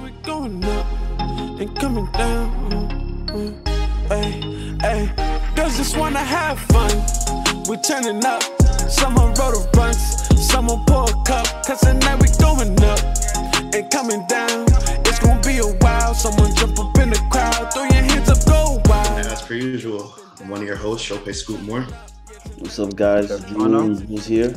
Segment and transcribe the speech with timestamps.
[0.00, 0.86] now we going up
[1.60, 3.28] and coming down.
[4.08, 4.40] Hey,
[4.80, 5.12] hey,
[5.54, 6.90] girls just wanna have fun.
[7.68, 8.42] We turning up.
[8.90, 9.98] Someone wrote a runs,
[10.50, 11.46] someone pour a cup.
[11.64, 13.00] Cause tonight we going up
[13.74, 14.66] and coming down.
[15.06, 16.14] It's gonna be a while.
[16.14, 19.18] Someone jump up in the crowd, throw your hands up, go wild.
[19.18, 21.86] And as per usual, I'm one of your hosts, Showpay Scoop Moore.
[22.58, 23.28] What's up, guys?
[23.28, 24.54] Jules was here.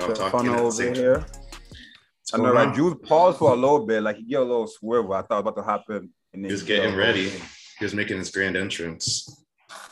[0.00, 1.26] I'm talking Fun at the over here.
[2.32, 2.74] What's I know, going right?
[2.76, 5.12] Jules paused for a little bit, like he get a little swivel.
[5.12, 6.10] I thought about to happen.
[6.32, 7.28] And then He was getting ready.
[7.78, 9.44] He was making his grand entrance.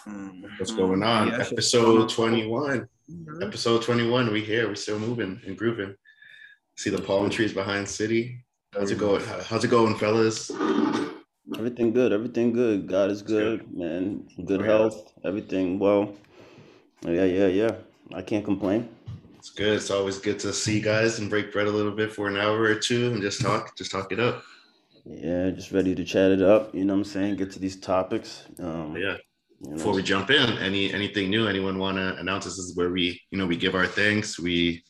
[0.09, 0.43] Mm.
[0.59, 1.29] What's going on?
[1.29, 1.39] Yeah.
[1.41, 2.89] Episode 21.
[3.43, 4.33] Episode 21.
[4.33, 4.69] We here.
[4.69, 5.95] We're still moving and grooving.
[6.77, 8.45] See the palm trees behind city.
[8.73, 9.23] How's it going?
[9.45, 10.51] How's it going, fellas?
[11.59, 12.13] Everything good.
[12.13, 12.87] Everything good.
[12.89, 14.29] God is good, man.
[14.47, 14.71] Good Oh, yeah.
[14.71, 15.13] health.
[15.25, 16.15] Everything well.
[17.05, 17.75] Yeah, yeah, yeah.
[18.15, 18.89] I can't complain.
[19.41, 19.73] It's good.
[19.77, 22.37] It's always good to see you guys and break bread a little bit for an
[22.37, 24.43] hour or two and just talk, just talk it up.
[25.07, 26.75] Yeah, just ready to chat it up.
[26.75, 27.37] You know what I'm saying?
[27.37, 28.45] Get to these topics.
[28.59, 29.17] Um, Yeah.
[29.63, 31.47] you know, Before we jump in, any anything new?
[31.49, 32.45] Anyone want to announce?
[32.45, 34.39] This is where we, you know, we give our thanks.
[34.39, 34.85] We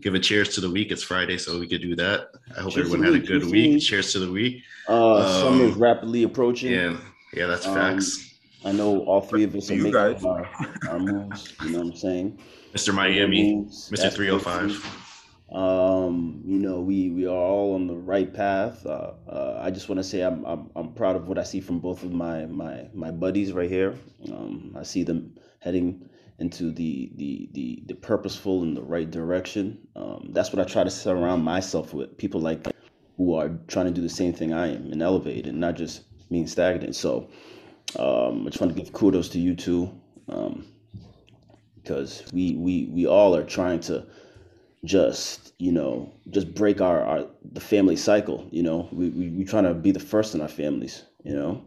[0.00, 0.90] give a cheers to the week.
[0.90, 2.26] It's Friday, so we could do that.
[2.58, 3.72] I hope Cheers everyone the had a good cheers week.
[3.74, 3.82] week.
[3.84, 4.64] Cheers to the week.
[4.88, 6.72] uh, um, summer is rapidly approaching.
[6.72, 6.96] Yeah,
[7.34, 8.34] yeah, that's Um, facts.
[8.64, 10.24] I know all three of us are You making guys.
[10.24, 10.48] our,
[10.88, 11.54] our moves.
[11.64, 12.38] You know what I'm saying?
[12.72, 12.94] Mr.
[12.94, 14.12] Miami, Moves, Mr.
[14.12, 15.02] 305.
[15.52, 18.86] Um, you know, we we are all on the right path.
[18.86, 21.60] Uh, uh, I just want to say I'm, I'm I'm proud of what I see
[21.60, 23.94] from both of my my my buddies right here.
[24.32, 29.86] Um, I see them heading into the the the the purposeful and the right direction.
[29.94, 32.74] Um, that's what I try to surround myself with people like that
[33.18, 36.04] who are trying to do the same thing I am and elevate and not just
[36.30, 36.96] being stagnant.
[36.96, 37.28] So
[37.98, 39.92] um, I just want to give kudos to you two
[40.30, 40.64] um,
[41.82, 44.06] because we we we all are trying to
[44.84, 49.44] just you know just break our, our the family cycle you know we, we we
[49.44, 51.62] trying to be the first in our families you know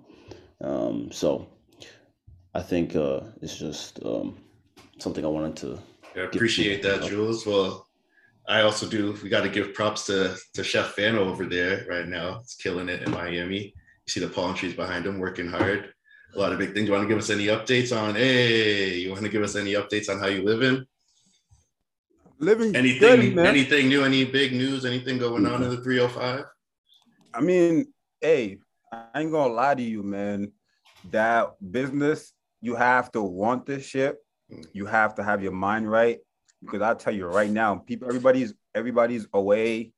[0.61, 1.47] um so
[2.53, 4.37] i think uh it's just um
[4.99, 5.79] something i wanted to
[6.15, 7.45] I appreciate that, Jules.
[7.45, 7.87] Well,
[8.47, 9.17] I also do.
[9.21, 12.39] We got to give props to to Chef Fano over there right now.
[12.41, 13.63] It's killing it in Miami.
[13.65, 15.93] You see the palm trees behind him, working hard.
[16.35, 16.85] A lot of big things.
[16.87, 18.15] You want to give us any updates on?
[18.15, 20.85] Hey, you want to give us any updates on how you living?
[22.39, 23.33] Living Anything?
[23.35, 24.03] good, anything new?
[24.03, 24.83] Any big news?
[24.83, 26.43] Anything going on in the 305?
[27.33, 27.85] I mean,
[28.19, 28.59] hey,
[28.91, 30.51] I ain't gonna lie to you, man.
[31.05, 34.17] That business, you have to want this shit.
[34.73, 36.19] You have to have your mind right.
[36.61, 39.93] Because I tell you right now, people, everybody's everybody's away.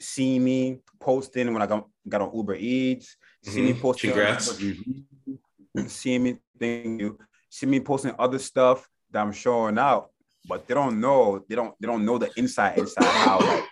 [0.00, 3.16] See me posting when I got, got on Uber Eats.
[3.42, 3.80] See me Mhm.
[3.80, 4.10] posting.
[4.10, 4.60] Congrats.
[5.86, 7.18] See me thank you.
[7.50, 10.10] See me posting other stuff that I'm showing out,
[10.48, 11.44] but they don't know.
[11.48, 11.74] They don't.
[11.80, 13.64] They don't know the inside inside how like,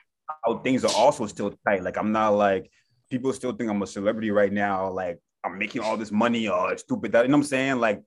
[0.44, 1.82] how things are also still tight.
[1.82, 2.70] Like I'm not like
[3.10, 4.90] people still think I'm a celebrity right now.
[4.90, 7.12] Like I'm making all this money or it's stupid.
[7.12, 7.80] That you know what I'm saying?
[7.80, 8.02] Like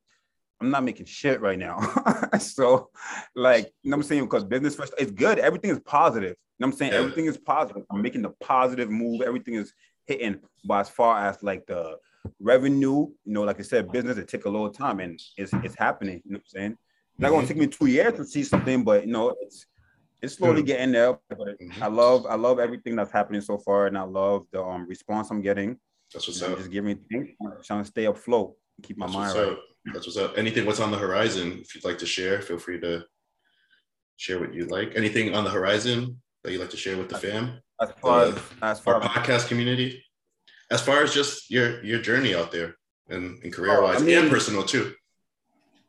[0.61, 1.79] I'm not making shit right now.
[2.39, 2.89] so
[3.35, 4.23] like you know what I'm saying?
[4.23, 5.39] Because business first, it's good.
[5.39, 6.31] Everything is positive.
[6.31, 6.93] You know what I'm saying?
[6.93, 7.83] Everything is positive.
[7.91, 9.21] I'm making the positive move.
[9.21, 9.73] Everything is
[10.05, 10.39] hitting.
[10.65, 11.97] But as far as like the
[12.39, 15.75] revenue, you know, like I said, business it take a little time and it's it's
[15.75, 16.21] happening.
[16.25, 16.71] You know what I'm saying?
[16.71, 17.47] It's not gonna Mhm.
[17.47, 19.65] take me two years to see something, but you know, it's
[20.21, 21.19] it's slowly getting there.
[21.29, 21.81] But Mhm.
[21.81, 25.29] I love I love everything that's happening so far, and I love the um response
[25.31, 25.79] I'm getting.
[26.13, 26.57] That's what's You up.
[26.57, 27.29] just give me things,
[27.63, 29.51] trying to stay afloat, keep my That's mind what's right.
[29.53, 29.59] up.
[29.93, 30.37] That's what's up.
[30.37, 31.59] Anything what's on the horizon?
[31.61, 33.05] If you'd like to share, feel free to
[34.17, 34.95] share what you'd like.
[34.95, 38.35] Anything on the horizon that you'd like to share with the fam, As far as
[38.61, 40.03] as our far as podcast community,
[40.69, 42.75] as far as just your your journey out there
[43.09, 44.93] and, and career wise Oh, I mean- and personal too.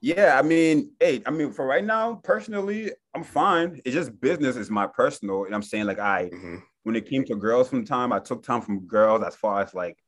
[0.01, 3.81] Yeah, I mean, hey, I mean, for right now, personally, I'm fine.
[3.85, 5.45] It's just business is my personal.
[5.45, 6.63] And I'm saying, like, I Mhm.
[6.85, 9.75] when it came to girls from time, I took time from girls as far as
[9.75, 9.99] like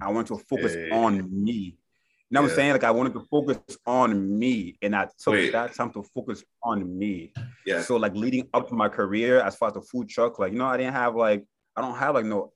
[0.00, 0.88] I wanted to focus Hey.
[0.90, 1.52] on me.
[2.30, 2.52] You know what Yeah.
[2.52, 2.72] I'm saying?
[2.72, 5.50] Like I wanted to focus on me, and I took Wait.
[5.52, 7.32] that time to focus on me.
[7.66, 7.82] Yeah.
[7.82, 10.58] So like leading up to my career, as far as the food truck, like you
[10.58, 11.44] know, I didn't have like
[11.76, 12.52] I don't have like no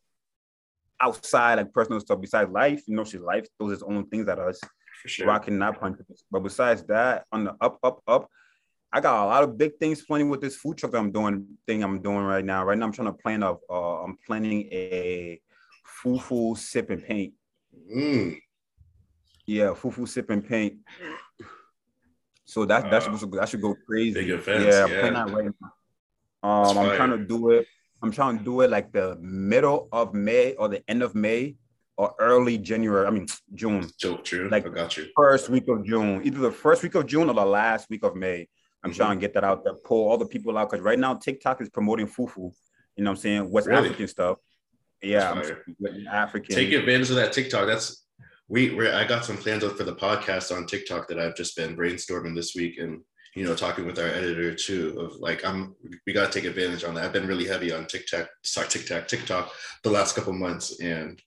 [1.03, 2.83] outside like personal stuff besides life.
[2.87, 4.61] You know, she life those is own things that us
[5.07, 5.27] sure.
[5.27, 5.99] rocking that punch.
[6.31, 8.29] But besides that, on the up, up, up,
[8.93, 11.47] I got a lot of big things planning with this food truck I'm doing.
[11.67, 12.65] Thing I'm doing right now.
[12.65, 13.59] Right now, I'm trying to plan of.
[13.69, 15.41] Uh, I'm planning a
[16.05, 17.33] fufu sip and paint.
[17.95, 18.39] Mm,
[19.47, 20.75] Yeah, fufu sip and paint.
[22.45, 24.13] So that that's Uh, supposed to go, that should go crazy.
[24.15, 25.01] big events, yeah, I'm yeah.
[25.01, 25.73] planning that right now.
[26.45, 27.67] Um, I'm trying to do it.
[28.03, 31.57] I'm trying to do it like the middle of May or the end of May
[31.97, 33.07] or early January.
[33.07, 33.89] I mean June.
[33.99, 34.49] joke, true.
[34.51, 35.07] Like- I got you.
[35.17, 38.17] first week of June, either the first week of June or the last week of
[38.17, 38.49] May.
[38.83, 38.97] I'm Mhm.
[38.97, 41.61] trying to get that out there, pull all the people out because right now TikTok
[41.63, 42.53] is promoting fufu.
[42.97, 43.51] You know what I'm saying?
[43.51, 43.85] West Really?
[43.87, 44.39] African stuff.
[45.03, 45.41] Yeah,
[46.11, 46.55] African.
[46.55, 47.67] Take advantage of that TikTok.
[47.67, 48.05] That's
[48.49, 48.71] we.
[48.75, 51.77] we I got some plans out for the podcast on TikTok that I've just been
[51.77, 53.01] brainstorming this week, and
[53.35, 54.99] you know, talking with our editor too.
[55.01, 55.75] Of like, I'm
[56.07, 57.05] we got to take advantage on that.
[57.05, 59.53] I've been really heavy on TikTok, sorry, TikTok, TikTok
[59.83, 61.21] the last couple months, and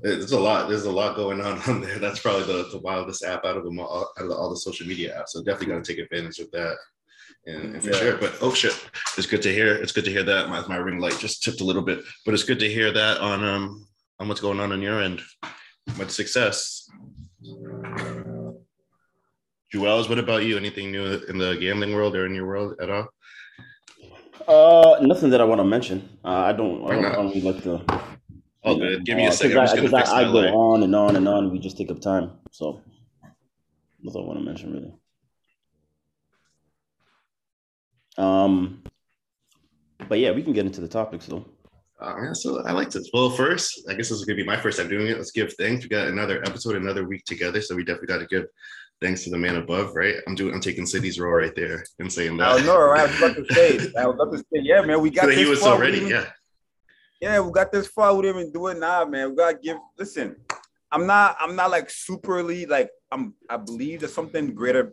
[0.00, 0.68] there's a lot.
[0.68, 1.98] There's a lot going on on there.
[1.98, 4.86] That's probably the, the wildest app out of them all, out of all the social
[4.86, 5.28] media apps.
[5.28, 6.76] So definitely got to take advantage of that.
[7.46, 7.96] And, and for Yeah.
[7.98, 8.72] sure, but oh shit,
[9.16, 9.74] it's good to hear.
[9.76, 12.34] It's good to hear that my, my ring light just tipped a little bit, but
[12.34, 13.86] it's good to hear that on um
[14.20, 15.20] on what's going on on your end.
[15.98, 16.88] Much success.
[19.72, 20.58] Jules, what about you?
[20.58, 23.08] Anything new in the gambling world or in your world at all?
[24.46, 26.18] Uh, nothing that I want to mention.
[26.22, 26.84] Uh, I don't.
[26.84, 27.82] I don't, I don't really like to.
[28.64, 29.06] Oh, know, good.
[29.06, 29.58] Give me a uh, second.
[29.58, 30.50] I'm just I, gonna fix I, I go light.
[30.50, 31.50] on and on and on.
[31.50, 32.32] We just take up time.
[32.50, 32.82] So
[34.04, 34.92] that's all I want to mention, really.
[38.18, 38.82] Um,
[40.06, 41.46] but yeah, we can get into the topics though.
[41.98, 43.08] Uh, yeah, so I like this.
[43.14, 45.16] Well, first, I guess this is gonna be my first time doing it.
[45.16, 45.84] Let's give thanks.
[45.84, 48.44] We got another episode, another week together, so we definitely got to give
[49.02, 50.14] thanks to the man above, right?
[50.26, 50.54] I'm doing.
[50.54, 52.60] I'm taking City's role right there and saying that.
[52.60, 53.00] I know, right?
[53.00, 55.28] I was about to say, I was about to say, yeah, man, we got So
[55.28, 55.70] this he was far.
[55.70, 55.98] so we ready.
[56.00, 56.26] didn't- Yeah.
[57.20, 58.14] Yeah, we got this far.
[58.16, 59.30] We didn't even do it now, man.
[59.30, 59.76] We gotta give.
[59.98, 60.36] Listen,
[60.90, 61.36] I'm not.
[61.40, 62.90] I'm not like superly like.
[63.12, 63.34] I'm.
[63.48, 64.92] I believe there's something greater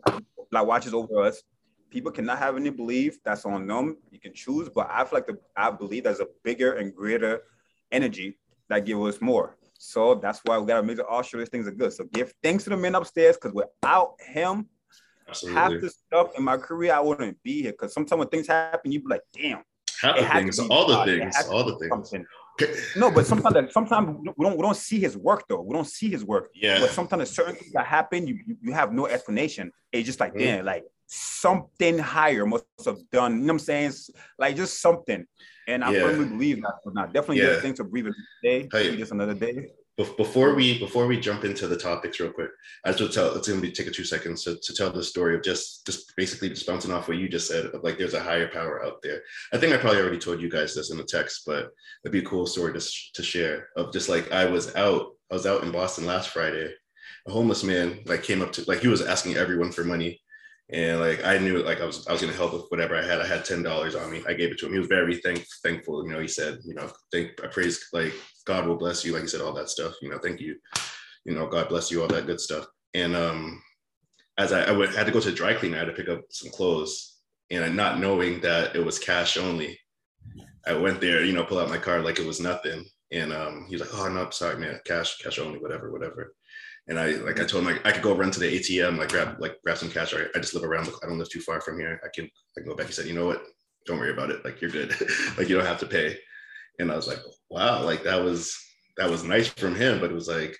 [0.52, 1.42] like watches over us.
[1.90, 3.18] People cannot have any belief.
[3.24, 3.96] That's on them.
[4.12, 5.38] You can choose, but I feel like the.
[5.56, 7.40] I believe there's a bigger and greater
[7.90, 9.56] energy that give us more.
[9.82, 11.90] So that's why we gotta make all sure these things are good.
[11.90, 14.66] So give thanks to the men upstairs, because without him,
[15.54, 17.72] half the stuff in my career, I wouldn't be here.
[17.72, 19.62] Because sometimes when things happen, you be like, damn.
[20.02, 21.04] Half the things, all the.
[21.06, 22.26] Things, all the things.
[22.94, 25.62] No, but sometimes sometimes we don't we don't see his work though.
[25.62, 26.50] We don't see his work.
[26.54, 26.80] Yeah.
[26.80, 29.72] But sometimes certain things that happen, you you, you have no explanation.
[29.92, 30.38] It's just like Mhm.
[30.38, 33.32] damn, like something higher must have done.
[33.32, 33.88] You know what I'm saying?
[33.88, 35.26] It's like just something.
[35.66, 36.02] And I Yeah.
[36.06, 36.74] firmly believe that.
[36.86, 37.60] Now definitely Yeah.
[37.60, 38.68] thanks for breathing today.
[38.72, 38.96] Hey.
[38.96, 39.72] This another day.
[39.96, 42.50] Before we before we jump into the topics real quick,
[42.84, 44.90] I just want to tell it's gonna be take a two seconds to, to tell
[44.90, 47.98] the story of just just basically just bouncing off what you just said of like
[47.98, 49.20] there's a higher power out there.
[49.52, 51.68] I think I probably already told you guys this in the text, but
[52.02, 52.80] it'd be a cool story to,
[53.14, 56.72] to share of just like I was out I was out in Boston last Friday.
[57.26, 60.22] A homeless man like came up to like he was asking everyone for money.
[60.72, 63.20] And like I knew like I was I was gonna help with whatever I had.
[63.20, 64.22] I had ten dollars on me.
[64.28, 64.72] I gave it to him.
[64.72, 66.04] He was very thank, thankful.
[66.04, 68.12] You know, he said, you know, thank I praise like
[68.46, 69.94] God will bless you, like he said, all that stuff.
[70.00, 70.56] You know, thank you.
[71.24, 72.66] You know, God bless you, all that good stuff.
[72.94, 73.62] And um,
[74.38, 76.22] as I, I went, had to go to dry cleaner, I had to pick up
[76.30, 77.18] some clothes,
[77.50, 79.78] and not knowing that it was cash only,
[80.66, 82.84] I went there, you know, pull out my card like it was nothing.
[83.12, 86.34] And um, he's like, "Oh no, sorry, man, cash, cash only, whatever, whatever."
[86.88, 89.10] And I like I told him like I could go run to the ATM, like
[89.10, 90.14] grab like grab some cash.
[90.14, 90.88] I, I just live around.
[91.02, 92.00] I don't live too far from here.
[92.04, 92.86] I can I can go back.
[92.86, 93.44] He said, "You know what?
[93.86, 94.44] Don't worry about it.
[94.44, 94.90] Like you're good.
[95.38, 96.18] like you don't have to pay."
[96.78, 97.18] And I was like,
[97.48, 98.56] "Wow, like that was
[98.96, 100.56] that was nice from him." But it was like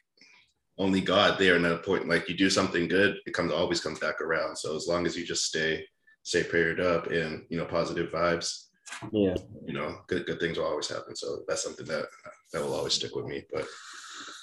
[0.79, 3.81] only God there and at a point like you do something good, it comes always
[3.81, 4.57] comes back around.
[4.57, 5.85] So as long as you just stay
[6.23, 8.67] stay prayed up and you know positive vibes,
[9.13, 9.37] Yeah.
[9.67, 11.17] you know good good things will always happen.
[11.17, 12.07] So that's something that
[12.53, 13.45] that will always stick with me.
[13.53, 13.67] But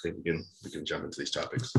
[0.02, 1.72] think we can we can jump into these topics.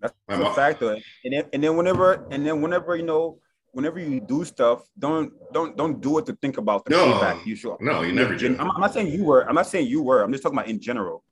[0.00, 0.82] That's My a mom- fact.
[0.82, 3.38] And then and then whenever and then whenever you know
[3.72, 7.04] whenever you do stuff, don't don't don't do it to think about the No.
[7.04, 7.44] payback.
[7.46, 8.56] You should No, you never do.
[8.58, 9.42] I'm, I'm not saying you were.
[9.48, 10.22] I'm not saying you were.
[10.22, 11.24] I'm just talking about in general.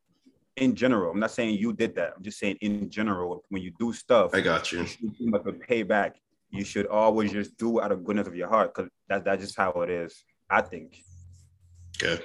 [0.56, 2.14] In general, I'm not saying you did that.
[2.16, 4.80] I'm just saying in general, when you do stuff, I got you.
[4.80, 6.12] you should the payback.
[6.50, 9.56] You should always just do out of goodness of your heart, because that, that's just
[9.56, 10.25] how it is.
[10.49, 10.97] I think.
[11.99, 12.25] Good.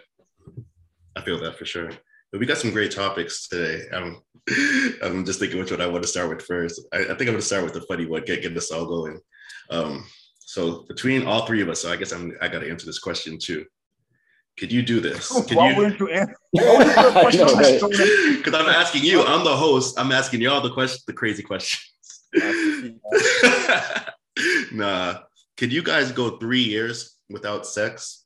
[1.18, 1.90] I feel that for sure.
[2.34, 3.84] We got some great topics today.
[3.94, 4.22] I'm,
[5.04, 6.82] I'm just thinking which one I want to start with first.
[6.94, 8.86] I, I think I'm going to start with the funny one, get, get this all
[8.86, 9.20] going.
[9.70, 10.06] Um,
[10.40, 13.00] so between all three of us, so I guess I'm, I got to answer this
[13.00, 13.66] question too.
[14.58, 15.32] Could you do this?
[15.54, 15.78] Why you?
[15.78, 16.36] wouldn't you answer?
[16.58, 17.82] I know, right?
[17.82, 19.24] Because I'm asking you.
[19.24, 20.00] I'm the host.
[20.00, 21.88] I'm asking you all the questions, the crazy questions.
[24.72, 25.20] nah.
[25.58, 28.21] Could you guys go three years without sex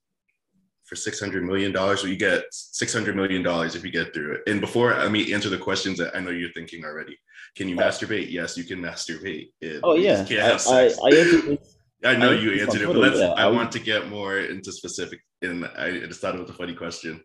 [0.86, 2.04] for six hundred million dollars?
[2.04, 4.42] You get six hundred million dollars if you get through it.
[4.48, 7.18] And before I mean answer the questions that I know you're thinking already.
[7.56, 8.32] Can you masturbate?
[8.32, 9.48] Yes, you can masturbate.
[9.62, 10.26] And Oh yeah.
[10.30, 11.00] I, have I, sex.
[11.04, 11.60] I answered.
[12.04, 13.18] I know you answered it, but let's.
[13.18, 16.50] yeah, I, I want to get more into specific, and I just thought it was
[16.50, 17.24] a funny question.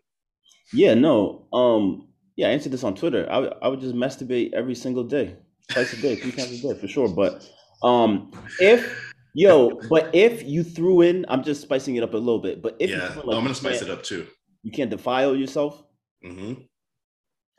[0.73, 1.45] Yeah, no.
[1.53, 3.27] Um, yeah, I answered this on Twitter.
[3.29, 5.35] I would- I would just masturbate every single day,
[5.69, 7.09] twice a day, three times a day for sure.
[7.09, 7.47] But
[7.83, 12.39] um, if yo, but if you threw in, I'm just spicing it up a little
[12.39, 12.61] bit.
[12.61, 14.27] But if yeah, no, I'm gonna spice it up too.
[14.63, 15.83] You can't defile yourself.
[16.25, 16.53] Mm-hmm.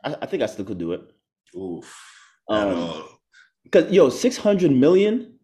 [0.03, 1.01] I, I think I still could do it.
[1.55, 1.93] Oof.
[2.49, 3.03] Um, Um,
[3.71, 5.39] Cause yo, six hundred million,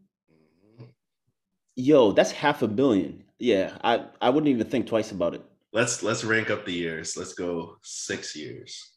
[1.76, 3.24] yo, that's half a billion.
[3.40, 5.42] Yeah, I I wouldn't even think twice about it.
[5.72, 7.16] let's let's rank up the years.
[7.16, 8.92] Let's go six years.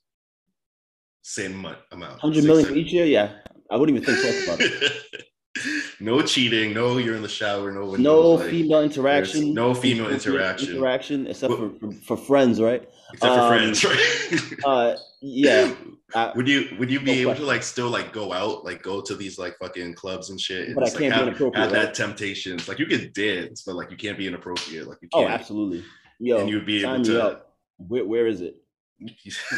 [1.23, 2.21] Same amount.
[2.21, 3.05] Hundred million each year.
[3.07, 3.31] Yeah,
[3.71, 5.25] I wouldn't even think twice about it.
[6.01, 6.73] no cheating.
[6.75, 7.71] No, you're in the shower.
[7.73, 9.55] No, No like, female interaction.
[9.55, 10.77] No female interaction.
[10.77, 12.89] Interaction, except for, for for friends, right?
[13.13, 14.53] except for Um, friends, right?
[14.65, 15.75] Uh, yeah.
[16.15, 17.45] I- would you would you be No able question.
[17.47, 20.67] to like still like go out like go to these like fucking clubs and shit
[20.67, 21.83] and But I just, like, can't be have, inappropriate, have right?
[21.87, 25.21] that temptations like you can dance but like you can't be inappropriate like you Oh,
[25.21, 25.83] can't Oh, absolutely.
[26.21, 27.57] Yo, and you'd be able to up.
[27.79, 28.57] Where where is it?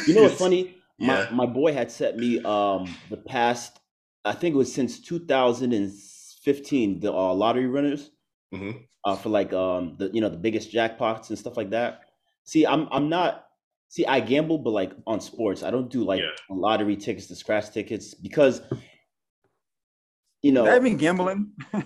[0.07, 0.77] You know what's funny?
[0.99, 1.27] Yeah.
[1.31, 3.81] My my boy had set me um the past
[4.25, 8.11] I think it was since 2015 the uh, lottery winners
[8.53, 8.87] Mhm.
[9.05, 12.03] uh for like um the you know the biggest jackpots and stuff like that.
[12.45, 13.47] See, I'm I'm not
[13.89, 15.63] see I gamble but like on sports.
[15.63, 16.31] I don't do like Yeah.
[16.51, 18.61] lottery tickets, the scratch tickets because
[20.43, 21.53] you know That even gambling.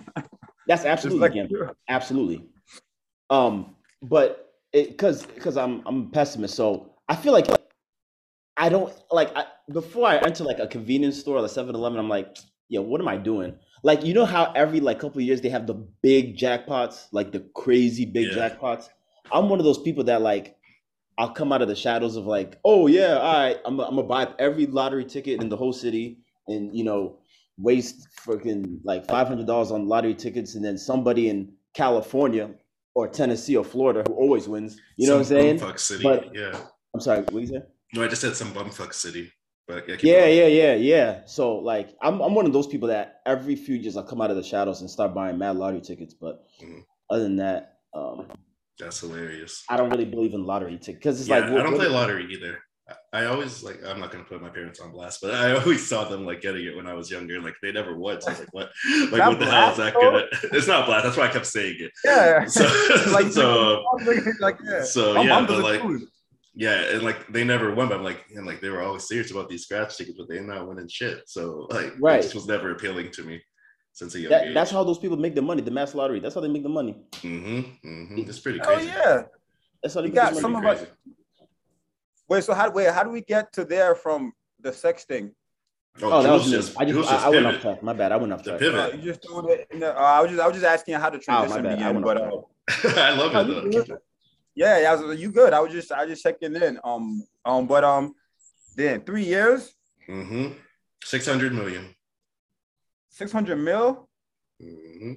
[0.67, 1.69] that's absolutely like gambling.
[1.87, 2.49] Absolutely.
[3.29, 7.47] Um, but it because because I'm I'm a pessimist, so I feel like
[8.59, 12.09] I don't like I, before I enter like a convenience store or a 7-Eleven, I'm
[12.09, 12.37] like,
[12.67, 13.55] yeah, what am I doing?
[13.83, 17.31] Like, you know how every like couple of years they have the big jackpots, like
[17.31, 18.49] the crazy big Yeah.
[18.49, 18.89] jackpots.
[19.31, 20.57] I'm one of those people that like
[21.17, 24.03] I'll come out of the shadows of like, oh yeah, all right, I'm I'm gonna
[24.03, 27.17] buy every lottery ticket in the whole city, and you know,
[27.57, 32.49] waste freaking like five hundred dollars on lottery tickets, and then somebody in California
[32.95, 34.79] or Tennessee or Florida who always wins.
[34.97, 35.77] You know what I'm saying?
[35.77, 36.59] city But- yeah
[36.93, 37.61] I'm sorry, what you say?
[37.93, 39.31] No i just said some bumfuck city
[39.67, 40.37] but yeah, Yeah, going.
[40.37, 41.21] yeah, yeah, yeah.
[41.27, 44.31] So like, I'm I'm one of those people that every few years I come out
[44.31, 46.15] of the shadows and start buying mad lottery tickets.
[46.15, 46.81] But Mhm.
[47.07, 48.25] other than that, um,
[48.79, 51.75] that's hilarious I don't really believe in lottery tickets because it's yeah, like i don't
[51.75, 52.57] play lottery either
[53.13, 53.77] I- always like.
[53.85, 56.65] I'm not gonna put my parents on blast, but I always saw them like getting
[56.65, 57.39] it when I was younger.
[57.39, 58.23] Like they never would.
[58.23, 58.71] So I was like, "What?
[59.11, 60.25] Like what the hell is that blast, gonna?"
[60.57, 61.03] It's not blast.
[61.05, 61.91] That's why I kept saying it.
[62.03, 62.45] Yeah.
[62.45, 62.63] So,
[63.11, 63.83] like, so
[64.39, 64.83] like, yeah.
[64.83, 66.07] so yeah, but like too.
[66.65, 69.31] Yeah, and like they never won, but I'm like, and like they were always serious
[69.31, 71.17] about these scratch tickets, but they're not winning shit.
[71.27, 72.19] So like, Right.
[72.19, 73.41] it just was never appealing to me
[73.93, 74.53] since a young that, age.
[74.53, 75.61] that's how those people make the money.
[75.61, 76.19] The mass lottery.
[76.19, 76.93] That's how they make the money.
[77.21, 79.23] hmm hmm It's pretty Oh yeah.
[79.81, 80.67] That's how they You make got the some money.
[80.67, 80.87] of us-
[82.27, 85.33] Wait, so how wait, how do we get to there from the sex thing?
[86.01, 86.57] Oh, that was Jules me.
[86.57, 87.61] just, I just Jules I, I went off pivot.
[87.61, 87.83] track.
[87.83, 88.11] My bad.
[88.11, 88.59] I went off The track.
[88.59, 88.93] pivot.
[88.93, 89.67] Uh, you just doing it.
[89.71, 91.63] In the, uh, I was just I was just asking how the Oh, my transition
[91.63, 91.71] bad.
[91.73, 92.33] I began, went but off
[92.85, 93.97] uh, I love Oh, it though.
[94.59, 95.53] Yeah, yeah, I was, you good.
[95.53, 96.79] I was just I just checking in.
[96.83, 98.13] Um, um, but um,
[98.75, 99.73] then three years,
[100.09, 100.53] Mm-hmm.
[101.03, 101.95] Six hundred million.
[103.09, 104.09] six hundred mil.
[104.61, 105.13] Mm-hmm.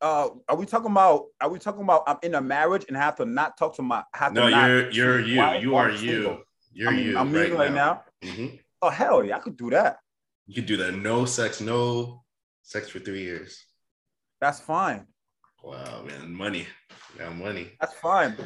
[0.00, 1.26] Uh, are we talking about?
[1.40, 2.02] Are we talking about?
[2.06, 4.02] I'm in a marriage and have to not talk to my.
[4.14, 5.34] Have No, to you're you're you.
[5.60, 6.42] You are you.
[6.72, 7.18] You're I'm, you.
[7.18, 8.02] I'm right right now.
[8.22, 8.56] Mm-hmm.
[8.82, 9.98] Oh hell yeah, I could do that.
[10.46, 10.94] You could do that.
[10.94, 11.60] No sex.
[11.60, 12.24] No
[12.62, 13.64] sex for three years.
[14.40, 15.06] That's fine.
[15.62, 16.66] Wow, man, money.
[17.18, 17.72] Now money.
[17.80, 18.36] That's fine.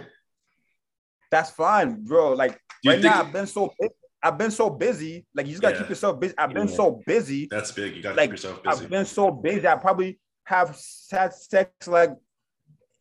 [1.30, 2.32] That's fine, bro.
[2.32, 3.88] Like right now, I've been so bu-
[4.22, 5.26] I've been so busy.
[5.34, 5.80] Like you just gotta Yeah.
[5.82, 6.34] keep yourself busy.
[6.38, 6.74] I've been Yeah.
[6.74, 7.48] so busy.
[7.50, 7.96] that's big?
[7.96, 8.84] You got to Like, keep yourself busy.
[8.84, 9.66] I've been so busy.
[9.66, 10.68] I probably have
[11.10, 12.10] had sex like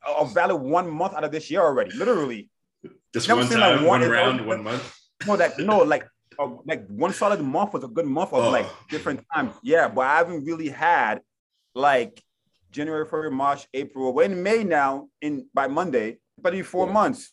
[0.08, 1.92] a valid one month out of this year already.
[1.96, 2.50] Literally.
[3.14, 5.00] Just never one seen, time, like, one one round, one month.
[5.26, 6.06] No, that no, like
[6.38, 8.50] uh, like one solid month was a good month of Oh.
[8.50, 9.54] like different times.
[9.64, 11.22] Yeah, but I haven't really had
[11.74, 12.22] like
[12.76, 14.14] January, February, March, April.
[14.14, 15.08] We're in May now.
[15.22, 16.94] In by Monday, but in four Yeah.
[16.94, 17.32] months.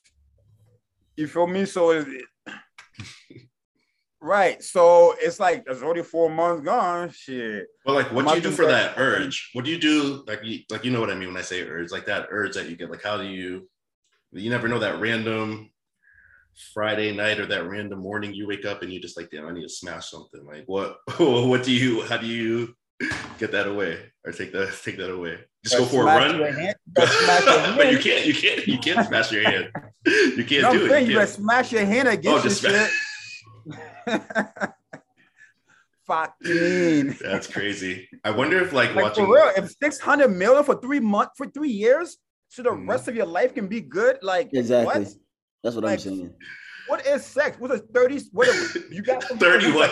[1.17, 1.65] You feel me?
[1.67, 2.07] So it,
[4.21, 4.63] right.
[4.63, 7.11] So it's like there's already four months gone.
[7.11, 7.67] Shit.
[7.85, 8.95] Well, like, what do you do for that?
[8.95, 9.51] that urge?
[9.53, 10.23] What do you do?
[10.29, 12.55] Like, you, like you know what I mean when I say urge, like that urge
[12.55, 12.91] that you get.
[12.91, 13.69] Like, how do you?
[14.31, 15.71] You never know that random
[16.73, 19.53] Friday night or that random morning you wake up and you just like, damn, I
[19.53, 20.47] need to smash something.
[20.47, 20.99] Like, what?
[21.19, 22.03] What do you?
[22.03, 22.75] How do you
[23.39, 25.39] get that away or take that take that away?
[25.65, 26.37] Just go for a run.
[26.39, 26.77] your hand.
[26.87, 28.27] You better smash your but you can't.
[28.27, 28.67] You can't.
[28.67, 29.69] You can't smash your hand.
[30.07, 31.01] You can't You know what do it.
[31.03, 31.29] You You better can't.
[31.29, 32.91] smash your hand Oh, against just your smash.
[34.09, 34.23] shit.
[36.07, 37.17] Fucking.
[37.23, 38.09] That's crazy.
[38.25, 39.25] I wonder if like, Like watching.
[39.27, 42.19] for real, if six hundred million for three months for three years,
[42.49, 42.89] so the Mhm.
[42.89, 44.19] rest of your life can be good.
[44.23, 45.03] Like Exactly.
[45.05, 45.13] what?
[45.63, 46.35] That's what I'm saying.
[46.89, 47.57] What is sex?
[47.59, 48.21] What's a thirty?
[48.33, 49.91] What is, you got 30 what?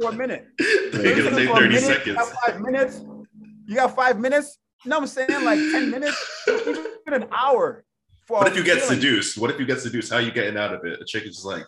[0.00, 0.46] for a minute?
[0.58, 2.06] They're Thirty gonna say for a 30 minute, seconds.
[2.06, 3.00] You got five minutes.
[3.66, 4.58] You got five minutes.
[4.84, 5.44] You know what I'm saying?
[5.44, 7.84] Like ten minutes, even an hour.
[8.28, 8.96] What if you get feeling.
[8.96, 9.38] seduced?
[9.38, 10.10] What if you get seduced?
[10.10, 11.00] How are you getting out of it?
[11.00, 11.66] A chick is just like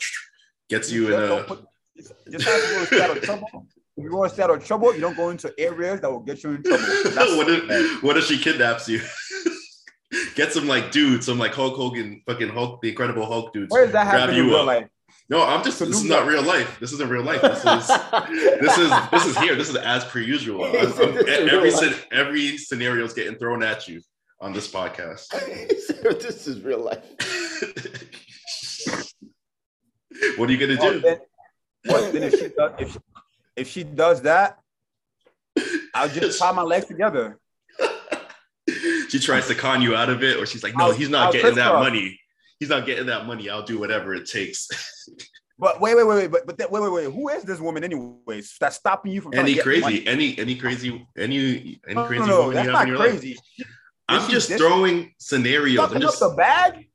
[0.68, 1.42] gets you in a.
[1.44, 1.64] put-
[1.96, 3.66] just just have to go stay out of trouble.
[3.96, 6.20] If you want to stay out of trouble, you don't go into areas that will
[6.20, 6.84] get you in trouble.
[7.36, 9.00] What if what if she kidnaps you?
[10.34, 13.70] Get some like dudes, some like Hulk Hogan, fucking Hulk, the Incredible Hulk dudes.
[13.70, 14.66] Where does that grab you in real up.
[14.66, 14.88] life?
[15.28, 15.78] No, I'm just.
[15.78, 16.78] This is not real life.
[16.80, 17.40] This isn't real life.
[17.42, 17.86] This is
[18.60, 19.54] this is this is here.
[19.54, 20.64] This is as per usual.
[20.66, 21.16] I'm- I'm-
[21.64, 24.00] is every every scenario is getting thrown at you.
[24.40, 25.28] on this podcast.
[26.20, 27.04] this is real life.
[30.36, 31.00] what are you gonna do?
[31.00, 31.18] then,
[31.86, 32.98] what, then if she does if she,
[33.56, 34.58] if she does that,
[35.94, 37.38] I'll just tie my legs together.
[39.10, 41.26] She tries to con you out of it, or she's like, "No, I'll- he's not
[41.26, 41.84] I'll getting that crisscross.
[41.84, 42.20] money.
[42.58, 43.48] He's not getting that money.
[43.50, 44.68] I'll do whatever it takes."
[45.62, 47.04] But wait, wait, wait, wait, but but that, wait, wait, wait.
[47.12, 48.56] Who is this woman, anyways?
[48.58, 50.06] That's stopping you from any crazy, money?
[50.06, 52.88] any any crazy, any any No, crazy no, no, woman that's you have not in
[52.88, 53.10] your life?
[53.20, 53.38] crazy.
[54.08, 55.92] I'm This just is- this- throwing scenarios.
[55.92, 56.88] I'm just up the bag.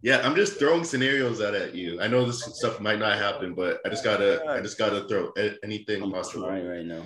[0.00, 2.00] yeah, I'm just throwing scenarios out at you.
[2.00, 5.32] I know this stuff might not happen, but I just gotta, I just gotta throw
[5.62, 6.46] anything I'm possible.
[6.46, 7.02] trying right now.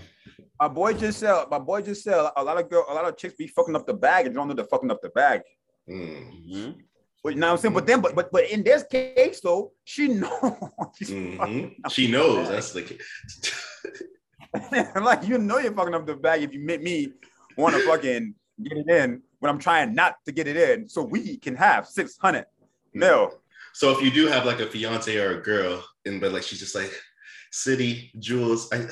[0.61, 1.45] My boy just said.
[1.51, 3.87] My boy just said a lot of girl, a lot of chicks be fucking up
[3.87, 5.41] the bag and don't know they're fucking up the bag.
[5.89, 6.75] Mm, Mhm.
[7.23, 7.75] But you know what I'm saying?
[7.75, 10.31] But then, but but but in this case though, she knows.
[11.01, 11.75] Mhm.
[11.91, 12.55] She knows bag.
[12.55, 12.99] that's the.
[15.03, 17.13] like you know you're fucking up the bag if you make me
[17.57, 21.03] want to fucking get it in when I'm trying not to get it in, so
[21.03, 22.45] we can have six hundred
[22.93, 23.33] mil.
[23.73, 26.59] So if you do have like a fiance or a girl, and but like she's
[26.59, 26.93] just like,
[27.51, 28.87] City Jules, I,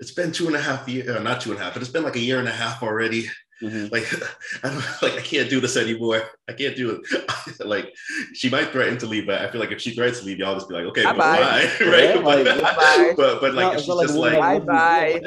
[0.00, 1.90] it's been two and a half years, uh, not two and a half, but it's
[1.90, 3.26] been like a year and a half already.
[3.62, 3.92] Mhm.
[3.92, 4.06] Like,
[4.64, 6.22] I don't like I can't do this anymore.
[6.48, 7.60] I can't do it.
[7.66, 7.92] like,
[8.32, 10.54] she might threaten to leave, but I feel like if she threatens to leave, y'all
[10.54, 11.38] just be like, okay, bye Bye-bye.
[11.40, 12.24] bye, Yeah, right?
[12.24, 13.12] like, but, bye-bye.
[13.16, 15.20] but but like Not- if she's like just like, Bye-bye.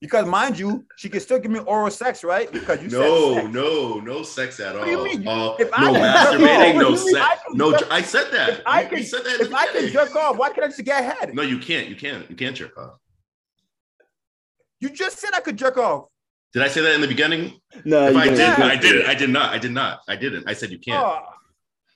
[0.00, 2.50] Because mind you, she can still give me oral sex, right?
[2.52, 3.54] Because you no, said sex.
[3.54, 4.80] no, no sex at all.
[4.82, 5.26] What do you mean?
[5.26, 7.14] Uh, If I no can- masturbating, No, no what do you mean?
[7.14, 7.26] sex.
[7.26, 8.48] I No, jerk- I said that.
[8.50, 9.40] If I can, you said that.
[9.40, 11.34] if I can jerk off, why can't I just get ahead?
[11.34, 11.88] No, you can't.
[11.88, 12.30] You can't.
[12.30, 12.94] You can't jerk off.
[14.80, 16.08] You just said I could jerk off.
[16.54, 17.60] Did I say that in the beginning?
[17.84, 18.36] No, if you I didn't.
[18.38, 18.66] did, Yeah.
[18.66, 19.06] I didn't.
[19.06, 19.52] I did not.
[19.54, 20.00] I did not.
[20.08, 20.48] I didn't.
[20.48, 21.04] I said you can't.
[21.04, 21.22] Oh,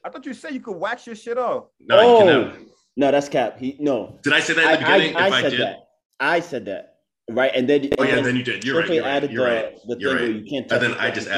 [0.05, 1.67] I thought you said you could wax your shit off.
[1.79, 2.57] no, you oh, cannot.
[2.97, 3.59] no, that's cap.
[3.59, 4.19] He no.
[4.25, 5.17] Did I say that in the beginning?
[5.17, 5.61] I, if I I said did.
[5.61, 5.77] that.
[6.19, 6.92] I said that.
[7.31, 8.65] Right, and then Oh and yeah, then then you did.
[8.65, 8.89] You're right.
[8.91, 9.11] You're right.
[9.11, 9.75] added You're the, right.
[9.87, 10.45] the You're thing where right.
[10.45, 10.73] you can't.
[10.73, 11.33] And then I just you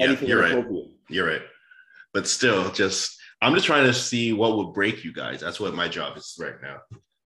[0.00, 0.64] can't- Yeah, you're right.
[1.08, 1.42] You're right.
[2.14, 5.40] But still, just I'm just trying to see what would break you guys.
[5.40, 6.78] That's what my job is right now.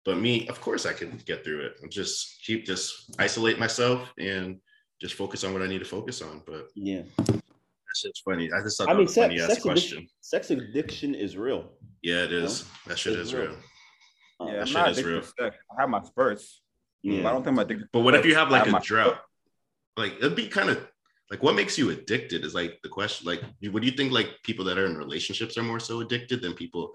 [0.07, 1.75] But me, of course, I can get through it.
[1.83, 4.59] I'm just keep just isolate myself and
[5.03, 6.43] just focus on what I need to focus on.
[6.47, 8.51] But Yeah, that's just funny.
[8.51, 10.09] I just thought I that mean, was a sex, funny ass sex, question.
[10.23, 11.71] sex addiction is real.
[12.03, 12.65] Yeah, it is.
[12.87, 13.49] That shit It's is real.
[13.49, 13.57] real.
[14.47, 15.21] Yeah, that I'm shit not is real.
[15.21, 15.57] to sex.
[15.77, 16.63] I have my spurts.
[17.03, 17.23] Yeah.
[17.23, 17.89] But I don't think I'm addicted.
[17.93, 19.19] But what if you have like have a my- drought?
[19.97, 20.87] Like it'd be kind of
[21.31, 23.27] like what makes you addicted is like the question.
[23.27, 24.13] Like, you- what do you think?
[24.13, 26.93] Like people that are in relationships are more so addicted than people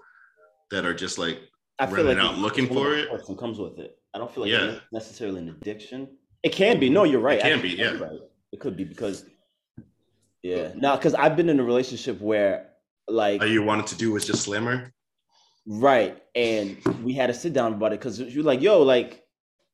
[0.70, 1.38] that are just like
[1.78, 3.10] I running like out it's- looking it's for it?
[3.10, 3.98] perks that comes with it.
[4.14, 4.64] I don't feel like Yeah.
[4.72, 6.08] it's necessarily an addiction.
[6.42, 6.88] It can be.
[6.90, 7.38] No, you're right.
[7.38, 7.98] It can Actually, be, yeah.
[7.98, 8.20] right.
[8.52, 9.24] It could be because,
[10.42, 10.72] yeah.
[10.76, 12.70] Now, because I've been in a relationship where,
[13.08, 14.92] like, all you wanted to do was just slimmer.
[15.66, 19.23] right, and we had to sit down about it because you're like, yo, like,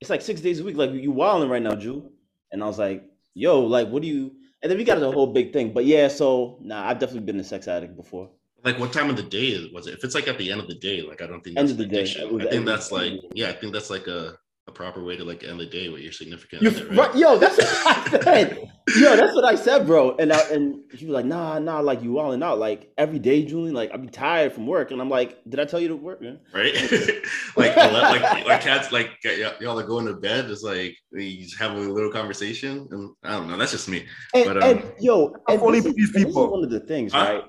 [0.01, 0.77] it's like six days a week.
[0.77, 2.11] Like, you wilding right now, Jew.
[2.53, 4.33] And I was like, yo, like, what do you?
[4.63, 5.73] And then we got a whole big thing.
[5.73, 8.31] But yeah, so nah, I've definitely been a sex addict before.
[8.63, 9.95] Like what time of the day was it?
[9.95, 11.79] If it's like at the end of the day, like I don't think End of
[11.79, 12.01] the day.
[12.01, 12.23] addiction.
[12.23, 14.37] It was I think that's like yeah, I think that's like a,
[14.71, 16.99] a proper way to like end the day with your significant You other, right?
[16.99, 18.71] right, yo, that's what I said.
[18.97, 20.17] Yo, that's what I said, bro.
[20.17, 23.45] And I, and he was like, nah, nah, like you walling out like every day,
[23.45, 23.75] Julian.
[23.75, 26.21] Like I'd be tired from work, and I'm like, did I tell you to work,
[26.23, 26.41] man?
[26.55, 26.75] right?
[27.57, 30.51] like, like, like cats, like y- y'all are going to bed.
[30.51, 33.57] It's like you just have a little conversation, and I don't know.
[33.57, 34.07] That's just me.
[34.35, 36.51] And, But, um, and yo, and fully this, is, please this is people.
[36.51, 37.43] one of the things, Huh?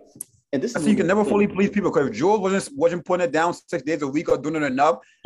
[0.52, 0.56] Right?
[0.56, 2.78] And this I is see you can never fully please people because if Jules wasn't
[2.78, 5.00] wasn't putting it down six days a week or doing it enough.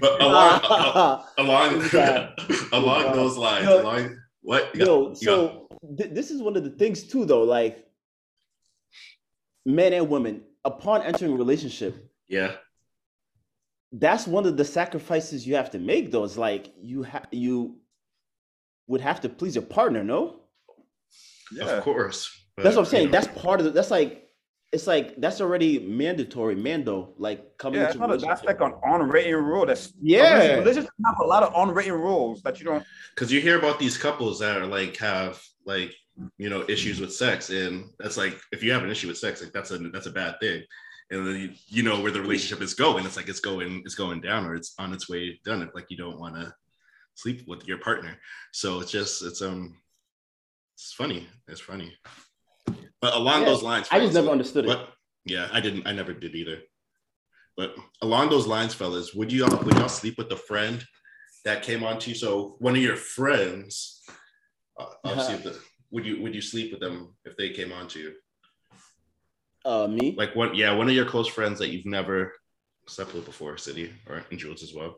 [0.00, 1.82] But along uh, along
[2.72, 3.12] along Yeah.
[3.12, 3.82] those lines, Yo.
[3.82, 4.74] along what?
[4.74, 7.42] You Yo, you so th- this is one of the things too, though.
[7.44, 7.86] Like,
[9.66, 11.94] men and women, upon entering a relationship,
[12.28, 12.52] yeah,
[13.92, 16.10] that's one of the sacrifices you have to make.
[16.10, 17.76] Though, it's like you have you
[18.86, 20.02] would have to please your partner.
[20.02, 20.40] No,
[21.52, 21.64] Yeah.
[21.76, 22.39] of course.
[22.62, 23.10] That's what I'm saying.
[23.10, 23.74] That's part of it.
[23.74, 24.28] That's like
[24.72, 27.14] it's like that's already mandatory, mando.
[27.18, 29.66] Like coming Yeah, into not a, that's like an unwritten rule.
[29.66, 30.56] That's Yeah.
[30.58, 32.84] Religion have a lot of unwritten rules that you don't.
[33.14, 35.92] because you hear about these couples that are like have like
[36.36, 39.42] you know issues with sex and that's like if you have an issue with sex
[39.42, 40.62] like that's a that's a bad thing
[41.10, 43.94] and then you, you know where the relationship is going it's like it's going it's
[43.94, 46.52] going down or it's on its way down like you don't want to
[47.14, 48.18] sleep with your partner
[48.52, 49.74] so it's just it's um
[50.74, 51.96] it's funny it's funny
[53.00, 54.68] but along Yeah, those lines I just never understood it.
[54.68, 54.92] but
[55.24, 56.58] yeah i didn't i never did either
[57.56, 60.84] but along those lines fellas would you all would y'all sleep with a friend
[61.44, 64.02] that came on to you so one of your friends
[64.78, 65.50] uh, obviously Uh-huh.
[65.50, 65.58] the,
[65.90, 68.12] would you would you sleep with them if they came on to you
[69.64, 70.14] Uh, me.
[70.16, 72.32] like one yeah one of your close friends that you've never
[72.88, 74.92] slept with before city or and jules as well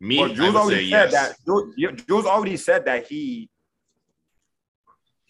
[0.00, 1.28] me Well, i Jules would say already said yes that.
[1.46, 1.64] Jules,
[2.08, 3.50] Jules already said that he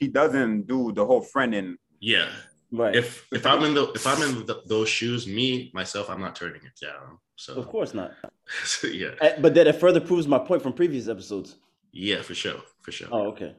[0.00, 2.28] he doesn't do the whole friend and Yeah.
[2.72, 2.96] Right.
[2.96, 6.34] If if I'm in the if I'm in the, those shoes, me myself, I'm not
[6.34, 7.18] turning it down.
[7.36, 8.12] So of course not.
[8.64, 11.56] so, yeah, Uh, But that it further proves my point from previous episodes.
[11.92, 13.08] yeah, for sure, for sure.
[13.12, 13.54] Oh, okay.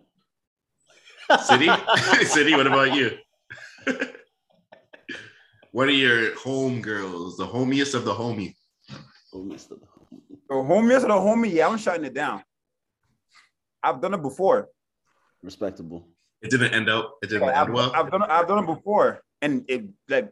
[1.47, 1.69] City,
[2.25, 2.53] City.
[2.57, 3.17] What about you?
[5.71, 7.37] what are your home girls?
[7.37, 8.55] The homiest of the homie.
[9.33, 9.69] Oh, Mr.
[10.49, 12.43] the homies of the homie, yeah, I'm shutting it down.
[13.81, 14.69] I've done it before.
[15.41, 16.07] Respectable.
[16.43, 17.17] It didn't end up.
[17.23, 17.91] It didn't I've, end well.
[17.95, 20.29] I've done it, I've done it before, and it like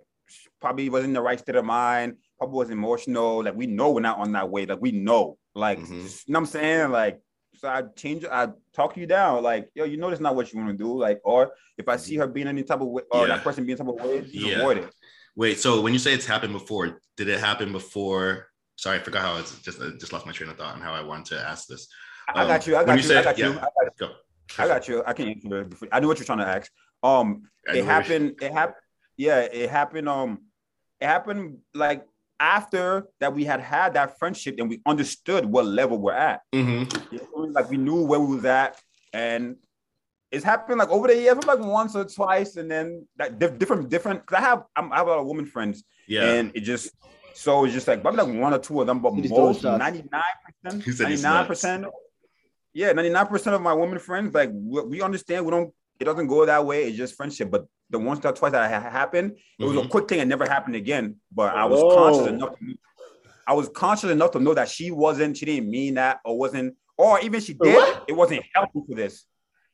[0.59, 2.17] probably wasn't in the right state of mind.
[2.37, 3.43] Probably was emotional.
[3.43, 4.65] Like we know we're not on that way.
[4.65, 5.37] Like we know.
[5.55, 5.89] Like Mhm.
[6.27, 6.91] you know what I'm saying.
[6.91, 7.21] Like
[7.55, 8.25] so I change.
[8.25, 9.41] I talk you down.
[9.41, 10.99] Like yo, you know that's not what you want to do.
[10.99, 13.35] Like or if I see her being any type of way, or Yeah.
[13.35, 14.57] that person being type of way, just Yeah.
[14.59, 14.93] avoid it.
[15.37, 18.47] Wait, so when you say it's happened before, did it happen before?
[18.75, 20.93] Sorry, I forgot how it's just I just lost my train of thought and how
[20.93, 21.87] I wanted to ask this.
[22.27, 22.75] I, I Um, got you.
[22.75, 23.03] I got you you.
[23.03, 23.45] said- I got you.
[23.53, 23.57] yeah.
[23.59, 24.11] I got, Go.
[24.57, 25.03] I got you.
[25.05, 25.87] I can answer it before.
[25.91, 26.71] I knew what you're trying to ask.
[27.03, 28.35] Um, it happened.
[28.41, 28.77] It happened.
[29.17, 30.09] Yeah, it happened.
[30.09, 30.39] Um,
[30.99, 32.05] it happened like
[32.39, 36.41] after that we had had that friendship and we understood what level we're at.
[36.53, 36.91] Mhm.
[37.11, 37.53] You know what I mean?
[37.53, 38.81] Like we knew where we was at,
[39.13, 39.55] and
[40.31, 43.89] it's happened like over the years, like once or twice, and then that diff- different,
[43.89, 44.25] different.
[44.25, 46.23] Cause I have I'm, I have a lot of women friends, Yeah.
[46.33, 46.91] and it just
[47.33, 49.53] so it's just like probably like one or two of them, but He just throwing
[49.53, 50.21] most ninety nine
[50.63, 51.47] percent, He said ninety he's nine nuts.
[51.47, 51.85] percent,
[52.73, 55.73] yeah, ninety nine percent of my women friends like we, we understand we don't.
[55.99, 56.85] It doesn't go that way.
[56.87, 57.51] It's just friendship.
[57.51, 59.89] But the once or twice that ha- happened, it was a Mhm.
[59.89, 61.17] quick thing and never happened again.
[61.31, 61.95] But I was Whoa.
[61.95, 62.57] conscious enough.
[62.57, 62.75] To,
[63.45, 65.37] I was conscious enough to know that she wasn't.
[65.37, 67.75] She didn't mean that, or wasn't, or even she did.
[67.75, 68.05] What?
[68.07, 69.25] It wasn't healthy for this.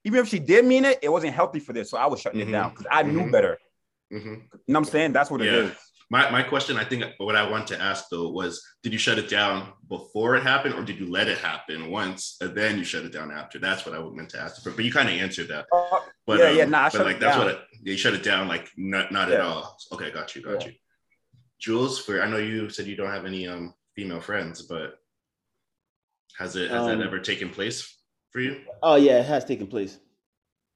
[0.03, 1.89] Even if she did mean it, it wasn't healthy for this.
[1.91, 2.49] So I was shutting Mhm.
[2.49, 3.31] it down because I knew Mhm.
[3.31, 3.57] better.
[4.12, 4.23] Mhm.
[4.23, 5.13] You know what I'm saying?
[5.13, 5.69] That's what it Yeah.
[5.69, 5.77] is.
[6.10, 9.20] My my question, I think, what I want to ask though was, did you shut
[9.20, 12.86] it down before it happened, or did you let it happen once and then you
[12.86, 13.60] shut it down after?
[13.60, 14.63] That's what I was meant to ask.
[14.63, 15.65] But you kind of answered that.
[15.72, 17.46] Uh, But Yeah, um, yeah, nah, I but like that's down.
[17.46, 19.78] what it, you shut it down, like not not at all.
[19.91, 20.67] Okay, got you, got Yeah.
[20.67, 20.74] you.
[21.60, 25.00] Jules, for I know you said you don't have any um female friends, but
[26.38, 27.78] has it has Um, that ever taken place
[28.32, 28.62] for you?
[28.82, 30.00] Oh yeah, it has taken place.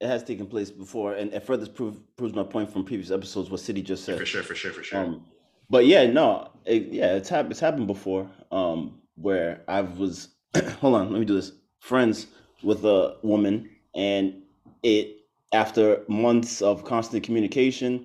[0.02, 3.50] It has taken place before, and it further prove, proves my point from previous episodes.
[3.50, 4.18] What City just said.
[4.18, 4.98] For sure, for sure, for sure.
[4.98, 5.26] Um,
[5.70, 7.52] but yeah, no, it, yeah, it's happened.
[7.52, 8.28] It's happened before.
[8.50, 10.30] Um, where I was,
[10.80, 11.52] hold on, let me do this.
[11.78, 12.26] Friends
[12.64, 14.42] with a woman, and
[14.82, 15.18] it
[15.52, 18.04] after months of constant communication,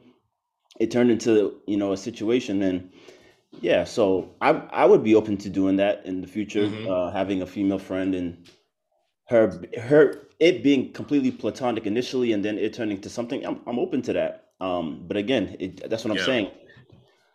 [0.80, 2.92] it turned into you know a situation, and
[3.60, 6.88] yeah, so I I would be open to doing that in the future, Mhm.
[6.88, 8.48] uh, having a female friend and
[9.30, 13.46] her her it being completely platonic initially, and then it turning to something.
[13.46, 14.46] I'm I'm open to that.
[14.60, 16.26] Um, but again, it, that's what I'm Yeah.
[16.26, 16.52] saying.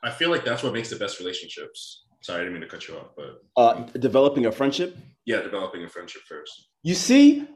[0.03, 2.07] I feel like that's what makes the best relationships.
[2.23, 4.97] Sorry, I didn't mean to cut you off, but uh, developing a friendship.
[5.27, 6.69] yeah, developing a friendship first.
[6.83, 7.47] You see,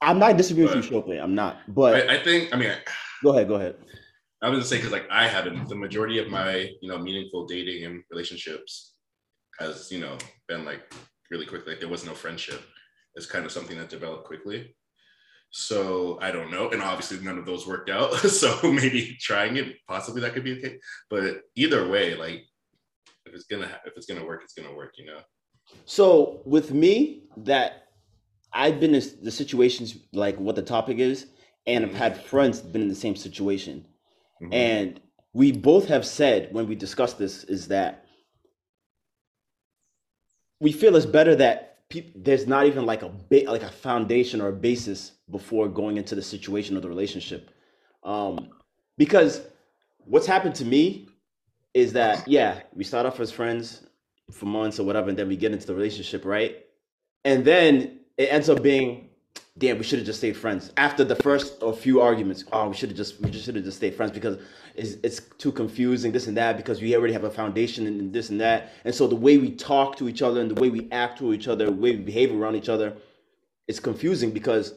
[0.00, 1.22] I'm not disagreeing with But- you, Shoplay.
[1.22, 1.58] I'm not.
[1.68, 2.72] But I, I think, I mean,
[3.22, 3.76] go ahead, go ahead.
[4.42, 7.46] I was gonna say because like I haven't the majority of my you know meaningful
[7.46, 8.94] dating and relationships
[9.58, 10.16] has you know
[10.48, 10.82] been like
[11.30, 11.66] really quick.
[11.66, 12.62] Like there was no friendship.
[13.20, 14.74] It's kind of something that developed quickly.
[15.50, 18.14] So I don't know, and obviously none of those worked out.
[18.40, 20.78] so maybe trying it, possibly that could be okay.
[21.10, 22.46] But either way, like
[23.26, 24.94] if it's gonna if it's gonna work, it's gonna work.
[24.96, 25.18] You know.
[25.84, 27.88] So with me, that
[28.54, 31.26] I've been in the situations like what the topic is,
[31.66, 33.86] and I've had friends been in the same situation,
[34.40, 34.54] Mhm.
[34.54, 35.00] and
[35.34, 38.06] we both have said when we discussed this is that
[40.58, 41.69] we feel it's better that
[42.14, 43.12] there's not even like a
[43.46, 47.50] like a foundation or a basis before going into the situation or the relationship.
[48.04, 48.50] Um
[48.96, 49.42] because
[49.98, 51.08] what's happened to me
[51.74, 53.86] is that yeah we start off as friends
[54.32, 56.64] for months or whatever and then we get into the relationship right?
[57.24, 59.09] And then it ends up being
[59.60, 60.72] damn we should have just stayed friends.
[60.76, 63.64] After the first or few arguments oh we should have just we just should have
[63.64, 64.38] just stayed friends because
[64.74, 68.30] it's, it's too confusing this and that because we already have a foundation and this
[68.30, 68.72] and that.
[68.84, 71.32] And so the way we talk to each other and the way we act to
[71.34, 72.96] each other the way we behave around each other
[73.68, 74.74] it's confusing because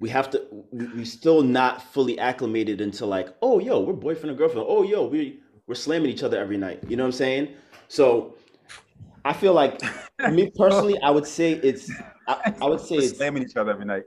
[0.00, 4.30] we have to we, we still not fully acclimated into like oh yo we're boyfriend
[4.30, 4.66] and girlfriend.
[4.68, 6.82] Oh yo we we're slamming each other every night.
[6.88, 7.54] You know what i'm saying?
[7.88, 8.34] So
[9.24, 9.82] i feel like
[10.32, 10.64] me oh.
[10.64, 11.90] personally i would say it's
[12.28, 14.04] i, I would say it's slamming each other every night.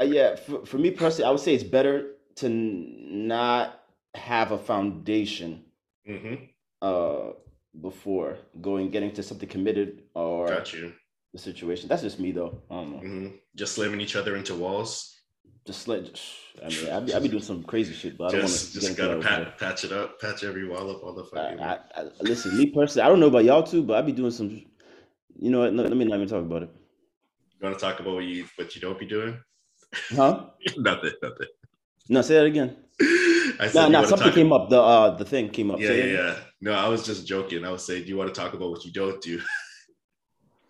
[0.00, 3.80] uh, yeah, for, for me personally, I would say it's better to n- not
[4.14, 5.64] have a foundation
[6.08, 6.48] Mhm.
[6.82, 7.32] uh
[7.80, 10.92] before going getting to something committed or Got you.
[11.34, 11.88] the situation.
[11.88, 12.62] That's just me though.
[12.70, 12.98] I don't know.
[12.98, 15.12] hmm Just slamming each other into walls.
[15.66, 16.18] Just let.
[16.64, 18.72] I mean, I'd be, I'd be doing some crazy shit, but I don't want Just
[18.74, 21.60] to just gotta pat, patch it up, patch every wall up, all the fucking.
[21.60, 24.12] I, I, I, listen, me personally, I don't know about y'all too, but I'd be
[24.12, 24.48] doing some.
[25.38, 25.74] You know what?
[25.74, 26.70] Let, let me not even talk about it.
[27.60, 29.38] You want to talk about what you what you don't be doing?
[30.14, 30.46] Huh?
[30.76, 31.46] nothing, nothing.
[32.08, 32.76] No, say that again.
[33.58, 34.68] I said, No, no, something came up.
[34.68, 35.80] The uh, the thing came up.
[35.80, 36.36] Yeah, yeah, yeah.
[36.60, 37.64] No, I was just joking.
[37.64, 39.40] I was saying, do you want to talk about what you don't do?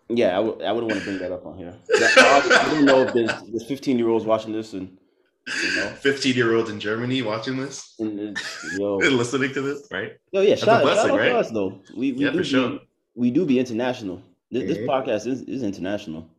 [0.09, 1.73] Yeah, I w- I wouldn't want to bring that up on here.
[1.99, 4.97] I, don't know if there's there's 15 year olds watching this and
[5.45, 8.37] you know, 15 year olds in Germany watching this and
[8.71, 10.13] yo, and listening to this, right?
[10.33, 11.29] Oh yeah, a shout, blessing, shout out right?
[11.31, 11.81] to us though.
[11.93, 12.69] We we Yeah, do for sure.
[12.69, 12.79] be,
[13.15, 14.21] we do be international.
[14.49, 14.87] This, this Mhm.
[14.87, 16.29] podcast is, is international.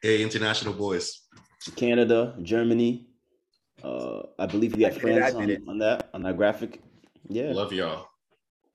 [0.00, 1.22] Hey, international boys.
[1.74, 3.08] Canada, Germany.
[3.82, 6.80] Uh, I believe we have I did, France I on, on that on that graphic.
[7.28, 8.06] Yeah, Love y'all.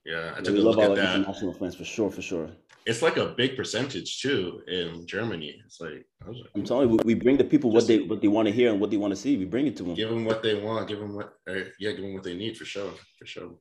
[0.06, 1.16] Yeah, I Yeah, took we a love look our at that.
[1.16, 2.50] international friends for sure, for sure.
[2.86, 5.62] It's like a big percentage too in Germany.
[5.66, 8.00] It's like, I was like I'm telling you, we we bring the people what they
[8.00, 9.38] what they want to hear and what they want to see.
[9.38, 9.96] We bring it to them.
[9.96, 12.58] give them what they want, give them what, or, yeah, give them what they need
[12.58, 13.52] for sure, for sure.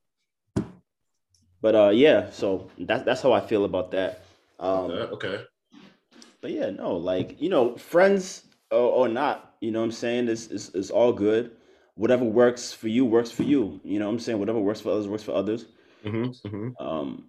[1.60, 4.24] But uh, yeah, so that's that's how I feel about that.
[4.58, 5.44] Um, Uh, okay.
[6.42, 10.28] But yeah, no, like you know, friends or, or not, you know what I'm saying?
[10.28, 11.52] It's, it's it's all good.
[11.94, 13.80] Whatever works for you works for you.
[13.84, 14.40] You know what I'm saying?
[14.40, 15.66] Whatever works for others works for others.
[16.04, 16.84] Mm-hmm, mm-hmm.
[16.84, 17.26] Um,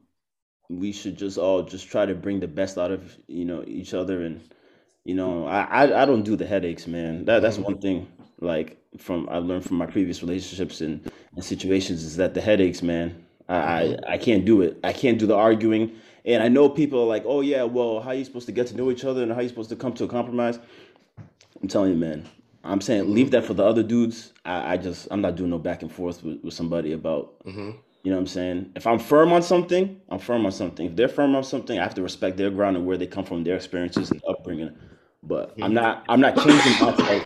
[0.69, 3.93] we should just all just try to bring the best out of you know each
[3.93, 4.41] other, and
[5.05, 7.25] you know, I I, I don't do the headaches, man.
[7.25, 8.07] That that's one thing.
[8.39, 12.81] Like from I learned from my previous relationships and, and situations is that the headaches,
[12.81, 13.25] man.
[13.47, 14.79] I, I I can't do it.
[14.83, 15.91] I can't do the arguing.
[16.25, 18.67] And I know people are like, oh yeah, well, how are you supposed to get
[18.67, 20.59] to know each other and how are you supposed to come to a compromise?
[21.61, 22.25] I'm telling you, man.
[22.63, 24.31] I'm saying leave that for the other dudes.
[24.45, 27.71] I, I just I'm not doing no back and forth with, with somebody about Mm-hmm.
[28.03, 28.71] you know what I'm saying?
[28.75, 30.85] If I'm firm on something, I'm firm on something.
[30.87, 33.25] If they're firm on something, I have to respect their ground and where they come
[33.25, 34.71] from, their experiences and upbringing.
[35.23, 37.25] But I'm not I'm not changing myself.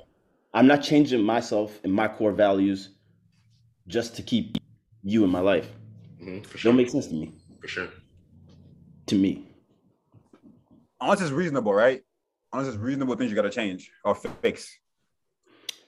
[0.56, 2.90] I'm not changing myself and my core values
[3.88, 4.58] just to keep
[5.04, 5.70] you in my life.
[6.20, 6.42] Mm-hmm.
[6.42, 6.72] For sure.
[6.72, 7.32] Don't make sense to me.
[7.62, 7.90] for sure.
[9.08, 9.46] To me.
[11.00, 12.02] Unless it's reasonable, right?
[12.52, 14.78] Unless it's reasonable things you gotta change or fix.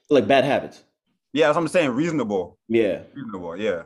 [0.09, 0.83] Like bad habits.
[1.33, 1.91] Yeah, that's what I'm saying.
[1.91, 2.57] Reasonable.
[2.67, 3.83] Yeah, Reasonable, yeah.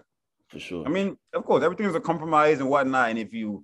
[0.48, 0.86] for sure.
[0.86, 3.10] I mean, of course, everything is a compromise and whatnot.
[3.10, 3.64] And if you,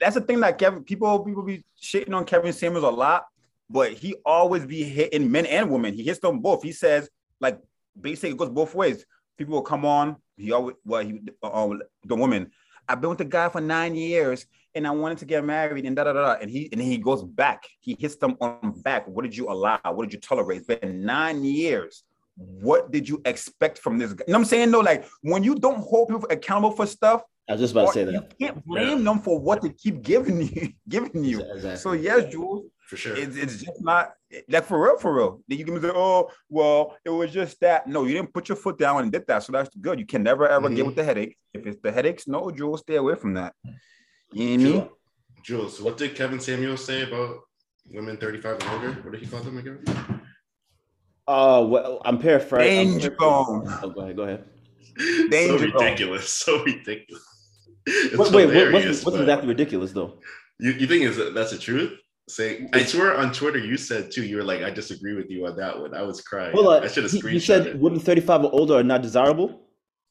[0.00, 3.24] that's the thing that Kevin, people, people be shitting on Kevin Samuels a lot,
[3.70, 5.94] but he always be hitting men and women.
[5.94, 6.62] He hits them both.
[6.62, 7.08] He says,
[7.40, 7.58] like,
[7.98, 9.06] basically, it goes both ways.
[9.38, 10.16] People will come on.
[10.36, 11.68] He always, well, he, uh,
[12.04, 12.50] the woman.
[12.88, 15.96] I've been with the guy for nine years, and I wanted to get married, and
[15.96, 16.36] da da da.
[16.40, 17.64] And he, and he goes back.
[17.80, 19.06] He hits them on back.
[19.06, 19.78] What did you allow?
[19.84, 20.58] What did you tolerate?
[20.58, 22.04] It's been nine years
[22.36, 24.24] what did you expect from this guy?
[24.26, 24.70] You know what I'm saying?
[24.70, 27.92] No, like when you don't hold people accountable for stuff, I was just about to
[27.92, 28.12] say that.
[28.14, 31.40] you can't blame them for what they keep giving you, giving you.
[31.42, 31.76] Exactly.
[31.76, 33.14] So yes, Jules, For sure.
[33.16, 34.14] it's, it's just not
[34.48, 35.42] like for real, for real.
[35.46, 37.86] Then you can say, oh, well, it was just that.
[37.86, 39.42] No, you didn't put your foot down and did that.
[39.42, 39.98] So that's good.
[40.00, 40.86] You can never ever get Mhm.
[40.86, 41.36] with the headache.
[41.52, 43.52] If it's the headaches, no, Jules, stay away from that.
[44.32, 44.88] You know what I mean?
[45.42, 47.40] Jules, what did Kevin Samuel say about
[47.90, 48.92] women 35 and older?
[49.02, 49.84] What did he call them again?
[51.26, 52.92] Uh well I'm paraphrasing.
[52.92, 53.64] Danger zone.
[53.82, 54.44] Oh, go ahead, go ahead.
[54.98, 55.72] so Danger zone.
[55.72, 56.28] ridiculous.
[56.30, 57.22] So ridiculous.
[57.86, 60.14] It's Wait, wait, what, hilarious, what's, what's but- exactly ridiculous though?
[60.58, 61.92] You, you think is that that's the truth?
[62.28, 64.24] Say, I swear on Twitter you said too.
[64.24, 65.94] You were like, I disagree with you on that one.
[65.94, 66.52] I was crying.
[66.54, 66.84] Hold uh, on.
[66.84, 67.78] I should have He, screenshot he said it.
[67.78, 69.60] women 35 or older are not desirable.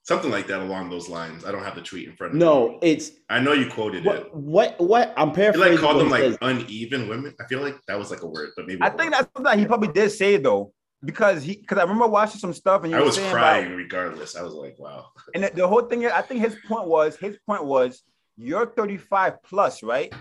[0.03, 1.45] Something like that along those lines.
[1.45, 2.45] I don't have the tweet in front of me.
[2.45, 4.05] No, it's I know you quoted it.
[4.05, 5.71] what what what I'm You paraphrasing.
[5.71, 6.37] like called them like says.
[6.41, 7.33] uneven women.
[7.39, 9.09] I feel like that was like a word, but maybe I think wrong.
[9.11, 10.73] that's something that he probably did say though,
[11.05, 14.35] because he because I remember watching some stuff and he I was crying about- regardless.
[14.35, 15.07] I was like, wow.
[15.33, 16.05] and the, the whole thing.
[16.05, 18.03] I think his point was his point was
[18.35, 20.13] you're 35 plus, right?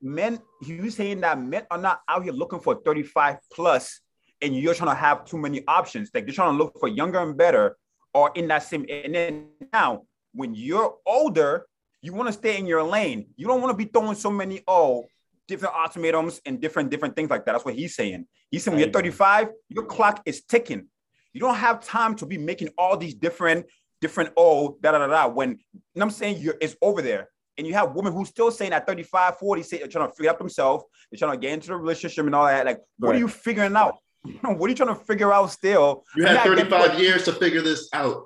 [0.00, 4.00] Men, he was saying that men are not out here looking for 35 plus,
[4.40, 6.10] and you're trying to have too many options.
[6.12, 7.76] Like you're trying to look for younger and better,
[8.14, 8.86] or in that same.
[8.88, 10.02] And then now,
[10.34, 11.66] when you're older,
[12.00, 13.26] you want to stay in your lane.
[13.36, 15.04] You don't want to be throwing so many oh
[15.52, 17.52] different ultimatums and different different things like that.
[17.52, 18.26] That's what he's saying.
[18.50, 20.88] He's saying when you're 35, your clock is ticking.
[21.32, 23.66] You don't have time to be making all these different
[24.00, 25.28] different oh da da da da.
[25.28, 27.28] When you know what I'm saying you're it's over there.
[27.58, 30.30] And you have women who still saying at 35, 40, say they're trying to figure
[30.30, 32.64] out themselves, they're trying to get into the relationship and all that.
[32.64, 33.96] Like, what are you figuring out?
[34.40, 36.04] what are you trying to figure out still?
[36.16, 38.24] You And had 35 years to figure this out.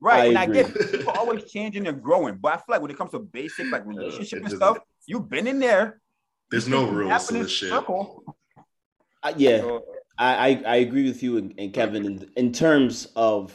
[0.00, 0.20] Right.
[0.20, 0.56] I and I agree.
[0.62, 2.36] get people always changing and growing.
[2.36, 5.28] But I feel like when it comes to basic like relationship it and stuff, you've
[5.28, 6.00] been in there.
[6.50, 7.72] There's no rules to this shit.
[7.72, 9.78] Uh, yeah,
[10.18, 13.52] I, I I agree with you and, and Kevin in, in terms of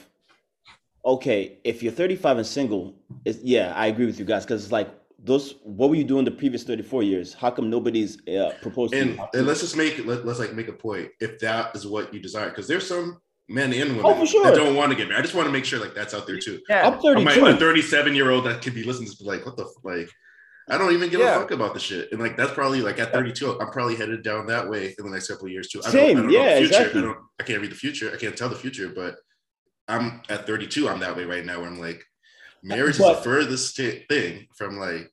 [1.05, 4.71] okay, if you're 35 and single, it's, yeah, I agree with you guys because it's
[4.71, 5.55] like those.
[5.63, 7.33] What were you doing the previous 34 years?
[7.33, 9.25] How come nobody's uh, proposed to And, you?
[9.33, 11.09] And let's just make it, let, let's like make a point.
[11.19, 14.43] If that is what you desire, because there's some men and women Oh, sure.
[14.45, 15.19] that don't want to get married.
[15.19, 16.61] I just want to make sure like that's out there too.
[16.69, 16.87] yeah.
[16.87, 17.45] I'm I'm like 32.
[17.47, 20.09] a 37 year old that could be listening to this, be like, what the like?
[20.69, 21.35] I don't even give Yeah.
[21.35, 22.11] a fuck about the shit.
[22.11, 25.11] And like that's probably like at 32, I'm probably headed down that way in the
[25.11, 25.81] next couple of years too.
[25.85, 26.65] I Same, don't, I don't yeah, know the future.
[26.77, 26.99] exactly.
[27.01, 28.11] I don't I can't read the future.
[28.13, 29.15] I can't tell the future, but
[29.87, 32.03] I'm at 32, I'm that way right now where I'm like
[32.63, 35.11] marriage is the furthest t- thing from like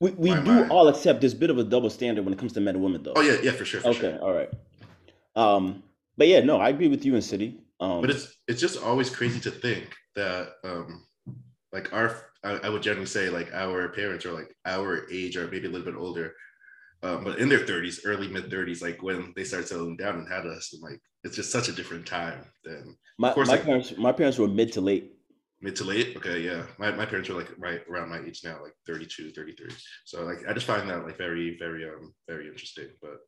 [0.00, 0.70] We, we do mind.
[0.70, 3.02] all accept a bit of a double standard when it comes to men and women,
[3.02, 3.14] though.
[3.16, 3.80] oh yeah, yeah, for sure.
[3.80, 4.18] For okay, sure.
[4.20, 4.50] all right.
[5.34, 5.82] Um,
[6.18, 7.58] but yeah, no, I agree with you in City.
[7.80, 11.06] Um, But it's it's just always crazy to think that um
[11.72, 15.48] like our I, I would generally say like our parents are like our age or
[15.48, 16.34] maybe a little bit older.
[17.02, 20.28] Um, but in their 30s, early mid 30s, like when they started settling down and
[20.28, 23.54] had us, and like it's just such a different time than my, of course, my
[23.54, 25.12] like- parents, my parents were mid to late.
[25.60, 26.16] mid to late.
[26.16, 26.62] Okay, yeah.
[26.78, 29.70] My, my parents were like right around my age now, like 32, 33.
[30.04, 32.88] So like I just find that like very, very um very interesting.
[33.00, 33.18] But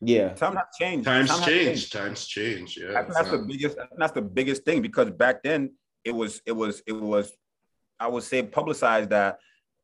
[0.00, 1.04] Yeah, Time has changed.
[1.04, 1.92] times Time change, changed.
[1.92, 2.76] times change.
[2.80, 2.90] Yeah.
[2.98, 3.76] I think it's that's the biggest.
[3.96, 5.70] That's the biggest thing because back then
[6.04, 7.30] it was it was it was
[7.98, 9.38] I would say publicized that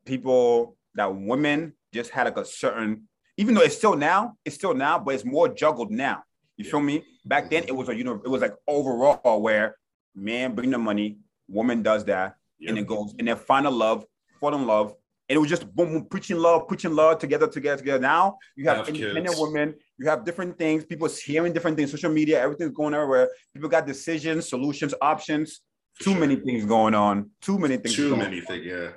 [0.04, 4.74] people that women just had like a certain even though it's still now it's still
[4.74, 6.22] now but it's more juggled now.
[6.56, 7.04] You feel me?
[7.24, 9.76] Back then it was a you know it was like overall where
[10.14, 11.18] man bring the money,
[11.48, 12.70] woman does that, yeah.
[12.70, 14.04] and it goes and then find a love,
[14.40, 14.94] fall in love.
[15.28, 18.00] And it was just boom, boom, preaching love, preaching love together, together, together.
[18.00, 19.40] Now you have, Have independent kids.
[19.40, 23.28] women, you have different things, people hearing different things, social media, everything's going everywhere.
[23.52, 25.60] People got decisions, solutions, options.
[25.98, 26.20] For Too sure.
[26.20, 27.30] many things going on.
[27.40, 27.94] Too many things.
[27.94, 28.64] too going many things.
[28.64, 28.90] Yeah,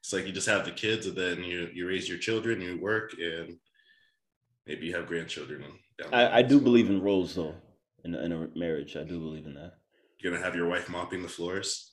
[0.00, 2.80] it's like you just have the kids, and then you you raise your children, you
[2.80, 3.56] work, and
[4.66, 5.64] maybe you have grandchildren.
[6.04, 7.54] And I, I do believe in roles though.
[8.04, 9.72] In a, in a marriage, I do believe in that.
[10.18, 11.92] you're gonna have your wife mopping the floors.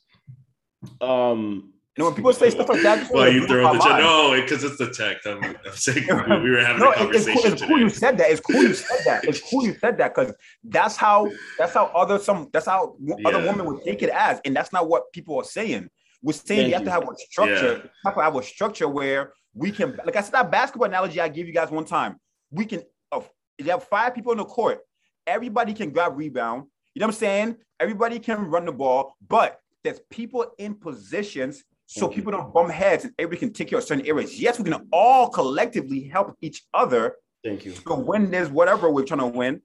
[0.99, 3.89] Um, You know, when people say stuff like that, Well, you it throw blows the
[3.89, 5.27] my No, because it's the text.
[5.27, 7.79] I'm, I'm saying we we were having No, a it- it's conversation cool, it's cool
[7.79, 8.31] you said that.
[8.31, 9.27] It's cool you said that.
[9.27, 13.27] It's cool you said that because that's how that's how other some that's how w-
[13.27, 15.89] other women would take it as, and that's not what people are saying.
[16.23, 16.85] We're saying Thank you have you.
[16.85, 17.73] to have a structure.
[17.83, 21.19] You have to have a structure where we can, like I said, that basketball analogy
[21.19, 22.15] I gave you guys one time.
[22.51, 23.25] We can, oh,
[23.57, 24.79] if you have five people in the court,
[25.27, 26.67] everybody can grab rebound.
[26.93, 27.57] You know what I'm saying?
[27.81, 32.15] Everybody can run the ball, but there's people in positions so you.
[32.15, 34.39] people don't bump heads and everybody can take care of certain areas.
[34.39, 37.73] Yes, we can all collectively help each other thank you.
[37.73, 39.61] So when there's whatever we're trying to win.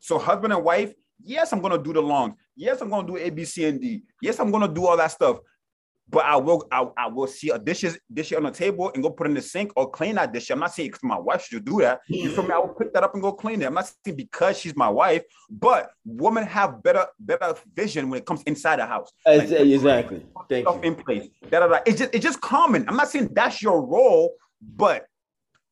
[0.00, 2.34] So husband and wife, yes, I'm gonna do the longs.
[2.54, 4.02] Yes, I'm gonna do A, B, C, and D.
[4.22, 5.38] Yes, I'm gonna do all that stuff.
[6.10, 9.10] But I will, I, I will see a dishes, dish on the table and go
[9.10, 10.48] put it in the sink or clean that dish.
[10.50, 12.00] I'm not saying because my wife should do that.
[12.08, 12.52] You feel me?
[12.54, 13.66] I will pick that up and go clean it.
[13.66, 18.26] I'm not saying because she's my wife, but women have better, better vision when it
[18.26, 19.12] comes inside the house.
[19.26, 20.24] Like, exactly.
[20.48, 20.88] Thank stuff you.
[20.90, 21.28] in place.
[21.50, 21.80] Da, da, da.
[21.84, 22.88] It's just it's just common.
[22.88, 25.04] I'm not saying that's your role, but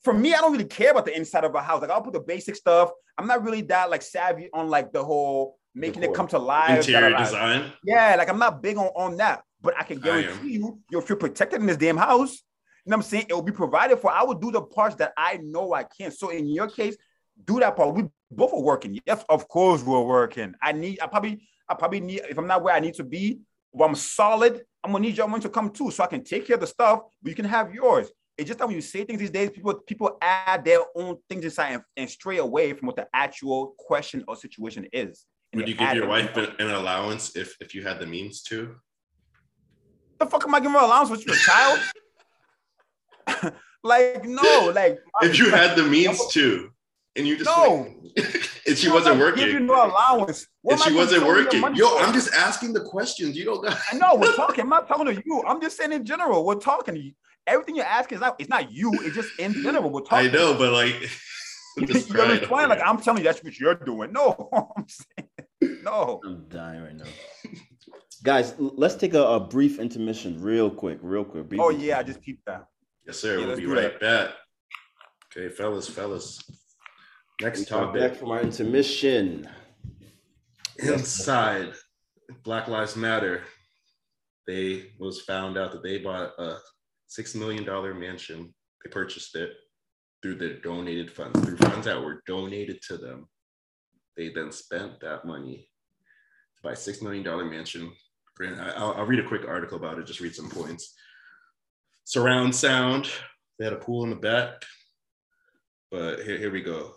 [0.02, 1.80] for me, I don't really care about the inside of a house.
[1.80, 2.90] Like I'll put the basic stuff.
[3.16, 6.68] I'm not really that like savvy on like the whole making it come to life.
[6.68, 7.24] da, Interior da, da.
[7.24, 7.72] design.
[7.84, 11.02] Yeah, like I'm not big on, on that, but I can I guarantee you, you'll
[11.02, 12.42] feel protected in this damn house.
[12.84, 13.26] You know what I'm saying?
[13.28, 14.12] It will be provided for.
[14.12, 16.12] I will do the parts that I know I can.
[16.12, 16.96] So in your case,
[17.44, 17.96] do that part.
[17.96, 19.00] We both are working.
[19.04, 20.54] Yes, of course we're working.
[20.62, 21.00] I need.
[21.00, 21.48] I probably.
[21.68, 22.22] I probably need.
[22.30, 23.40] If I'm not where I need to be,
[23.74, 24.62] but I'm solid.
[24.84, 26.68] I'm gonna need your money to come too, so I can take care of the
[26.68, 27.00] stuff.
[27.20, 28.08] But you can have yours.
[28.38, 31.44] It's just that when you say things these days, people people add their own things
[31.44, 35.24] inside and, and stray away from what the actual question or situation is.
[35.52, 38.42] And Would you give your wife an, an allowance if if you had the means
[38.44, 38.76] to?
[40.18, 41.80] The fuck am I giving her allowance with your child?
[43.82, 46.70] like, no, like If you had the means to,
[47.16, 47.86] and you just No.
[47.88, 47.92] like-
[48.66, 50.46] and she wasn't not giving working, you no allowance.
[50.62, 51.76] What and she wasn't show you your working.
[51.76, 51.98] Yo, for?
[52.02, 53.36] I'm just asking the questions.
[53.36, 53.78] You don't got.
[53.92, 54.62] I know we're talking.
[54.62, 55.42] I'm not talking to you.
[55.46, 56.44] I'm just saying in general.
[56.46, 57.14] We're talking.
[57.46, 58.36] Everything you're asking is not.
[58.38, 58.90] It's not you.
[59.02, 59.90] It's just in general.
[59.90, 60.30] We're talking.
[60.30, 60.94] I know, but like,
[61.76, 62.48] You just you understand?
[62.48, 62.68] crying.
[62.70, 64.12] Like I'm telling you, that's what you're doing.
[64.14, 66.20] No, I'm saying no.
[66.24, 67.04] I'm dying right now.
[68.26, 71.48] Guys, let's take a, a brief intermission, real quick, real quick.
[71.48, 72.66] brief Oh yeah, I just keep that.
[73.06, 73.38] Yes, sir.
[73.38, 74.30] Yeah, we'll be do right back.
[75.30, 76.42] Okay, fellas, fellas.
[77.40, 78.18] Next We are back topic.
[78.18, 79.48] from our intermission.
[80.80, 81.72] Inside
[82.42, 83.44] Black Lives Matter,
[84.48, 86.56] they was found out that they bought a
[87.06, 88.52] six million dollar mansion.
[88.84, 89.52] They purchased it
[90.20, 93.28] through their donated funds, through funds that were donated to them.
[94.16, 95.68] They then spent that money
[96.56, 97.92] to buy a six million dollar mansion.
[98.42, 100.06] I'll, I'll read a quick article about it.
[100.06, 100.94] Just read some points.
[102.04, 103.08] Surround sound.
[103.58, 104.62] They had a pool in the back.
[105.90, 106.92] But here, here we go.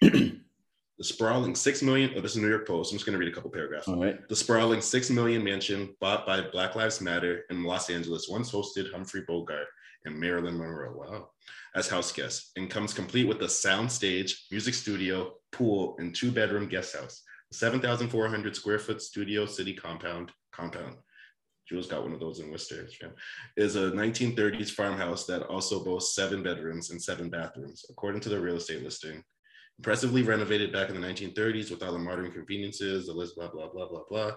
[0.00, 2.12] the sprawling six million.
[2.16, 2.92] Oh, this is New York Post.
[2.92, 3.88] I'm just going to read a couple paragraphs.
[3.88, 4.26] All right.
[4.28, 8.90] The sprawling six million mansion bought by Black Lives Matter in Los Angeles once hosted
[8.90, 9.66] Humphrey Bogart
[10.04, 10.94] and Marilyn Monroe.
[10.96, 11.28] Wow.
[11.74, 16.30] As house guests and comes complete with a sound stage, music studio, pool, and two
[16.30, 17.22] bedroom guest house.
[17.52, 20.96] 7,400 square foot studio city compound compound
[21.68, 22.86] Jules got one of those in Worcester.
[23.56, 28.40] Is a 1930s farmhouse that also boasts seven bedrooms and seven bathrooms, according to the
[28.40, 29.22] real estate listing.
[29.78, 33.68] Impressively renovated back in the 1930s with all the modern conveniences, the list, blah, blah,
[33.68, 34.30] blah, blah, blah.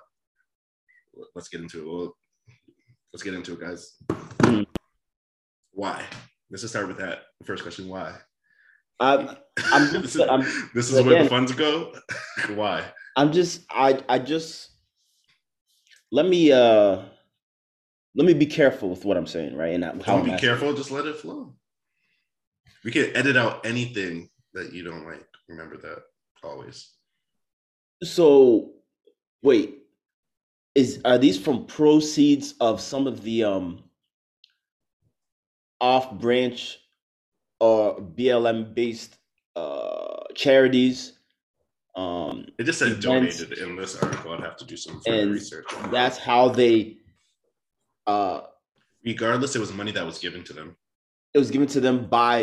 [1.35, 1.91] Let's get into it.
[1.91, 2.17] Well,
[3.13, 3.95] let's get into it, guys.
[4.41, 4.63] Hmm.
[5.71, 6.03] Why?
[6.49, 7.19] Let's just start with that.
[7.45, 8.15] First question, why?
[8.99, 9.37] Um,
[9.71, 10.41] I'm, I'm this is, I'm,
[10.73, 11.93] this is where the funds go.
[12.55, 12.83] why?
[13.19, 14.69] I'm just I I just
[16.09, 17.01] let me uh
[18.15, 19.73] let me be careful with what I'm saying, right?
[19.73, 20.47] And how Don't I'm be asking.
[20.47, 20.73] careful.
[20.73, 21.53] Just let it flow.
[22.85, 25.27] We can edit out anything that you don't like.
[25.49, 26.03] Remember that
[26.45, 26.91] always.
[28.03, 28.71] So
[29.43, 29.79] wait,
[30.73, 33.83] is are these from proceeds of some of the um
[35.81, 36.79] off branch
[37.59, 39.17] or BLM based
[39.57, 41.18] uh charities?
[41.99, 43.05] Um It just said Events.
[43.05, 44.31] donated in this article.
[44.33, 45.65] I'd have to do some further and research.
[45.91, 46.73] that's how they
[48.07, 48.41] uh
[49.11, 50.69] Regardless, it was money that was given to them.
[51.35, 52.33] it was given to them by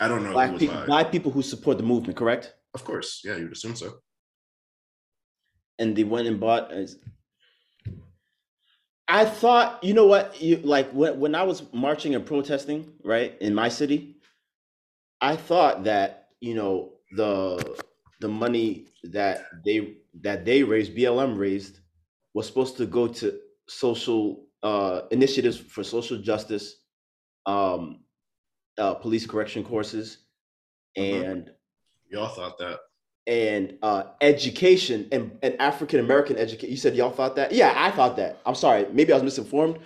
[0.00, 0.86] I don't know who black was people by.
[0.96, 2.44] by people who support the movement, correct?
[2.74, 3.88] Of course, yeah, you'd assume so.
[5.78, 6.64] and they went and bought.
[6.72, 6.98] as-
[9.08, 12.80] I thought, you know what, you like when when I was marching and protesting,
[13.12, 14.00] right, in my city,
[15.20, 16.08] I thought that
[16.40, 16.72] you know
[17.20, 17.34] the
[18.20, 21.80] the money that they that they raised, BLM raised,
[22.34, 23.38] was supposed to go to
[23.68, 26.76] social uh, initiatives for social justice,
[27.44, 28.00] um,
[28.78, 30.18] uh, police correction courses,
[30.96, 31.24] Mhm.
[31.30, 31.50] and
[32.10, 32.80] We all thought that.
[33.26, 36.70] and uh, education and, and African American education.
[36.70, 37.52] You said y'all thought that?
[37.52, 38.40] Yeah, I thought that.
[38.46, 39.78] I'm sorry, maybe I was misinformed.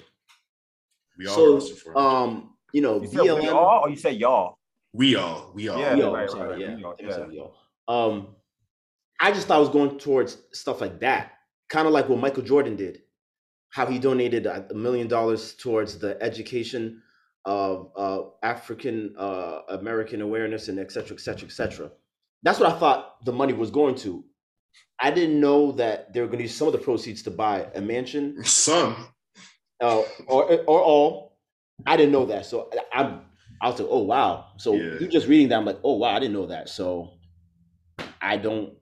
[1.18, 1.96] We all were So, misinformed.
[1.98, 3.54] um, you know, You said we BLM.
[3.54, 4.56] all, or you said y'all?
[4.92, 5.78] we all, we all.
[5.80, 5.94] Yeah.
[5.96, 6.60] Yo, right, I'm sorry, right, right.
[6.60, 7.46] yeah, We all- yeah.
[7.91, 8.14] Um,
[9.20, 11.32] I just thought I was going towards stuff like that,
[11.68, 13.03] kind of like what Michael Jordan did,
[13.70, 17.03] how he donated a million dollars towards the education
[17.45, 21.91] of uh, African uh, American awareness and et cetera, et cetera, et cetera.
[22.45, 24.24] That's what I thought the money was going to.
[25.03, 27.66] I didn't know that they were going to use some of the proceeds to buy
[27.74, 28.95] a mansion Some.
[29.82, 31.38] uh, or or all.
[31.86, 33.22] I didn't know that, so I- I'm.
[33.62, 34.53] I was like, oh wow.
[34.57, 34.99] So Yeah.
[35.01, 36.68] you just reading that, I'm like, oh wow, I didn't know that.
[36.70, 37.19] So
[38.20, 38.74] I don't.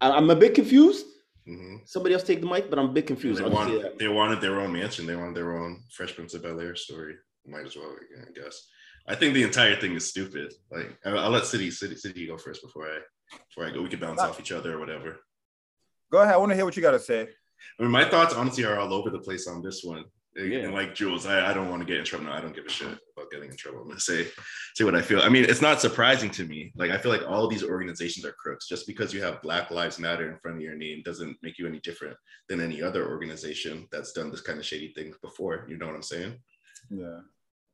[0.00, 1.06] I- I'm a bit confused.
[1.46, 3.40] hmm Somebody else take the mic, but I'm a bit confused.
[3.40, 5.06] They, I'll just say wanted, they wanted their own mansion.
[5.06, 7.14] They wanted their own Fresh Prince of Bel Air story.
[7.46, 8.66] Might as well, I guess.
[9.06, 10.52] I think the entire thing is stupid.
[10.70, 12.98] Like, I'll, I'll let City, City, City go first before I,
[13.48, 13.82] before I go.
[13.82, 15.20] We can bounce off each other or whatever.
[16.10, 16.34] Go ahead.
[16.34, 17.28] I want to hear what you got to say.
[17.78, 20.04] I mean, my thoughts honestly are all over the place on this one.
[20.34, 20.58] And- Yeah.
[20.60, 22.26] And like Jules, I, I don't want to get in trouble.
[22.26, 22.98] No, I don't give a shit
[23.30, 23.80] getting in trouble.
[23.80, 24.26] I'm gonna say
[24.74, 25.20] say what I feel.
[25.20, 26.72] I mean, it's not surprising to me.
[26.76, 28.68] Like I feel like all these organizations are crooks.
[28.68, 31.66] Just because you have Black Lives Matter in front of your name doesn't make you
[31.66, 32.16] any different
[32.48, 35.66] than any other organization that's done this kind of shady thing before.
[35.68, 36.36] You know what I'm saying?
[36.90, 37.20] Yeah.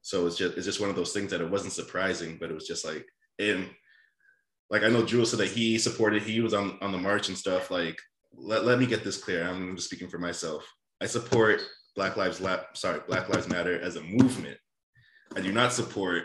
[0.03, 2.55] So it's just it's just one of those things that it wasn't surprising, but it
[2.55, 3.07] was just like
[3.39, 3.69] and
[4.71, 7.39] like I know Jules said that he supported, he was on on the march and
[7.39, 7.71] stuff.
[7.71, 7.99] Like
[8.35, 9.47] let, let me get this clear.
[9.47, 10.67] I'm just speaking for myself.
[11.01, 11.63] I support
[11.95, 14.59] Black Lives La- sorry, Black Lives Matter as a movement.
[15.37, 16.25] I do not support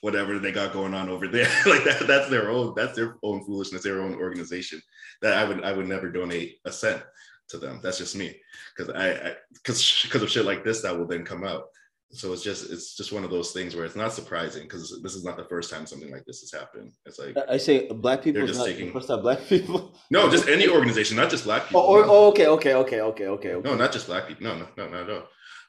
[0.00, 1.48] whatever they got going on over there.
[1.66, 4.80] like that, that's their own, that's their own foolishness, their own organization.
[5.22, 7.02] That I would I would never donate a cent
[7.50, 7.80] to them.
[7.82, 8.34] That's just me.
[8.76, 11.64] Because I because because of shit like this that will then come out.
[12.12, 15.14] So it's just it's just one of those things where it's not surprising because this
[15.14, 16.90] is not the first time something like this has happened.
[17.06, 19.96] It's like I say black people just not taking- first time black people.
[20.10, 21.80] no, just any organization, not just black oh, people.
[21.82, 22.10] Oh, or, no.
[22.10, 23.68] oh, okay, okay, okay, okay, okay, okay.
[23.68, 24.44] no, not just black people.
[24.44, 25.16] No, no, no, all.
[25.18, 25.22] All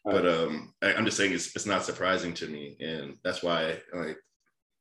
[0.04, 3.78] But um, I, I'm just saying it's it's not surprising to me, and that's why
[3.94, 4.18] like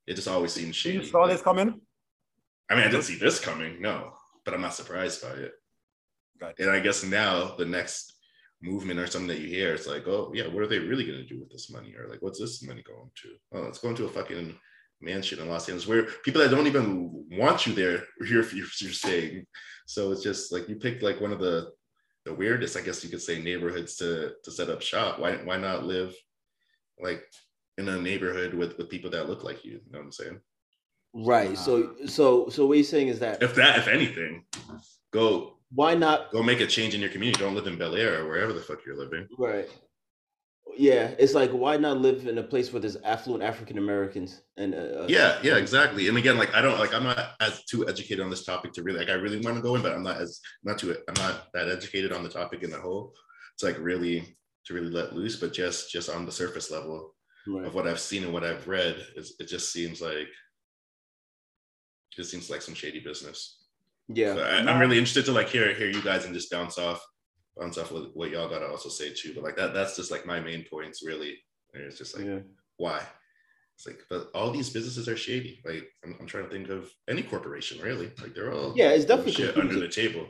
[0.07, 0.99] it just always seems shady.
[0.99, 1.79] You saw this coming?
[2.69, 4.13] I mean, I didn't see this coming, no,
[4.45, 5.51] but I'm not surprised by it.
[6.39, 6.63] Gotcha.
[6.63, 8.13] And I guess now the next
[8.61, 11.19] movement or something that you hear, it's like, oh yeah, what are they really going
[11.19, 11.93] to do with this money?
[11.95, 13.29] Or like, what's this money going to?
[13.53, 14.55] Oh, it's going to a fucking
[15.01, 18.91] mansion in Los Angeles where people that don't even want you there, you're, you're, you're
[18.91, 19.45] staying.
[19.85, 21.71] So it's just like you picked like one of the
[22.25, 25.19] the weirdest, I guess you could say, neighborhoods to to set up shop.
[25.19, 26.15] Why why not live
[26.99, 27.23] like
[27.77, 29.81] in a neighborhood with with people that look like you?
[29.85, 30.39] You know what I'm saying?
[31.13, 31.57] Right.
[31.57, 34.45] So, so, so what you're saying is that If that, if anything,
[35.11, 37.41] go why not go make a change in your community.
[37.41, 39.27] Don't live in Bel Air or wherever the fuck you're living.
[39.37, 39.69] Right.
[40.77, 44.73] Yeah, it's like why not live in a place where there's affluent African Americans and
[44.75, 46.07] uh, Yeah, yeah, exactly.
[46.07, 48.83] And again, like I don't like I'm not as too educated on this topic to
[48.83, 51.23] really like I really want to go in, but I'm not as not too I'm
[51.23, 53.13] not that educated on the topic in the whole.
[53.53, 57.15] It's like really to really let loose, but just just on the surface level
[57.47, 57.65] Right.
[57.65, 60.27] of what I've seen and what I've read, is it just seems like
[62.11, 63.65] it just seems like some shady business.
[64.07, 64.35] Yeah.
[64.35, 67.01] So I, I'm really interested to like hear hear you guys and just bounce off
[67.57, 69.33] bounce off of what y'all gotta also say too.
[69.35, 71.37] But like that, that's just like my main points really.
[71.73, 72.39] And it's just like Yeah.
[72.77, 73.01] why?
[73.75, 75.61] It's like, but all these businesses are shady.
[75.65, 78.11] Like I'm, I'm trying to think of any corporation really.
[78.21, 80.27] Like they're all Yeah, it's definitely shit under the table.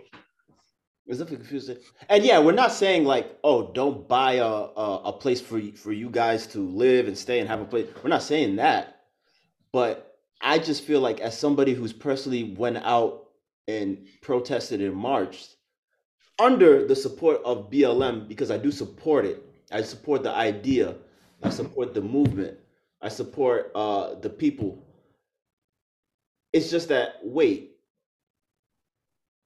[1.07, 1.77] It's definitely confusing.
[2.09, 5.91] And yeah, we're not saying like, oh, don't buy a, a a place for for
[5.91, 7.87] you guys to live and stay and have a place.
[8.03, 9.01] We're not saying that.
[9.73, 13.29] But I just feel like as somebody who's personally went out
[13.67, 15.55] and protested and marched
[16.41, 19.45] under the support of BLM because I do support it.
[19.71, 20.95] I support the idea.
[21.43, 22.57] I support the movement.
[23.01, 24.83] I support uh the people.
[26.51, 27.77] It's just that wait,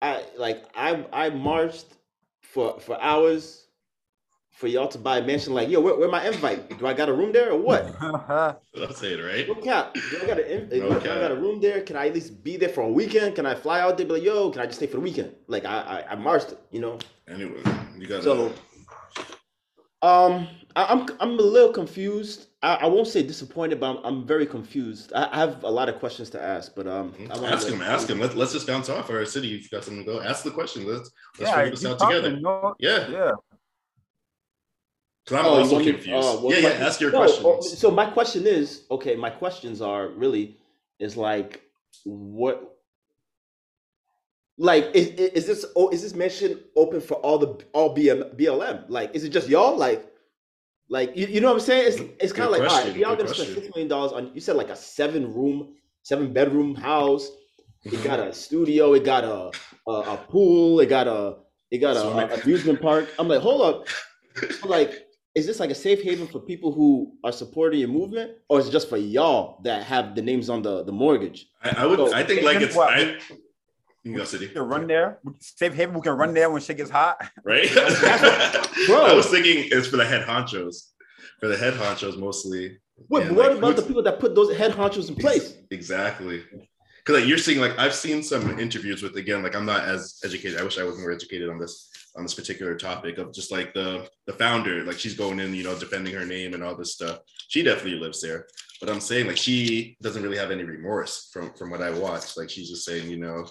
[0.02, 1.88] I like I I marched
[2.42, 3.65] for for hours
[4.56, 5.54] for y'all to buy a mansion.
[5.54, 6.80] Like, yo, where, where my invite?
[6.80, 7.84] Do I got a room there or what?
[8.74, 9.48] That's it, right?
[9.48, 9.94] No cap.
[9.94, 11.82] Do I got a in- No do I got a room there?
[11.82, 13.36] Can I at least be there for a weekend?
[13.36, 14.06] Can I fly out there?
[14.08, 15.34] Be like, yo, can I just stay for the weekend?
[15.48, 16.98] Like, I I, I marched, you know.
[17.28, 17.62] Anyway,
[17.98, 18.24] you gotta.
[18.24, 18.54] So,
[20.02, 22.48] um, I, I'm I'm a little confused.
[22.64, 25.12] I, I won't say disappointed, but I'm, I'm very confused.
[25.14, 27.82] I, I have a lot of questions to ask, but um, I wanna ask him,
[27.82, 28.20] ask him.
[28.20, 29.54] Let, let's just bounce off our city.
[29.54, 30.88] If you got something to go, ask the question.
[30.88, 32.38] Let's let's yeah, figure this out together.
[32.40, 33.32] no- Yeah, yeah.
[35.26, 36.08] Because I'm Oh, also confused.
[36.10, 36.62] uh, yeah, yeah.
[36.62, 37.46] question- Ask your No, questions.
[37.46, 40.58] oh, So my question is, okay, my questions are really
[41.00, 41.62] is like
[42.04, 42.72] what
[44.58, 48.36] like is, is is this oh is this mission open for all the all BM,
[48.38, 48.86] BLM?
[48.88, 49.76] Like is it just y'all?
[49.76, 50.06] Like
[50.90, 51.88] like you, you know what I'm saying?
[51.88, 54.32] It's it's kind of like all right, question, y'all gonna spend six million dollars on
[54.34, 57.30] you said like a seven room, seven bedroom house.
[57.84, 59.52] It got a studio, it got a
[59.88, 61.38] a, a pool, it got a
[61.72, 62.08] it got a,
[62.38, 63.10] a amusement park.
[63.20, 63.88] I'm like, hold up,
[64.66, 65.05] like,
[65.36, 68.70] is this like a safe haven for people who are supporting your movement, or is
[68.70, 71.48] it just for y'all that have the names on the, the mortgage?
[71.62, 72.00] I, I would.
[72.00, 72.76] So- I think like it's.
[72.76, 72.94] What?
[72.94, 73.18] I,
[74.04, 75.20] you can city, We can run there.
[75.40, 75.96] Safe haven.
[75.96, 77.18] We can run there when shit gets hot.
[77.44, 77.68] right?
[77.74, 79.06] Bro.
[79.06, 80.92] I was thinking it's for the head honchos.
[81.40, 82.78] For the head honchos mostly.
[83.10, 85.56] Wait, And, what like, about the people that put those head honchos in place?
[85.72, 86.44] Exactly.
[87.04, 90.20] Because like you're seeing, like I've seen some interviews with again, like I'm not as
[90.24, 90.60] educated.
[90.60, 93.74] I wish I was more educated on this on this particular topic of just like
[93.74, 96.94] the the founder, like she's going in, you know, defending her name and all this
[96.94, 97.20] stuff.
[97.50, 98.48] She definitely lives there,
[98.80, 102.38] but I'm saying like she doesn't really have any remorse from from what I watched.
[102.38, 103.46] Like she's just saying, you know,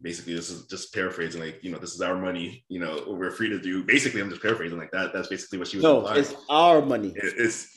[0.00, 3.30] basically this is just paraphrasing, like you know, this is our money, you know, we're
[3.32, 3.82] free to do.
[3.84, 5.12] Basically, I'm just paraphrasing like that.
[5.12, 7.12] That's basically what she was No, implying it's our money.
[7.16, 7.68] it- it's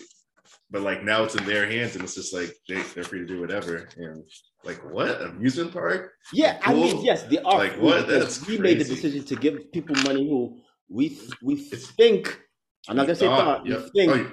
[0.72, 3.26] but like now it's in their hands and it's just like they, they're free to
[3.26, 4.24] do whatever and
[4.64, 7.58] like what amusement park Yeah, I mean, yes, they are.
[7.58, 8.08] Like, what?
[8.08, 10.60] That's we made the decision to give people money who
[10.90, 12.40] we we think.
[12.88, 13.66] I'm not gonna say Thought, thought.
[13.68, 13.82] yeah.
[13.94, 14.28] We think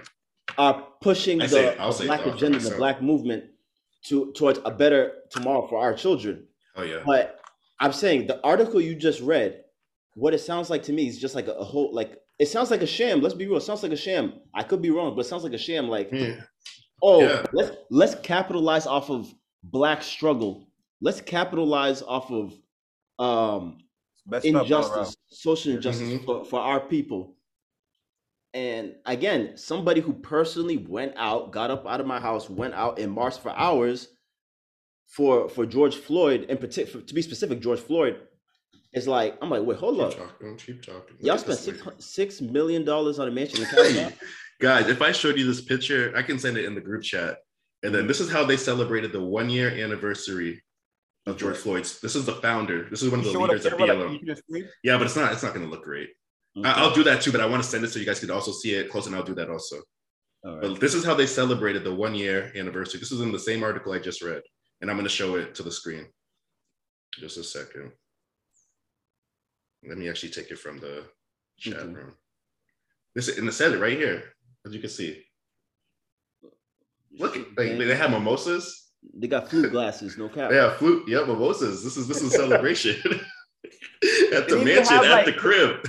[0.57, 3.45] Oh, are pushing I the, say- the black agenda, the black movement,
[4.07, 6.47] to towards a better tomorrow for our children.
[6.77, 7.41] oh yeah But
[7.81, 9.63] I'm saying the article you just read,
[10.15, 12.71] what it sounds like to me is just like a, a whole like it sounds
[12.71, 13.21] like a sham.
[13.21, 13.57] Let's be real.
[13.57, 14.35] It sounds like a sham.
[14.55, 15.89] I could be wrong, but it sounds like a sham.
[15.89, 16.41] Like, yeah
[17.03, 17.45] oh, Yeah.
[17.53, 19.33] let's let's capitalize off of
[19.63, 20.69] black struggle.
[21.01, 22.55] Let's capitalize off of
[23.19, 23.79] um
[24.27, 24.65] Best stuff all around.
[24.67, 26.25] injustice, social injustice Mhm.
[26.25, 27.37] for, for our people.
[28.55, 32.99] And again, somebody who personally went out, got up out of my house, went out
[32.99, 34.09] and marched for hours
[35.07, 38.21] for for George Floyd, in particular, to be specific, George Floyd
[38.93, 41.17] is like, I'm like, wait, hold keep up, talking keep talking.
[41.21, 44.13] Y'all spent six six million dollars on a mansion in
[44.61, 47.39] guys if i showed you this picture i can send it in the group chat.
[47.85, 50.61] And then this is how they celebrated the one year anniversary
[51.27, 52.01] of george floyd's.
[52.01, 52.89] This is the founder.
[52.91, 54.69] This is one of the show leaders of there, blm you can just read.
[54.83, 56.11] yeah but it's not it's not going to look great.
[56.57, 58.19] I- Okay, i'll do that too but i want to send it so you guys
[58.19, 59.77] could also see it close and i'll do that also.
[60.45, 60.63] All right.
[60.63, 62.99] But this is how they celebrated the one year anniversary.
[63.01, 64.41] This is in the same article I just read,
[64.81, 66.07] and I'm going to show it to the screen.
[67.19, 67.91] Just a second.
[69.87, 71.05] Let me actually take it from the
[71.59, 71.93] chat Okay.
[71.93, 72.15] room.
[73.15, 74.23] This it said it right here,
[74.67, 75.25] as you can see.
[77.19, 77.79] Look, like, Okay.
[77.79, 78.93] they have mimosas.
[79.15, 80.51] They got flute glasses, no cap.
[80.51, 81.05] They have flute.
[81.09, 81.83] Yeah, mimosas.
[81.83, 82.97] This is this is a celebration
[84.33, 85.87] at the mansion have, at like- the crib.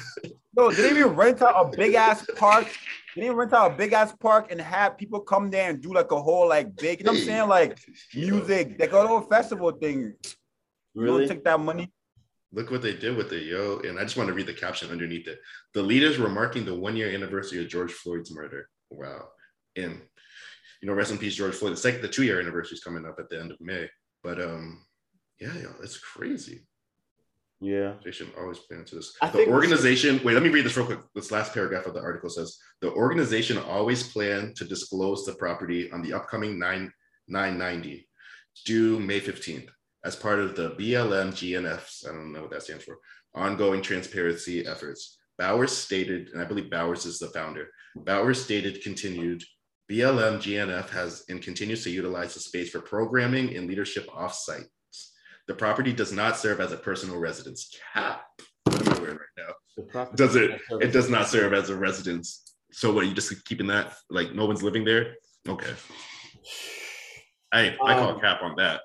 [0.56, 2.68] No, didn't even rent out a big ass park.
[3.16, 5.94] They didn't rent out a big ass park and have people come there and do
[5.94, 7.48] like a whole like big, you know what I'm saying?
[7.50, 7.78] Like
[8.14, 10.14] music, they like a little festival thing.
[10.94, 11.20] You Really?
[11.28, 11.92] don't take that money.
[12.52, 13.80] Look what they did with it, yo.
[13.80, 15.40] And I just want to read the caption underneath it.
[15.74, 18.68] The leaders were marking the one year anniversary of George Floyd's murder.
[18.90, 19.28] Wow.
[19.76, 20.02] And,
[20.82, 21.74] you know, rest in peace, George Floyd.
[21.74, 23.88] The second, the two year anniversary is coming up at the end of May.
[24.24, 24.84] But, um,
[25.40, 26.66] yeah, yo, it's crazy.
[27.62, 27.94] Yeah.
[28.04, 29.16] They should always plan into this.
[29.22, 31.00] I the organization, wait, let me read this real quick.
[31.14, 35.92] This last paragraph of the article says the organization always planned to disclose the property
[35.92, 36.92] on the upcoming 9
[37.28, 38.08] 990
[38.66, 39.68] due May 15th
[40.06, 42.98] as part of the BLM GNFs, I don't know what that stands for,
[43.36, 45.18] ongoing transparency efforts.
[45.38, 47.68] Bowers stated, and I believe Bowers is the founder.
[47.96, 49.44] Bowers stated, continued,
[49.90, 54.68] BLM GNF has and continues to utilize the space for programming and leadership offsites.
[55.48, 57.76] The property does not serve as a personal residence.
[57.94, 58.22] Cap.
[58.66, 59.48] What am I wearing right
[59.98, 60.06] now?
[60.16, 60.62] Does it?
[60.82, 62.54] It does not serve as a residence.
[62.72, 63.04] So what?
[63.04, 65.16] Are you just keeping that like no one's living there?
[65.48, 65.74] Okay.
[67.52, 68.82] I I call Um, cap on that.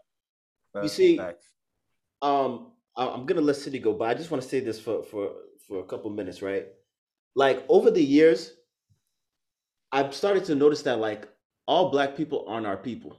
[0.82, 1.46] You see- Facts.
[2.22, 5.02] um I- i'm gonna let city go but i just want to say this for
[5.02, 5.32] for
[5.66, 6.66] for a couple minutes right
[7.36, 8.52] like over the years
[9.92, 11.28] i've started to notice that like
[11.66, 13.16] all black people aren't our people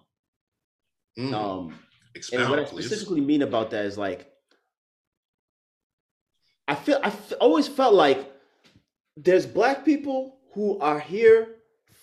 [1.18, 1.80] Mm, um
[2.34, 2.86] and what i please.
[2.88, 4.32] specifically mean about that is like
[6.68, 8.32] i feel i f- always felt like
[9.16, 11.56] there's black people who are here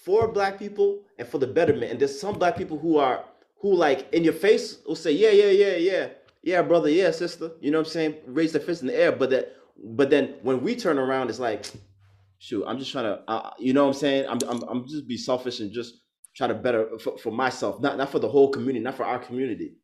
[0.04, 3.24] for black people and for the betterment and there's some black people who are
[3.62, 6.08] who like in your face will say yeah yeah yeah yeah
[6.44, 9.12] yeah brother yeah sister you know what i'm saying raise their fist in the air
[9.12, 11.66] but that but then when we turn around it's like
[12.40, 15.08] shoot i'm just trying to uh, you know what i'm saying i'm i'm, I'm just
[15.08, 15.96] be selfish and just
[16.36, 19.20] try to better for, for myself not not for the whole community not for our
[19.20, 19.76] community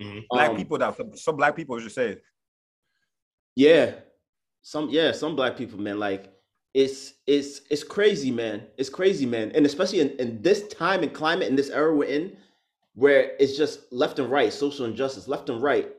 [0.00, 0.24] Mhm.
[0.30, 2.18] Black Um, people that some black people just say
[3.56, 3.92] Yeah,
[4.62, 5.98] some yeah, some black people, man.
[5.98, 6.32] Like
[6.74, 8.66] it's it's it's crazy, man.
[8.78, 9.52] It's crazy, man.
[9.54, 12.36] And especially in, in this time and climate in this era we're in,
[12.94, 15.90] where it's just left and right, social injustice, left and right,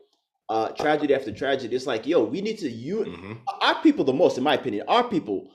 [0.49, 1.75] uh, tragedy after tragedy.
[1.75, 3.37] It's like, yo, we need to you Mhm.
[3.61, 4.85] our people the most, in my opinion.
[4.87, 5.51] Our people,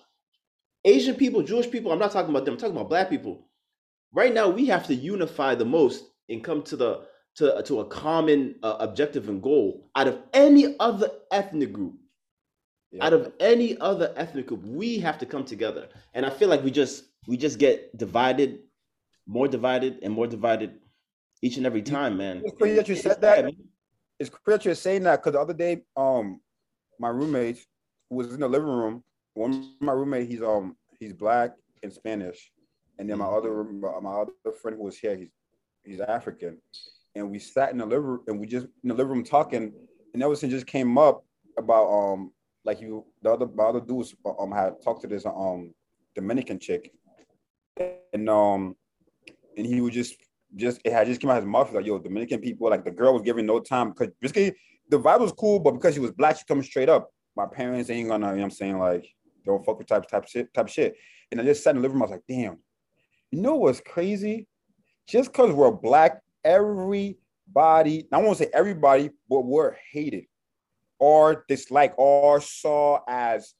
[0.84, 1.92] Asian people, Jewish people.
[1.92, 2.54] I'm not talking about them.
[2.54, 3.46] I'm talking about black people.
[4.12, 7.84] Right now, we have to unify the most and come to the to to a
[7.86, 11.94] common uh, objective and goal out of any other ethnic group
[12.90, 13.06] Yeah.
[13.06, 16.64] out of any other ethnic group we have to come together and i feel like
[16.64, 18.64] we just we just get divided
[19.26, 20.80] more divided and more divided
[21.42, 22.42] each and every time man.
[22.44, 23.52] It's crazy that you said that.
[24.18, 26.40] it's clear that you're saying that because the other day, um,
[26.98, 27.64] my roommate
[28.10, 29.02] who was in the living room.
[29.34, 32.50] One of my roommate, he's um he's black and Spanish,
[32.98, 35.30] and then my other my other friend who was here, he's
[35.84, 36.58] he's African,
[37.14, 39.72] and we sat in the living room and we just in the living room talking,
[40.12, 41.24] and everything just came up
[41.58, 42.32] about um
[42.64, 45.72] like you the other the other dudes um had talked to this um
[46.14, 46.92] Dominican chick,
[48.12, 48.74] and um
[49.56, 50.16] and he would just
[50.56, 51.72] just it had just came out his mouth.
[51.72, 54.56] Like yo Dominican people like the girl was giving no time because basically
[54.88, 57.10] the vibe was cool but because she was black she coming straight up.
[57.36, 59.06] My parents ain't gonna you know what I'm saying like
[59.44, 60.96] don't fuck with type type shit type shit.
[61.30, 62.58] And I just sat in the living room I was like damn.
[63.30, 64.46] You know what's crazy?
[65.08, 67.16] Just because we're black everybody
[68.12, 70.24] I won't say everybody but we're hated.
[70.98, 73.54] Or disliked or saw as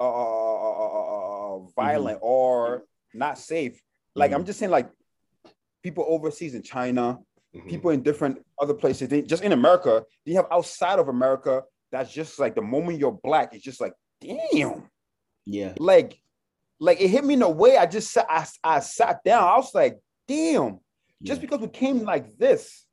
[0.00, 1.66] uh, uh, uh, uh, uh mm-hmm.
[1.76, 2.84] violent or
[3.14, 3.80] not safe.
[4.14, 4.46] Like I'm mm-hmm.
[4.46, 4.90] just saying like
[5.82, 7.18] people overseas in China
[7.54, 7.68] Mhm.
[7.68, 12.12] people in different other places, they, just in America, you have outside of America, that's
[12.12, 14.88] just like the moment you're black, it's just like, damn,
[15.46, 16.20] yeah like,
[16.78, 17.76] like it hit me in a way.
[17.76, 19.42] I just sat, I, I sat down.
[19.42, 20.78] I was like, damn,
[21.24, 21.46] just yeah.
[21.48, 22.86] because we came like this,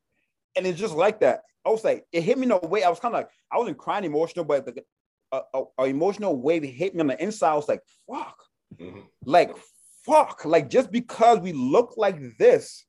[0.55, 1.41] and it's just like that.
[1.63, 2.81] I was like, it hit me in a way.
[2.83, 4.83] I was kind of like, I wasn't crying emotional, but the,
[5.31, 7.51] a, a, a emotional wave hit me on the inside.
[7.51, 8.38] I was like, fuck,
[8.79, 9.03] Mhm.
[9.23, 9.55] like
[10.07, 12.85] fuck like just because we look like this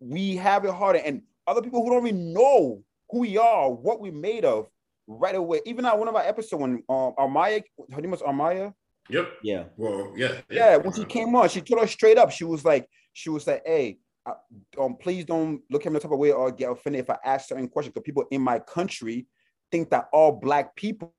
[0.00, 0.98] we have it harder.
[0.98, 4.68] And other people who don't even know who we are what we're made of
[5.06, 5.60] right away.
[5.66, 8.72] Even at one of our episodes when um armaya her name was armaya
[9.08, 9.28] Yep.
[9.42, 9.64] yeah.
[9.76, 10.40] Well, yeah.
[10.50, 12.30] yeah when she came on she told us straight up.
[12.30, 14.34] She was like she was like hey uh,
[14.80, 17.18] um please don't look at me the type of way or get offended if i
[17.24, 17.92] ask certain questions.
[17.92, 19.26] Because people in my country
[19.70, 21.12] think that all black people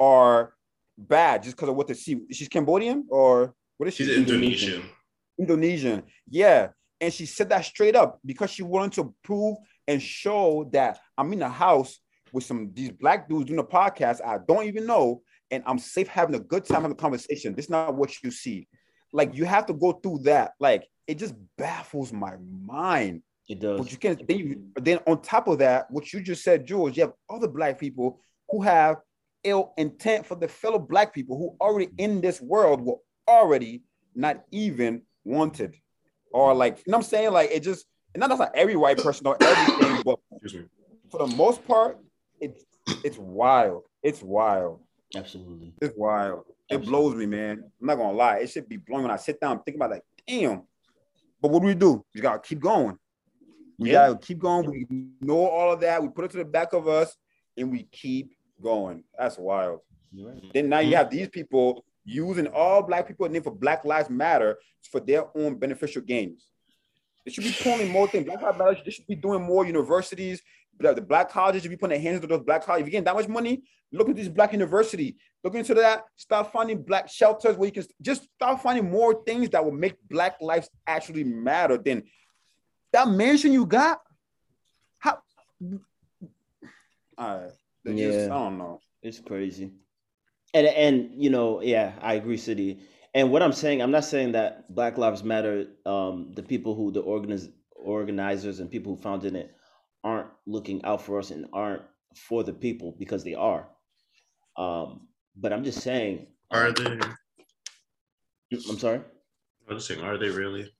[0.00, 0.54] are
[0.96, 2.20] bad just because of what they see.
[2.30, 4.84] She's cambodian or what is she She's Indonesian.
[5.36, 6.04] Indonesian.
[6.30, 6.68] Yeah.
[7.00, 9.56] And she said that straight up because she wanted to prove
[9.88, 11.98] and show that I'm in a house
[12.32, 16.06] with some these black dudes doing a podcast I don't even know, and I'm safe
[16.06, 17.56] having a good time having a conversation.
[17.56, 18.68] This is not what you see.
[19.12, 20.52] Like you have to go through that.
[20.60, 23.22] Like it just baffles my mind.
[23.48, 26.44] it does But you can't then, you, then on top of that, what you just
[26.44, 28.98] said, George, you have other black people who have
[29.42, 32.98] ill intent for the fellow black people who already in this world were
[33.28, 33.82] already
[34.14, 35.76] not even wanted.
[36.32, 37.32] Or like, you know what I'm saying?
[37.32, 40.18] Like it just and not that's not every white person or everything, but
[41.10, 41.98] for the most part,
[42.40, 42.64] it's
[43.04, 43.84] it's wild.
[44.02, 44.80] It's wild.
[45.16, 46.44] absolutely It's wild.
[46.70, 47.64] It blows me, man.
[47.80, 48.38] I'm not gonna lie.
[48.38, 50.62] It should be blowing when I sit down and think about like, damn.
[51.40, 52.04] But what do we do?
[52.14, 52.96] We gotta keep going.
[53.78, 54.08] We Yeah.
[54.08, 54.70] gotta keep going.
[54.70, 54.86] We
[55.20, 56.02] know all of that.
[56.02, 57.16] We put it to the back of us
[57.56, 59.04] and we keep going.
[59.18, 59.80] That's wild.
[60.14, 60.42] Right.
[60.54, 60.96] Then now you mm-hmm.
[60.96, 64.58] have these people using all black people name for Black Lives Matter
[64.90, 66.48] for their own beneficial gains.
[67.24, 68.26] They should be pulling more things.
[68.26, 70.42] Black Lives Matter, they should be doing more universities
[70.78, 73.04] the black colleges, if you put their hands into those black colleges, if you're getting
[73.04, 75.16] that much money, look into this black university.
[75.44, 76.04] Look into that.
[76.16, 79.96] Start finding black shelters where you can just start finding more things that will make
[80.08, 82.04] black lives actually matter than
[82.92, 84.00] that mansion you got.
[84.98, 85.18] How?
[87.18, 87.50] All right.
[87.84, 88.06] Yeah.
[88.06, 88.80] Just, I don't know.
[89.02, 89.72] It's crazy.
[90.54, 92.80] And and you know, yeah, I agree, City.
[93.14, 96.90] And what I'm saying, I'm not saying that Black Lives Matter, um, the people who
[96.90, 99.54] the organiz- organizers and people who founded it
[100.02, 101.82] aren't looking out for us and aren't
[102.16, 103.68] for the people because they are.
[104.56, 106.26] Um, but I'm just saying.
[106.50, 108.58] Are um, they?
[108.68, 109.00] I'm sorry.
[109.68, 110.70] I'm just saying, are they really?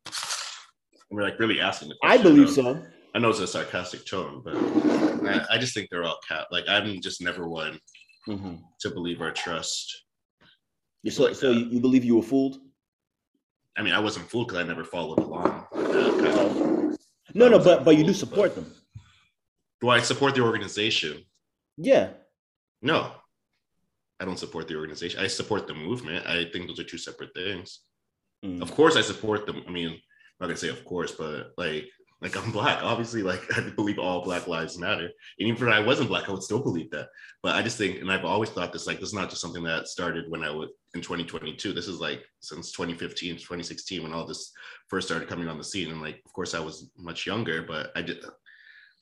[1.10, 2.20] We're like really asking the question.
[2.20, 2.82] I believe of- so.
[3.14, 4.54] I know it's a sarcastic tone, but
[5.28, 6.46] I, I just think they're all cap.
[6.50, 7.78] Like I'm just never one
[8.26, 10.02] hmm to believe or trust.
[11.08, 11.66] So, like so that.
[11.72, 12.58] you, believe you were fooled?
[13.76, 15.66] I mean, I wasn't fooled because I never followed along.
[15.72, 16.98] with that kind of-
[17.34, 18.72] No, no, but but you do support them.
[19.80, 21.24] Do I support the organization?
[21.76, 22.10] Yeah.
[22.82, 23.12] No,
[24.20, 25.20] I don't support the organization.
[25.20, 26.26] I support the movement.
[26.26, 27.80] I think those are two separate things.
[28.44, 28.62] Mm.
[28.62, 29.62] Of course, I support them.
[29.66, 29.98] I mean, I'm
[30.40, 31.88] not gonna say of course, but like,
[32.22, 32.82] like I'm black.
[32.82, 35.10] Obviously, like I believe all Black lives matter.
[35.38, 37.08] And even if I wasn't black, I would still believe that.
[37.42, 39.64] But I just think, and I've always thought this, like, this is not just something
[39.64, 41.72] that started when I was in 2022.
[41.72, 44.52] This is like since 2015, 2016, when all this
[44.88, 45.90] first started coming on the scene.
[45.90, 48.24] And like, of course, I was much younger, but I did.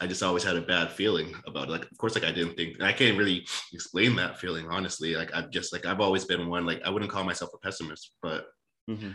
[0.02, 1.72] I just always had a bad feeling about it.
[1.72, 5.14] Like, of course, like I didn't think, I can't really explain that feeling honestly.
[5.14, 6.64] Like, I've just like I've always been one.
[6.64, 8.46] Like, I wouldn't call myself a pessimist, but
[8.88, 9.14] Mhm.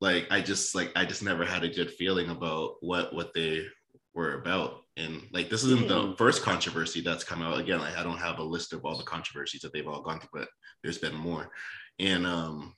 [0.00, 3.66] Like I just like I just never had a good feeling about what what they
[4.14, 4.82] were about.
[4.96, 6.18] And like this isn't the Mhm.
[6.18, 7.58] first controversy that's come out.
[7.58, 10.20] Again, like I don't have a list of all the controversies that they've all gone
[10.20, 10.48] through, but
[10.82, 11.50] there's been more.
[11.98, 12.74] And um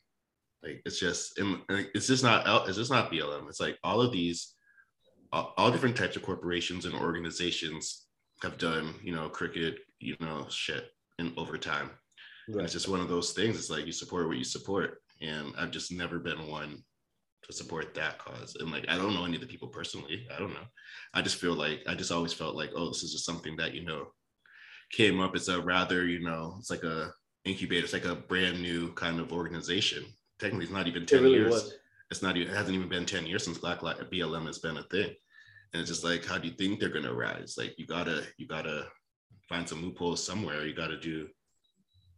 [0.63, 3.49] like it's just and it's just not it's just not BLM.
[3.49, 4.55] It's like all of these
[5.33, 8.07] all, all different types of corporations and organizations
[8.43, 11.91] have done, you know, cricket, you know, shit in over time.
[12.49, 13.59] And It's just one of those things.
[13.59, 15.03] It's like you support what you support.
[15.21, 16.83] And I've just never been one
[17.45, 18.57] to support that cause.
[18.59, 20.27] And like, I don't know any of the people personally.
[20.35, 20.67] I don't know.
[21.15, 23.75] I just feel like, I just always felt like, oh, this is just something that,
[23.75, 24.09] you know,
[24.93, 25.35] came up.
[25.37, 27.13] It's a rather, you know, it's like a
[27.45, 27.85] incubator.
[27.85, 30.05] It's like a brand new kind of organization.
[30.39, 31.53] Technically, it's not even 10 It really years.
[31.53, 31.75] was.
[32.11, 34.79] It's not even, it hasn't even been 10 years since Black Lives BLM has been
[34.79, 35.15] a thing.
[35.73, 37.57] And it's just like, how do you think they're gonna rise?
[37.59, 38.87] Like you gotta, you gotta
[39.49, 40.67] find some loopholes somewhere.
[40.67, 41.29] You gotta do,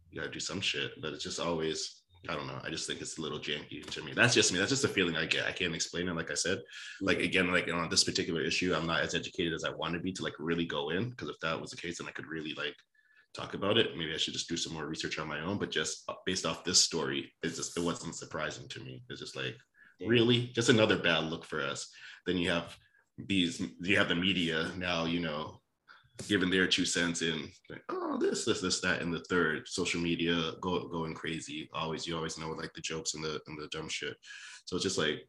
[0.09, 0.91] you gotta do some shit.
[1.01, 2.59] But it's just always, I don't know.
[2.63, 4.13] I just think it's a little janky to me.
[4.13, 4.59] That's just me.
[4.59, 5.47] That's just a feeling I get.
[5.47, 6.15] I can't explain it.
[6.15, 6.59] Like I said,
[7.01, 9.99] like again, like on this particular issue, I'm not as educated as I want to
[9.99, 11.09] be to like really go in.
[11.09, 12.75] Because if that was the case, then I could really like
[13.33, 13.97] talk about it.
[13.97, 15.57] Maybe I should just do some more research on my own.
[15.57, 19.01] But just uh, based off this story, it's just it wasn't surprising to me.
[19.09, 19.55] It's just like
[20.05, 21.89] really just another bad look for us.
[22.27, 22.77] Then you have
[23.17, 25.60] these, you have the media now, you know,
[26.27, 29.67] giving their two cents in, like, oh, this, this, this, that, and the third.
[29.67, 31.69] Social media go, going crazy.
[31.73, 34.15] Always, you always know like the jokes and the and the dumb shit.
[34.65, 35.27] So it's just like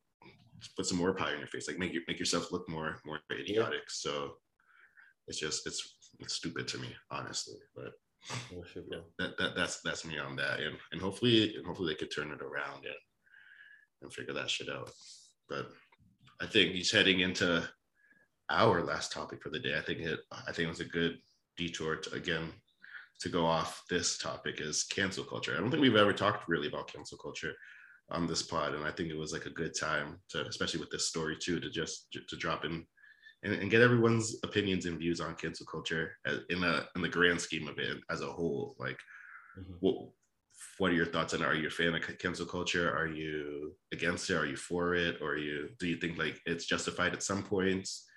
[0.76, 3.20] put some more pie in your face, like make you make yourself look more more
[3.32, 3.88] idiotic.
[3.88, 4.34] So
[5.26, 7.58] it's just it's it's stupid to me, honestly.
[7.74, 7.92] But
[8.30, 11.98] Oh, shit, that, that that's that's me on that, and and hopefully and hopefully they
[11.98, 12.94] could turn it around and
[14.00, 14.90] and figure that shit out.
[15.48, 15.66] But
[16.40, 17.68] I think he's heading into
[18.52, 19.76] our last topic for the day.
[19.78, 21.18] I think it I think it was a good
[21.56, 22.52] detour to, again
[23.20, 25.54] to go off this topic is cancel culture.
[25.54, 27.54] I don't think we've ever talked really about cancel culture
[28.10, 30.90] on this pod, and I think it was like a good time to, especially with
[30.90, 32.86] this story too, to just to drop in
[33.44, 36.16] and, and get everyone's opinions and views on cancel culture
[36.50, 38.76] in a in the grand scheme of it as a whole.
[38.78, 39.00] Like,
[39.56, 39.78] Mhm.
[39.80, 40.10] what
[40.78, 41.42] what are your thoughts on?
[41.42, 41.46] it?
[41.46, 42.94] Are you a fan of cancel culture?
[42.94, 44.36] Are you against it?
[44.36, 45.20] Are you for it?
[45.20, 48.08] Or are you do you think like it's justified at some points?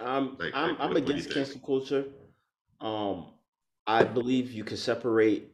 [0.00, 1.34] I'm Like, I'm, like, I'm what- what do you against think?
[1.34, 2.04] cancel culture.
[2.80, 3.26] Um,
[3.86, 5.52] I believe you can separate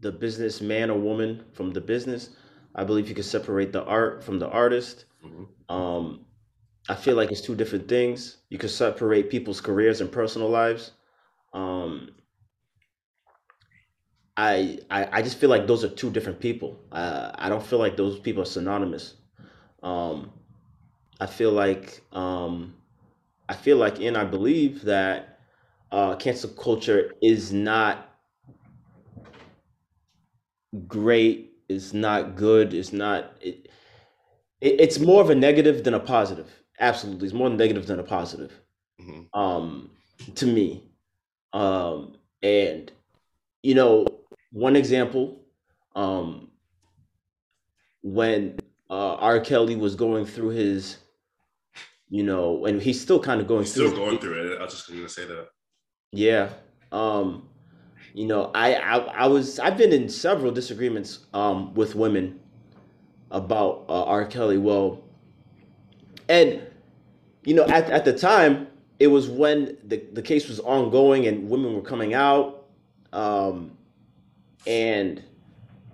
[0.00, 2.30] the businessman or woman from the business.
[2.74, 5.06] I believe you can separate the art from the artist.
[5.24, 5.48] Mhm.
[5.68, 6.26] Um,
[6.88, 8.38] I feel like it's two different things.
[8.50, 10.92] You can separate people's careers and personal lives.
[11.52, 12.10] Um,
[14.36, 16.78] I, I I just feel like those are two different people.
[16.90, 19.14] Uh, I don't feel like those people are synonymous.
[19.82, 20.30] Um,
[21.20, 22.74] I feel like um,
[23.48, 25.40] I feel like, and I believe that
[25.92, 28.10] uh, cancel culture is not
[30.86, 31.52] great.
[31.68, 32.74] It's not good.
[32.74, 33.32] It's not.
[33.40, 33.68] It,
[34.60, 36.50] it, it's more of a negative than a positive.
[36.80, 38.52] Absolutely, it's more negative than a positive.
[39.00, 39.28] Mhm.
[39.34, 39.90] Um,
[40.36, 40.84] to me,
[41.52, 42.90] um, and
[43.62, 44.06] you know,
[44.52, 45.40] one example,
[45.96, 46.50] um,
[48.02, 48.58] when
[48.90, 49.40] uh, R.
[49.40, 50.98] Kelly was going through his,
[52.08, 54.58] you know, and he's still kind of going He's through still going through it.
[54.60, 55.48] I was just gonna say that.
[56.12, 56.50] Yeah.
[56.92, 57.48] Um,
[58.12, 62.38] you know, I, I I was I've been in several disagreements um with women
[63.30, 64.24] about uh, R.
[64.26, 64.58] Kelly.
[64.58, 65.02] Well,
[66.28, 66.62] and
[67.44, 71.48] you know, at at the time, it was when the the case was ongoing and
[71.48, 72.66] women were coming out.
[73.12, 73.72] Um,
[74.66, 75.22] and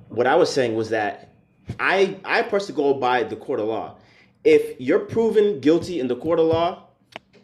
[0.08, 1.30] what I was saying was that
[1.78, 3.96] I I personally go by the court of law.
[4.44, 6.84] If you're proven guilty in the court of law,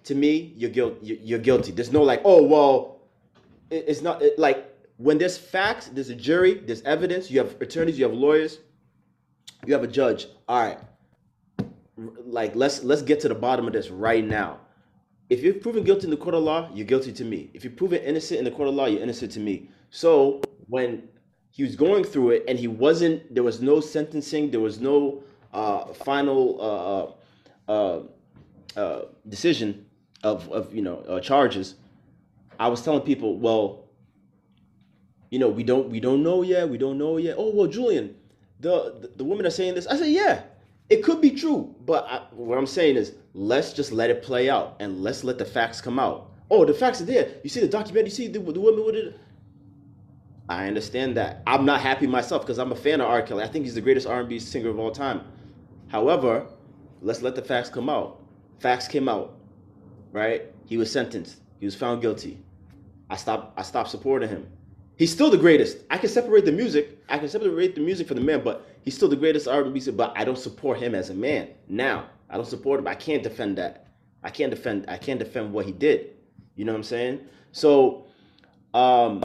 [0.04, 1.20] to me, you're guilty.
[1.22, 1.72] You're guilty.
[1.72, 3.00] There's no like, oh well,
[3.70, 7.30] it's not it, like when there's facts, there's a jury, there's evidence.
[7.30, 8.60] You have attorneys, you have lawyers,
[9.66, 10.26] you have a judge.
[10.48, 10.78] All right,
[12.24, 14.60] like let's let's get to the bottom of this right now.
[15.28, 17.50] If you're proven guilty in the court of law, you're guilty to me.
[17.52, 19.68] If you're proven innocent in the court of law, you're innocent to me.
[19.90, 21.08] So when
[21.50, 25.24] he was going through it and he wasn't, there was no sentencing, there was no
[25.56, 27.16] uh, final
[27.68, 28.00] uh, uh,
[28.78, 29.86] uh, decision
[30.22, 31.76] of, of you know uh, charges.
[32.60, 33.84] I was telling people, well,
[35.30, 36.68] you know, we don't we don't know yet.
[36.68, 37.36] We don't know yet.
[37.38, 38.14] Oh well, Julian,
[38.60, 39.86] the the, the women are saying this.
[39.86, 40.42] I said, yeah,
[40.90, 44.50] it could be true, but I, what I'm saying is, let's just let it play
[44.50, 46.30] out and let's let the facts come out.
[46.50, 47.30] Oh, the facts are there.
[47.42, 48.10] You see the documentary.
[48.10, 49.18] You see the, the women with it.
[50.48, 51.42] I understand that.
[51.44, 53.20] I'm not happy myself because I'm a fan of R.
[53.22, 53.42] Kelly.
[53.42, 55.22] I think he's the greatest R&B singer of all time.
[55.88, 56.46] However,
[57.00, 58.22] let's let the facts come out.
[58.58, 59.36] Facts came out,
[60.12, 60.42] right?
[60.64, 61.40] He was sentenced.
[61.60, 62.42] He was found guilty.
[63.08, 63.58] I stopped.
[63.58, 64.48] I stopped supporting him.
[64.96, 65.78] He's still the greatest.
[65.90, 66.98] I can separate the music.
[67.08, 69.96] I can separate the music from the man, but he's still the greatest R&B singer.
[69.96, 71.50] But I don't support him as a man.
[71.68, 72.88] Now, I don't support him.
[72.88, 73.88] I can't defend that.
[74.22, 74.86] I can't defend.
[74.88, 76.16] I can't defend what he did.
[76.56, 77.20] You know what I'm saying?
[77.52, 78.06] So,
[78.74, 79.22] um,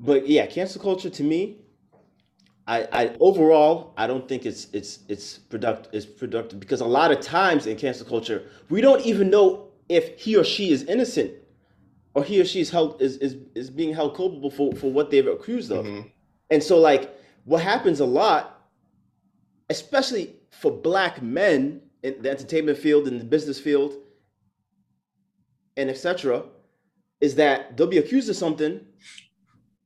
[0.00, 1.59] but yeah, cancel culture to me,
[2.70, 7.10] I, I overall I don't think it's it's it's productive it's productive because a lot
[7.10, 11.32] of times in cancel culture we don't even know if he or she is innocent
[12.14, 15.10] or he or she is held is is, is being held culpable for, for what
[15.10, 15.84] they've accused of.
[15.84, 16.12] Mhm.
[16.50, 17.12] And so like
[17.44, 18.62] what happens a lot,
[19.68, 23.96] especially for black men in the entertainment field, in the business field,
[25.76, 26.44] and etc.,
[27.20, 28.80] is that they'll be accused of something.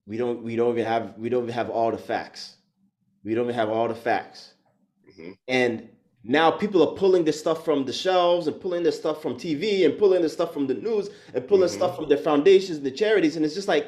[0.07, 2.59] We don't we don't even have we don't even have all the facts.
[3.25, 4.55] We don't have all the facts.
[5.19, 5.37] Mhm.
[5.49, 5.89] And
[6.23, 9.85] now people are pulling this stuff from the shelves and pulling this stuff from TV
[9.85, 11.73] and pulling this stuff from the news and pulling Mhm.
[11.75, 13.37] stuff from their foundations and the charities.
[13.37, 13.87] And it's just like,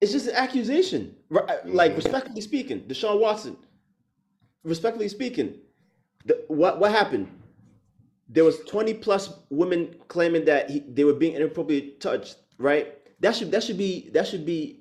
[0.00, 1.14] it's just an accusation.
[1.28, 1.96] Ri- Like, Mhm.
[1.96, 3.56] respectfully speaking, Deshaun Watson,
[4.64, 5.60] respectfully speaking,
[6.24, 7.28] the, what, what happened?
[8.28, 12.98] There was 20 plus women claiming that he, they were being inappropriately touched, right?
[13.20, 14.80] That should that should be that should be,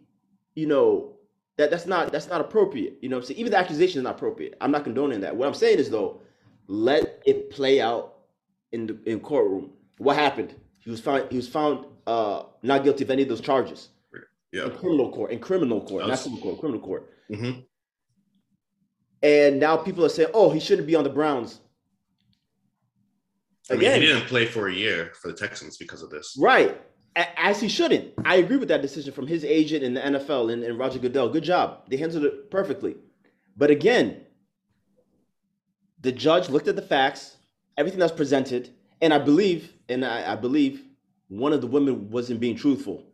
[0.55, 1.17] you know,
[1.61, 2.97] that that's not that's not appropriate.
[3.01, 3.39] You know what I'm saying?
[3.39, 4.55] Even the accusation is not appropriate.
[4.61, 5.35] I'm not condoning that.
[5.35, 6.21] What I'm saying is though,
[6.67, 8.15] let it play out
[8.71, 9.71] in the in courtroom.
[9.99, 10.55] What happened?
[10.79, 13.89] He was found he was found uh not guilty of any of those charges.
[14.51, 14.65] Yeah.
[14.65, 17.09] In criminal court, in criminal court, not That's- civil court, criminal court.
[17.33, 17.51] hmm
[19.21, 21.59] And now people are saying, "Oh, he shouldn't be on the Browns."
[23.69, 26.35] I mean, Again, he didn't play for a year for the Texans because of this.
[26.39, 26.81] right?
[27.15, 28.13] As he shouldn't.
[28.23, 31.29] I agree with that decision from his agent in the NFL and, and Roger Goodell.
[31.29, 31.81] Good job.
[31.89, 32.95] They handled it perfectly.
[33.57, 34.21] But again,
[35.99, 37.37] the judge looked at the facts,
[37.77, 38.69] everything that's presented,
[39.01, 40.83] and I believe, and I, I believe,
[41.27, 43.05] one of the women wasn't being truthful.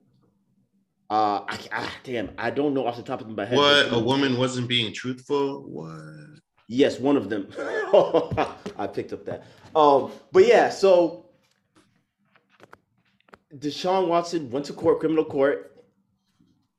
[1.10, 3.58] Uh, I, ah, damn, I don't know off the top of my head.
[3.58, 3.94] What?
[3.94, 5.64] A woman wasn't being truthful?
[5.64, 6.40] What?
[6.68, 7.48] Yes, one of them.
[8.78, 9.46] I picked up that.
[9.74, 11.27] Um, but yeah, so
[13.56, 15.76] Deshaun Watson went to court, criminal court.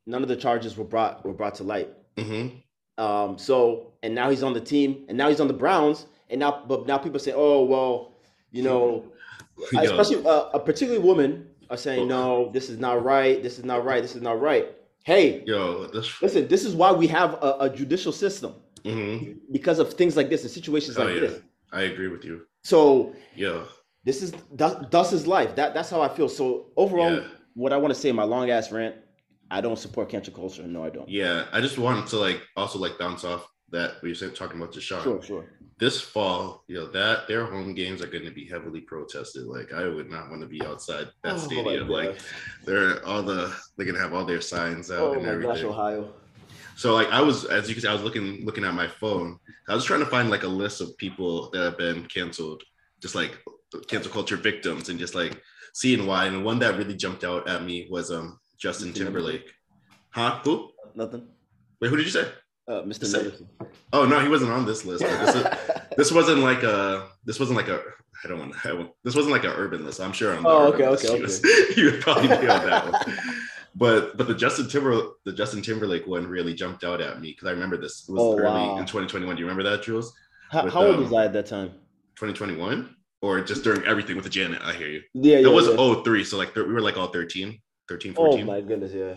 [0.07, 1.89] None of the charges were brought were brought to light.
[2.19, 2.49] hmm
[2.97, 6.41] Um, so and now he's on the team, and now he's on the Browns, and
[6.41, 8.15] now but now people say, oh well,
[8.51, 9.05] you know,
[9.73, 13.65] Yo, especially uh, a particular woman are saying, no, this is not right, this is
[13.65, 14.69] not right, this is not right.
[15.05, 16.21] Hey, yo, this.
[16.23, 18.55] listen, this is why we have a, a judicial system
[18.85, 21.41] hmm because of things like this and situations Oh like yeah, this.
[21.73, 22.47] I agree with you.
[22.63, 23.67] So Yo,
[24.09, 25.55] this is that, thus is life.
[25.57, 26.29] That that's how I feel.
[26.31, 26.45] So
[26.77, 27.25] overall, Yeah.
[27.63, 28.95] what I want to say, my long ass rant,
[29.51, 30.63] I don't support cancel culture.
[30.67, 31.09] No, I don't.
[31.09, 31.45] yeah.
[31.53, 35.03] I just wanted to like also like bounce off that we said talking about Deshaun.
[35.03, 35.45] Sure, sure.
[35.79, 39.45] This fall, you know that their home games are going to be heavily protested.
[39.57, 41.89] Like I would not want to be outside that Oh, stadium.
[42.01, 42.17] Like
[42.65, 45.55] they're all the they're gonna have all their signs out Oh and everything.
[45.55, 46.01] gosh, Ohio.
[46.77, 49.39] So like I was, as you can see, I was looking looking at my phone.
[49.69, 52.63] I was trying to find like a list of people that have been canceled,
[53.03, 53.33] just like
[53.89, 55.41] cancel culture victims, and just like
[55.75, 56.27] seeing why.
[56.27, 59.51] And one that really jumped out at me was um Justin Justin Timberlake.
[60.11, 60.41] Huh?
[60.45, 60.71] Who?
[60.95, 61.27] Nothing.
[61.81, 62.29] Wait, who did you say?
[62.67, 63.07] Uh, Mr.
[63.07, 63.49] Say- Medicine.
[63.93, 65.03] Oh no, he wasn't on this list.
[65.05, 65.47] But this is
[65.97, 67.81] this wasn't like a this wasn't like a
[68.25, 68.89] I don't want to.
[69.05, 70.01] This wasn't like an urban list.
[70.01, 70.35] I'm sure.
[70.37, 71.41] On the Oh, urban okay, okay, he, was,
[71.75, 73.17] he would probably be on that one.
[73.77, 77.47] But but the Justin Timber the Justin Timberlake one really jumped out at me because
[77.49, 78.07] I remember this.
[78.09, 78.79] It was Oh, early wow.
[78.79, 79.37] in 2021.
[79.37, 80.13] Do you remember that, Jules?
[80.51, 81.69] How, With, how old um, was I at that time?
[82.17, 84.61] 2021 or just during everything with the Janet?
[84.63, 85.03] I hear you.
[85.15, 85.43] Yeah, yeah.
[85.43, 86.03] That was yeah.
[86.03, 87.59] 03, so like thir- we were like all 13,
[87.89, 88.47] 13, Oh 14.
[88.47, 89.15] my goodness, yeah.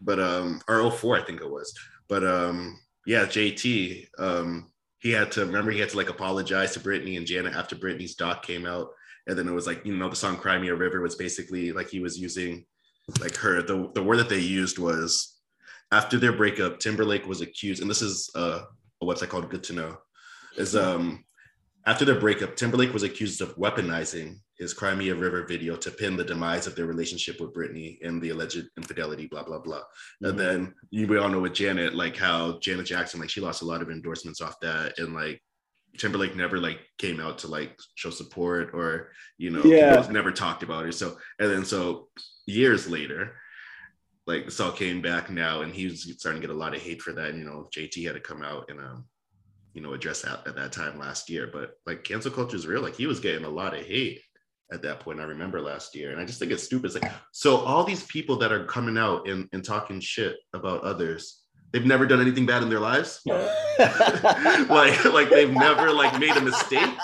[0.00, 1.72] but um or 04 I think it was.
[2.08, 6.80] But um yeah, JT um he had to remember he had to like apologize to
[6.80, 8.88] Britney and Janet after Britney's doc came out.
[9.26, 11.72] And then it was like, you know, the song Cry Me a River was basically
[11.72, 12.64] like he was using
[13.20, 15.36] like her the, the word that they used was
[15.92, 18.60] after their breakup, Timberlake was accused, and this is uh,
[19.02, 19.98] a website called Good to Know,
[20.56, 21.24] is um
[21.86, 25.90] after their breakup, Timberlake was accused of weaponizing his Cry Me a River video to
[25.90, 29.82] pin the demise of their relationship with Britney and the alleged infidelity, blah, blah, blah.
[30.20, 30.36] And Mhm.
[30.36, 30.74] then
[31.08, 33.90] we all know with Janet, like how Janet Jackson, like she lost a lot of
[33.90, 34.98] endorsements off that.
[34.98, 35.42] And like
[35.96, 40.06] Timberlake never like came out to like show support or, you know, Yeah.
[40.10, 40.92] never talked about her.
[40.92, 42.10] So, and then so
[42.46, 43.40] years later,
[44.26, 46.82] like this all came back now and he was starting to get a lot of
[46.82, 47.30] hate for that.
[47.30, 49.08] And, You know, JT had to come out and, um,
[49.74, 51.48] you know, address that at that time last year.
[51.52, 52.82] But like cancel culture is real.
[52.82, 54.20] Like he was getting a lot of hate
[54.72, 55.20] at that point.
[55.20, 56.12] I remember last year.
[56.12, 56.86] And I just think it's stupid.
[56.86, 60.82] It's like, so all these people that are coming out and, and talking shit about
[60.82, 61.42] others,
[61.72, 63.20] they've never done anything bad in their lives.
[63.26, 66.94] like, like they've never like made a mistake.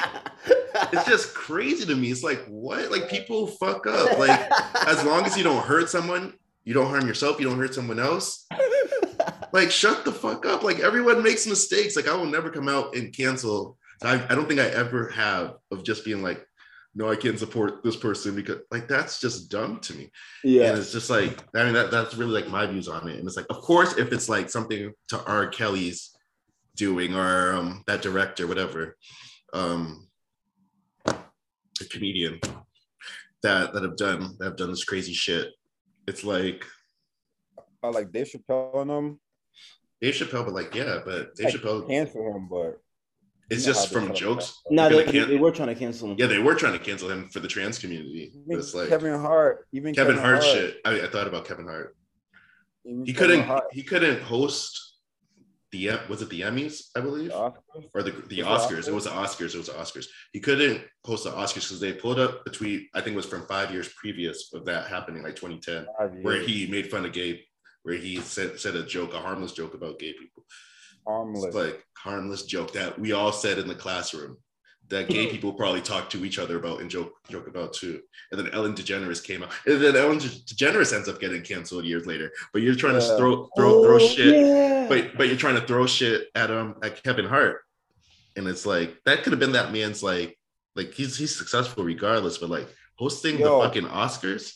[0.92, 2.10] It's just crazy to me.
[2.10, 2.90] It's like, what?
[2.90, 4.18] Like people fuck up.
[4.18, 4.50] Like
[4.86, 8.00] as long as you don't hurt someone, you don't harm yourself, you don't hurt someone
[8.00, 8.46] else.
[9.56, 10.62] Like, shut the fuck up.
[10.62, 11.96] Like everyone makes mistakes.
[11.96, 13.78] Like I will never come out and cancel.
[14.02, 16.46] I, I don't think I ever have of just being like,
[16.94, 20.10] no, I can't support this person because like that's just dumb to me.
[20.44, 20.68] yeah.
[20.68, 23.18] And it's just like, I mean, that, that's really like my views on it.
[23.18, 25.46] And it's like, of course, if it's like something to R.
[25.46, 26.14] Kelly's
[26.74, 28.98] doing or um, that director, whatever,
[29.54, 30.06] um,
[31.06, 32.40] a comedian
[33.42, 35.48] that that have done that have done this crazy shit.
[36.06, 36.62] It's like
[37.82, 39.20] I like Dave Chappelle and them.
[40.00, 42.80] Dave Chappelle, but like, yeah, but Dave Like, Chappelle, cancel him, but
[43.48, 44.60] it's just from jokes.
[44.70, 46.16] No, they, can't- they were trying to cancel him.
[46.18, 48.32] Yeah, they were trying to cancel him for the trans community.
[48.48, 50.78] It's like Kevin Hart, even Kevin Hart shit.
[50.84, 51.96] I, I thought about Kevin Hart.
[52.84, 53.46] even He Kevin couldn't.
[53.46, 54.82] Hart, He couldn't host
[55.72, 56.86] the was it the Emmys?
[56.96, 57.28] I believe.
[57.30, 57.52] the
[57.94, 58.88] or the, the Oscars.
[58.88, 59.54] It was the Oscars.
[59.54, 60.06] It was the Oscars.
[60.32, 62.88] He couldn't host the Oscars because they pulled up a tweet.
[62.94, 65.86] I think it was from five years previous of that happening, like 2010,
[66.22, 67.44] where he made fun of gay,
[67.86, 70.44] where he said said a joke, a harmless joke about gay people.
[71.06, 71.44] harmless.
[71.44, 74.36] It's like harmless joke that we all said in the classroom
[74.88, 78.00] that gay people probably talk to each other about and joke joke about too.
[78.32, 82.06] And then Ellen DeGeneres came out, and then Ellen DeGeneres ends up getting canceled years
[82.06, 82.32] later.
[82.52, 83.16] But you're trying to Yeah.
[83.18, 84.86] throw throw throw Oh, shit yeah.
[84.88, 87.60] but but you're trying to throw shit at him at Kevin Hart,
[88.36, 90.36] and it's like that could have been that man's like
[90.74, 92.66] like he's he's successful regardless, but like
[92.98, 93.44] hosting Yo.
[93.60, 94.54] the fucking Oscars,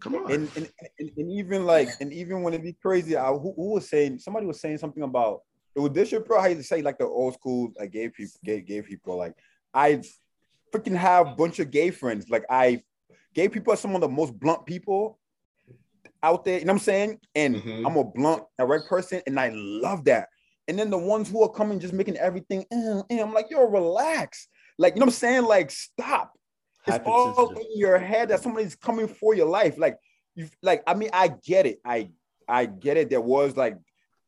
[0.00, 0.32] come on.
[0.32, 3.74] and, and, and, and even like and even when it be crazy, I, who, who
[3.74, 5.42] was saying somebody was saying something about
[5.74, 8.60] it was this Chappelle how you say like the old school like gay people gay
[8.60, 9.34] gay people like
[9.72, 10.02] I
[10.74, 12.28] freaking have a bunch of gay friends.
[12.28, 12.82] Like I
[13.34, 15.18] gay people are some of the most blunt people
[16.22, 17.20] out there you know what I'm saying?
[17.34, 17.86] And Mhm.
[17.86, 20.28] I'm a blunt direct person and I love that.
[20.66, 23.64] And then the ones who are coming just making everything eh, eh, I'm like yo
[23.66, 24.48] relax.
[24.78, 25.44] Like you know what I'm saying?
[25.44, 26.32] Like stop
[26.88, 29.78] it's all in your head that somebody's coming for your life.
[29.78, 29.98] Like
[30.34, 31.80] you like I mean, I get it.
[31.84, 32.10] I
[32.48, 33.10] I get it.
[33.10, 33.76] There was like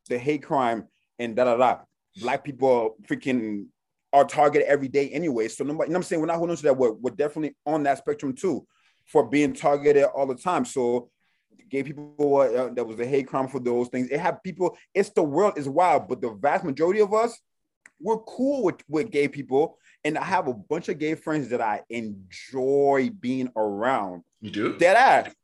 [0.08, 0.86] the hate crime
[1.18, 1.78] and da da da.
[2.20, 3.66] Black people freaking
[4.12, 5.48] are targeted every day anyway.
[5.48, 6.20] So nobody, you know what I'm saying?
[6.20, 6.76] We're not holding on to that.
[6.76, 8.66] We're, we're definitely on that spectrum too
[9.06, 10.64] for being targeted all the time.
[10.64, 11.10] So
[11.68, 14.08] gay people uh, there was a hate crime for those things.
[14.10, 17.38] It had people, it's the world is wild, but the vast majority of us,
[18.00, 19.78] we're cool with, with gay people.
[20.04, 24.22] And I have a bunch of gay friends that I enjoy being around.
[24.40, 24.78] you do?
[24.78, 25.34] Dead ass.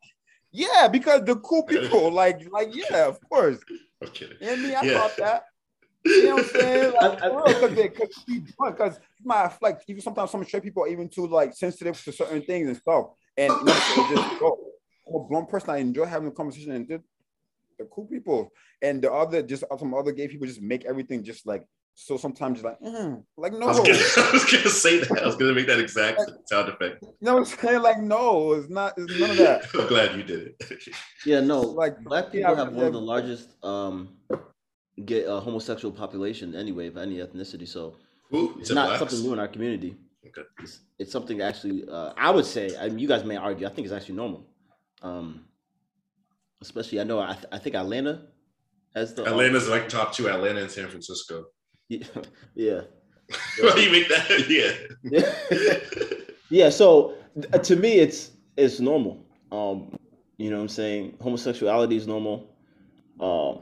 [0.50, 3.59] Yeah, because the cool people, like, like, yeah, of course.
[4.02, 4.36] I'm kidding.
[4.40, 4.92] You know what I Yeah.
[4.94, 5.42] thought that.
[6.07, 6.92] You know what I'm saying?
[7.00, 10.30] Like, I- I- for real, because they, cause we blunt, because my like even sometimes
[10.30, 13.07] some straight people are even too like sensitive to certain things and stuff.
[13.36, 13.74] And you know,
[14.14, 14.57] just go.
[15.09, 15.70] I'm a blunt person.
[15.70, 17.04] I enjoy having a conversation and just
[17.78, 18.50] the cool people.
[18.80, 21.64] And the other, just some other gay people, just make everything just like
[21.97, 22.16] so.
[22.16, 25.22] Sometimes you're like, mm, like no, I was, gonna, I was gonna say that.
[25.22, 27.03] I was gonna make that exact sound effect.
[27.03, 27.82] you know what I'm saying?
[27.82, 28.94] Like no, it's not.
[28.97, 29.64] It's none of that.
[29.74, 30.88] I'm glad you did it.
[31.24, 31.61] Yeah, no.
[31.76, 34.16] Like, black people yeah, have one of the largest um
[35.05, 37.66] get uh, homosexual population anyway of any ethnicity.
[37.66, 37.97] So
[38.30, 38.57] Who?
[38.61, 39.01] it's not blacks?
[39.01, 39.97] something new in our community.
[40.26, 40.47] Okay.
[40.61, 42.76] It's, it's something actually uh, I would say.
[42.78, 43.66] I mean, you guys may argue.
[43.66, 44.47] I think it's actually normal.
[45.03, 45.44] Um,
[46.62, 48.22] especially I know I, th- I think Atlanta
[48.94, 51.47] has the um, Atlanta's like top two, Atlanta and San Francisco.
[51.89, 52.07] Yeah,
[52.55, 52.80] yeah.
[53.57, 54.87] Do you make that?
[55.03, 55.78] Yeah.
[56.49, 56.70] Yeah.
[56.70, 57.14] So
[57.53, 59.24] uh, to me, it's it's normal.
[59.51, 59.97] Um,
[60.37, 61.16] you know what I'm saying?
[61.20, 62.49] Homosexuality is normal.
[63.20, 63.61] Um,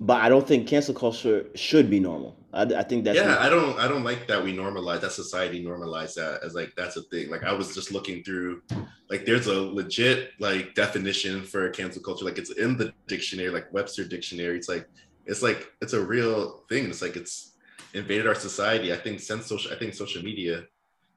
[0.00, 2.36] but I don't think cancel culture should be normal.
[2.52, 3.36] I, I think that's yeah.
[3.40, 3.78] I don't.
[3.78, 5.12] I don't like that we normalize that.
[5.12, 7.30] Society normalize that as like that's a thing.
[7.30, 8.62] Like I was just looking through,
[9.10, 12.24] like there's a legit like definition for cancel culture.
[12.24, 14.56] Like it's in the dictionary, like Webster dictionary.
[14.56, 14.88] It's like
[15.26, 16.86] it's like it's a real thing.
[16.86, 17.56] It's like it's
[17.94, 18.92] invaded our society.
[18.92, 20.64] I think since social, I think social media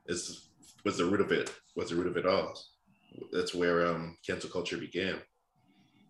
[0.07, 0.49] is
[0.85, 1.53] was the root of it.
[1.75, 2.53] Was the root of it all.
[3.31, 5.15] That's where um cancel culture began.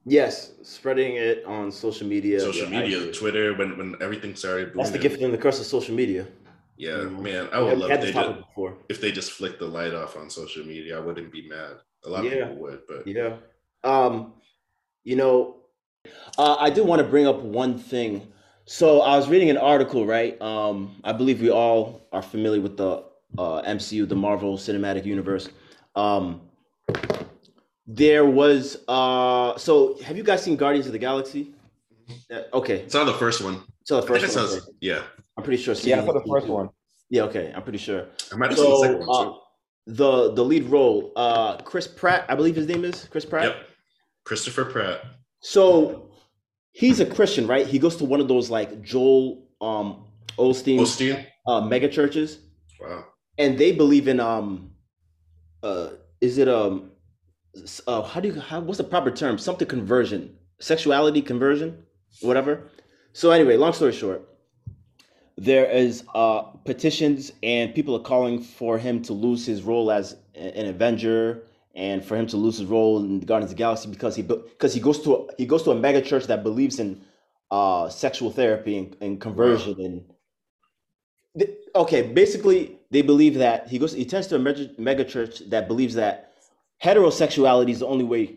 [0.06, 2.40] Yes, spreading it on social media.
[2.40, 4.74] Social yeah, media, Twitter, when when everything started.
[4.76, 6.26] That's the gift and the curse of social media.
[6.78, 7.24] Yeah, mm-hmm.
[7.24, 8.78] man, I would Yeah, love if they, just, before.
[8.88, 10.98] if they just flicked the light off on social media.
[10.98, 11.78] I wouldn't be mad.
[12.06, 13.38] A lot of people would, but Yeah.
[13.84, 14.34] Um,
[15.04, 15.57] you know,
[16.38, 18.28] uh, I do want to bring up one thing.
[18.66, 20.40] So I was reading an article, right?
[20.42, 23.04] Um, I believe we all are familiar with the
[23.38, 25.50] uh, MCU, the Marvel Cinematic Universe.
[25.96, 26.42] Um,
[27.88, 31.54] there was uh, so have you guys seen Guardians of the Galaxy?
[32.30, 33.62] Yeah, okay, it's not the first one.
[33.86, 34.32] so the first one.
[34.32, 34.66] sounds, okay.
[34.82, 35.04] yeah.
[35.38, 35.76] I'm pretty sure.
[35.76, 36.70] Yeah, for the first one.
[37.10, 38.08] Yeah, okay, I'm pretty sure.
[38.34, 39.40] I might have seen the second one uh, too.
[39.88, 43.46] the the lead role, uh, Chris Pratt, I believe his name is Chris Pratt.
[43.46, 43.56] Yep.
[44.26, 45.02] Christopher Pratt.
[45.52, 46.10] So
[46.74, 47.66] he's a Christian, right?
[47.66, 50.04] He goes to one of those like Joel um
[50.38, 51.26] Osteen Osteen.
[51.48, 52.40] uh, mega churches,
[52.82, 53.06] Wow.
[53.38, 54.72] and they believe in um
[55.64, 56.92] uh is it um
[57.88, 59.38] uh how do you how what's the proper term?
[59.38, 61.82] Something conversion, sexuality conversion,
[62.22, 62.68] whatever.
[63.14, 64.28] So anyway, long story short,
[65.38, 70.18] there is uh petitions and people are calling for him to lose his role as
[70.36, 71.44] an Avenger
[71.78, 74.24] and for him to lose his role in the Guardians of the Galaxy because he
[74.24, 77.02] because he goes to a, he goes to a mega church that believes in
[77.52, 80.04] uh sexual therapy and, and conversion and
[81.38, 85.40] Th- okay basically they believe that he goes he tends to a mega, mega church
[85.50, 86.34] that believes that
[86.84, 88.36] heterosexuality is the only way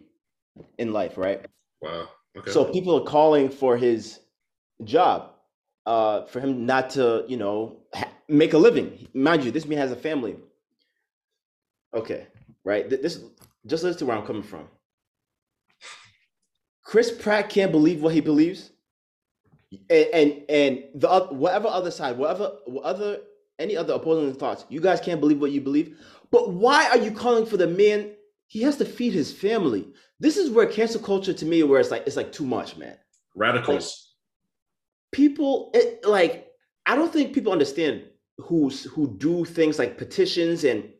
[0.78, 1.46] in life right
[1.80, 2.08] Wow.
[2.36, 2.50] Okay.
[2.50, 4.20] so people are calling for his
[4.84, 5.32] job,
[5.86, 9.08] uh, for him not to, you know, ha- make a living.
[9.14, 10.36] Mind you, this man has a family.
[11.94, 12.28] Okay,
[12.64, 12.88] right.
[12.88, 13.22] Th- This
[13.66, 14.68] just listen to where I'm coming from.
[16.82, 18.70] Chris Pratt can't believe what he believes,
[19.88, 23.18] and and, and the whatever other side, whatever what other
[23.58, 25.98] any other opposing thoughts, you guys can't believe what you believe.
[26.30, 28.12] But why are you calling for the man?
[28.46, 29.86] He has to feed his family.
[30.18, 32.96] This is where cancel culture to me, where it's like it's like too much, man.
[33.36, 34.14] Radicals.
[35.12, 36.48] People it, like
[36.86, 38.04] I don't think people understand
[38.38, 40.90] who's who do things like petitions and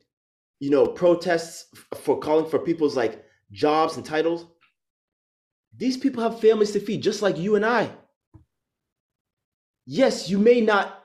[0.61, 4.47] you know protests for calling for people's like jobs and titles.
[5.77, 7.91] These people have families to feed, just like you and I.
[9.87, 11.05] Yes, you may not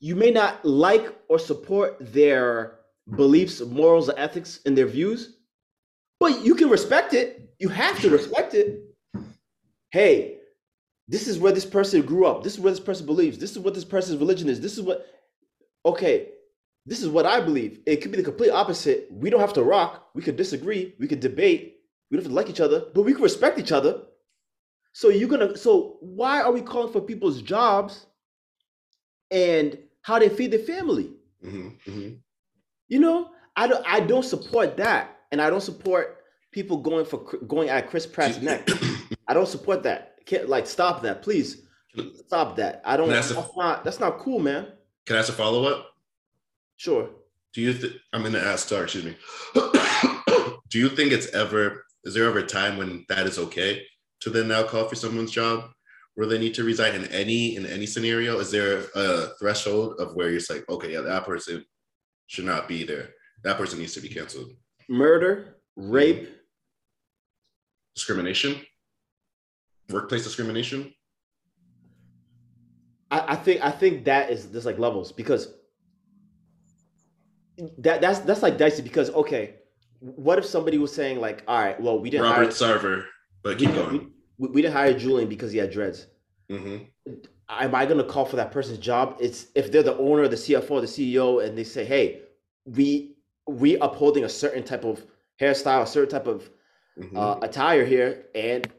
[0.00, 2.78] you may not like or support their
[3.16, 5.38] beliefs, morals, or ethics, and their views,
[6.20, 7.50] but you can respect it.
[7.58, 8.84] You have to respect it.
[9.90, 10.38] Hey,
[11.08, 12.44] this is where this person grew up.
[12.44, 13.38] This is where this person believes.
[13.38, 14.60] This is what this person's religion is.
[14.60, 15.06] This is what,
[15.84, 16.28] okay,
[16.88, 17.80] this is what I believe.
[17.84, 19.08] It could be the complete opposite.
[19.10, 20.08] We don't have to rock.
[20.14, 20.94] We could disagree.
[20.98, 21.80] We could debate.
[22.10, 24.02] We don't have to like each other, but we can respect each other.
[24.92, 28.06] So you're gonna, so why are we calling for people's jobs
[29.30, 31.12] and how they feed their family?
[31.42, 32.08] hmm hmm
[32.88, 37.18] You know, I don't I don't support that, and I don't support people going for
[37.46, 38.66] going at Chris Pratt's neck.
[39.28, 40.24] I don't support that.
[40.24, 41.62] Can't like stop that, please.
[42.26, 42.80] Stop that.
[42.84, 43.08] I don't.
[43.10, 44.68] That's, a, not, that's not cool, man.
[45.04, 45.86] Can I ask a follow up?
[46.78, 47.10] Sure.
[47.52, 48.68] Do you think I'm gonna ask?
[48.68, 49.16] Sorry, excuse me.
[50.70, 51.84] Do you think it's ever?
[52.04, 53.82] Is there ever a time when that is okay
[54.20, 55.70] to then now call for someone's job
[56.14, 58.38] where they need to resign in any in any scenario?
[58.38, 61.64] Is there a threshold of where you're just like, okay, yeah, that person
[62.28, 63.10] should not be there.
[63.42, 64.52] That person needs to be canceled.
[64.88, 65.90] Murder, mm-hmm.
[65.90, 66.34] rape.
[67.96, 68.60] Discrimination,
[69.90, 70.94] workplace discrimination.
[73.10, 75.57] I, I think I think that is there's like levels because
[77.78, 79.54] that that's that's like dicey because okay,
[80.00, 82.48] what if somebody was saying like, all right, well we didn't Robert hire
[82.78, 83.04] Sarver,
[83.42, 84.10] but keep didn't- going.
[84.38, 86.06] we, we didn't hire Julian because he had dreads.
[86.50, 86.78] hmm
[87.50, 89.16] am I going to call for that person's job?
[89.20, 92.20] It's if they're the owner, the CFO, the CEO, and they say, "Hey,
[92.66, 93.16] we
[93.46, 95.04] we upholding a certain type of
[95.40, 96.50] hairstyle, a certain type of
[96.98, 98.70] hmm uh, attire here, and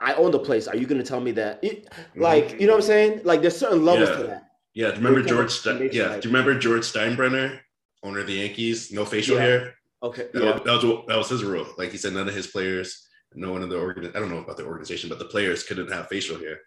[0.00, 0.68] I own the place.
[0.68, 2.20] Are you going to tell me that?" It- Mm-hmm.
[2.22, 3.20] like, you know what I'm saying?
[3.24, 4.16] Like, there's certain levels Yeah.
[4.16, 4.42] to that.
[4.74, 5.50] Yeah, do you remember George?
[5.50, 7.58] Ste- yeah, like- do you remember George Steinbrenner,
[8.02, 8.90] owner of the Yankees?
[8.92, 9.42] No facial Yeah.
[9.42, 9.74] hair.
[10.02, 11.66] Okay, That, yeah, was, that was that was his rule.
[11.76, 14.06] Like he said, none of his players, no one in the organ.
[14.14, 16.58] I don't know about the organization, but the players couldn't have facial hair.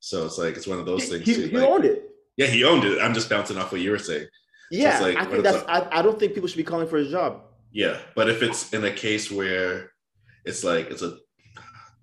[0.00, 1.26] So it's like it's one of those he, things.
[1.26, 2.10] he, too, he like- owned it.
[2.36, 3.00] Yeah, he owned it.
[3.00, 4.26] I'm just bouncing off what you were saying.
[4.70, 5.64] Yeah, like, I think that's.
[5.68, 7.44] I, I don't think people should be calling for his job.
[7.72, 9.92] Yeah, but if it's in a case where
[10.44, 11.16] it's like it's a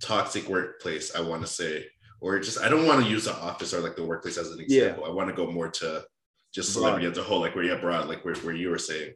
[0.02, 1.86] toxic workplace, I want to say,
[2.20, 4.60] or just I don't want to use the office or like the workplace as an
[4.60, 5.04] example.
[5.04, 5.10] Yeah.
[5.10, 6.04] I want to go more to
[6.53, 8.77] just celebrity as a whole, like where you are broad, like where, where you were
[8.77, 9.13] saying.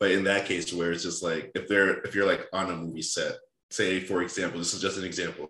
[0.00, 2.76] But in that case, where it's just like if they're if you're like on a
[2.76, 3.36] movie set,
[3.70, 5.48] say for example, this is just an example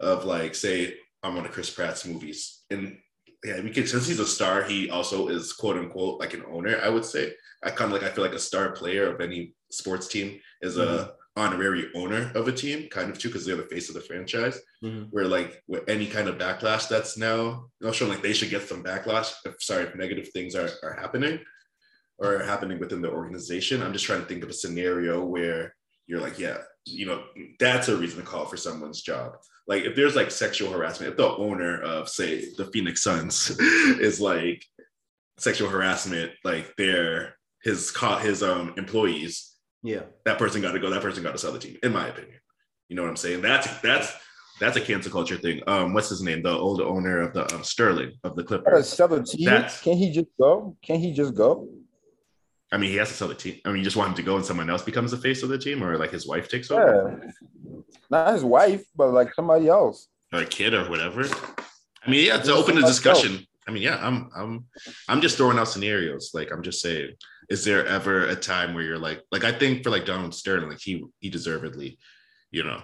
[0.00, 2.98] of like say I'm one of Chris Pratt's movies, and
[3.44, 6.78] yeah, because since he's a star, he also is quote unquote like an owner.
[6.82, 7.32] I would say
[7.64, 10.76] I kind of like I feel like a star player of any sports team is
[10.76, 11.10] a mm-hmm.
[11.38, 14.60] Honorary owner of a team, kind of too, because they're the face of the franchise.
[14.82, 15.04] Mm-hmm.
[15.10, 18.68] Where like with any kind of backlash that's now, know, showing like they should get
[18.68, 19.32] some backlash.
[19.44, 21.40] If sorry, if negative things are are happening
[22.18, 23.82] or happening within the organization.
[23.82, 25.74] I'm just trying to think of a scenario where
[26.06, 27.22] you're like, yeah, you know,
[27.60, 29.36] that's a reason to call for someone's job.
[29.66, 34.20] Like if there's like sexual harassment, if the owner of say the Phoenix Suns is
[34.20, 34.64] like
[35.38, 40.02] sexual harassment, like their his caught his um employees, Yeah.
[40.24, 40.90] that person got to go.
[40.90, 42.34] That person got to sell the team, in my opinion.
[42.88, 43.42] You know what I'm saying?
[43.42, 44.12] That's that's
[44.60, 45.60] that's a cancel culture thing.
[45.66, 46.42] Um, what's his name?
[46.42, 48.88] The old owner of the um, Sterling of the Gotta Clippers.
[48.88, 49.46] sell the team.
[49.46, 50.76] That's- Can he just go?
[50.82, 51.68] Can he just go?
[52.72, 53.60] I mean, he has to sell the team.
[53.64, 55.48] I mean, you just want him to go and someone else becomes the face of
[55.48, 57.30] the team, or like his wife takes over,
[58.10, 60.08] Not his wife, but like somebody else.
[60.32, 61.22] or a kid, or whatever.
[62.04, 63.46] I mean, yeah, to open the somebody discussion.
[63.66, 64.64] I mean, yeah, I'm I'm
[65.08, 66.30] I'm just throwing out scenarios.
[66.34, 67.12] Like I'm just saying,
[67.48, 70.68] is there ever a time where you're like, like I think for like Donald Sterling,
[70.68, 71.98] like he he deservedly,
[72.50, 72.82] you know,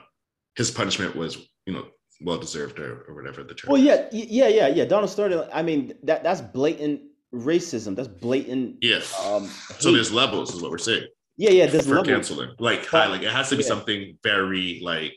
[0.56, 1.36] his punishment was
[1.66, 1.86] you know
[2.20, 3.72] well deserved or, or whatever the term.
[3.72, 4.84] Well, yeah, yeah, yeah, yeah.
[4.84, 5.48] Donald Sterling.
[5.52, 7.96] I mean, that that's blatant racism.
[7.96, 8.76] That's blatant.
[8.80, 9.12] Yes.
[9.26, 11.66] Um, So there's levels, is what we're saying yeah, yeah.
[11.66, 12.08] There's for levels.
[12.08, 12.50] canceling.
[12.58, 13.68] Like high, like it has to be yeah.
[13.68, 15.16] something very like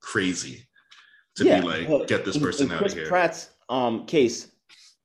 [0.00, 0.66] crazy
[1.36, 3.08] to yeah, be like get this person out Chris of here.
[3.08, 4.48] Pratt's um case,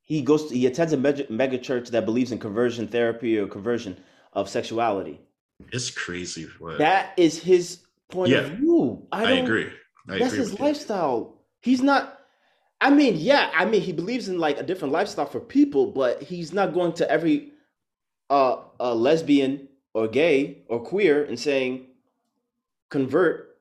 [0.06, 0.48] he goes.
[0.48, 3.98] To, he attends a mega, mega church that believes in conversion therapy or conversion
[4.34, 5.20] of sexuality.
[5.72, 6.48] It's crazy.
[6.60, 7.80] What That is his
[8.10, 8.40] point Yeah.
[8.40, 9.06] of view.
[9.12, 9.68] I, I, agree.
[10.10, 10.66] I That's agree his with you.
[10.66, 11.42] lifestyle.
[11.62, 12.20] He's not.
[12.82, 13.50] I mean, yeah.
[13.56, 16.94] I mean, he believes in like a different lifestyle for people, but he's not going
[16.94, 17.52] to every
[18.30, 21.88] uh, uh lesbian or gay or queer and saying
[22.90, 23.58] convert.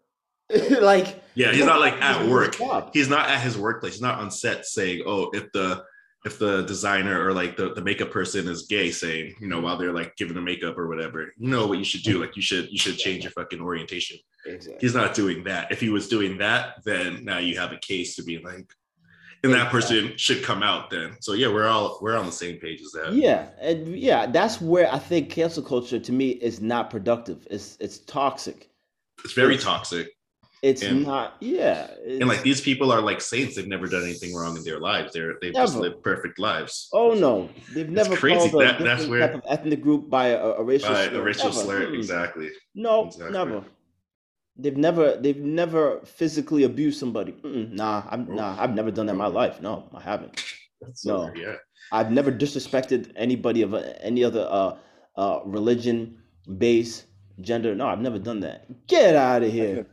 [0.81, 2.57] like Yeah, he's not like at work.
[2.59, 2.91] job.
[2.93, 3.95] He's not at his workplace.
[3.95, 5.85] He's not on set saying, "Oh, if the
[6.25, 9.65] if the designer or like the, the makeup person is gay," saying, you know, mm-hmm.
[9.65, 12.13] while they're like giving the makeup or whatever, you know what you should do?
[12.13, 12.21] Mm-hmm.
[12.23, 14.19] Like you should you should change your fucking orientation.
[14.47, 14.79] Exactly.
[14.81, 15.71] He's not doing that.
[15.71, 18.67] If he was doing that, then now you have a case to be like,
[19.43, 21.17] and that person should come out then.
[21.21, 23.13] So yeah, we're all we're on the same page as that.
[23.13, 27.47] Yeah, and yeah, that's where I think cancel culture to me is not productive.
[27.51, 28.71] It's it's toxic.
[29.25, 30.14] It's very toxic.
[30.69, 31.37] It's And- not.
[31.41, 33.55] Yeah, And like these people are like saints.
[33.57, 35.13] They've never done anything wrong in their lives.
[35.13, 36.89] They're they've just lived perfect lives.
[37.01, 38.49] Oh no, they've never crazy.
[38.51, 41.21] called a that's where- type of ethnic group by a, a racial By slur.
[41.21, 41.61] a racial Never.
[41.65, 41.99] slur, Mm-mm.
[41.99, 42.49] exactly.
[42.75, 43.33] No, Exactly.
[43.39, 43.65] never.
[44.57, 47.33] They've never, they've never physically abused somebody.
[47.33, 48.37] Mm-mm, nah, I'm Nope.
[48.37, 49.61] nah, I've never done that in my life.
[49.61, 50.33] No, I haven't.
[50.81, 51.27] That's No.
[51.27, 51.57] so, yeah.
[51.93, 54.77] I've never disrespected anybody of any other uh,
[55.17, 56.23] uh, religion,
[56.57, 57.05] base,
[57.41, 57.75] gender.
[57.75, 58.87] No, I've never done that.
[58.87, 59.87] Get out of here.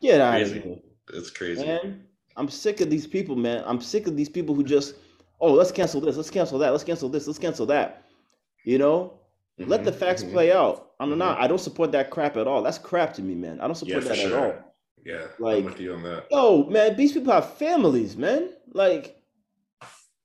[0.00, 0.76] Get out of here.
[1.12, 1.64] It's crazy.
[1.66, 2.04] Man,
[2.36, 3.62] I'm sick of these people, man.
[3.66, 4.94] I'm sick of these people who just,
[5.40, 8.04] oh, let's cancel this, let's cancel that, let's cancel this, let's cancel that.
[8.64, 9.14] You know,
[9.58, 10.32] let the Mhm, facts mhm.
[10.32, 10.92] play out.
[11.00, 11.16] I'm Mhm.
[11.18, 11.40] not.
[11.40, 12.62] I don't support that crap at all.
[12.62, 13.60] That's crap to me, man.
[13.60, 14.54] I don't support for that at all.
[15.04, 16.26] Yeah, Like- I'm with you on that.
[16.30, 18.50] Yo, man, these people have families, man.
[18.72, 19.16] Like,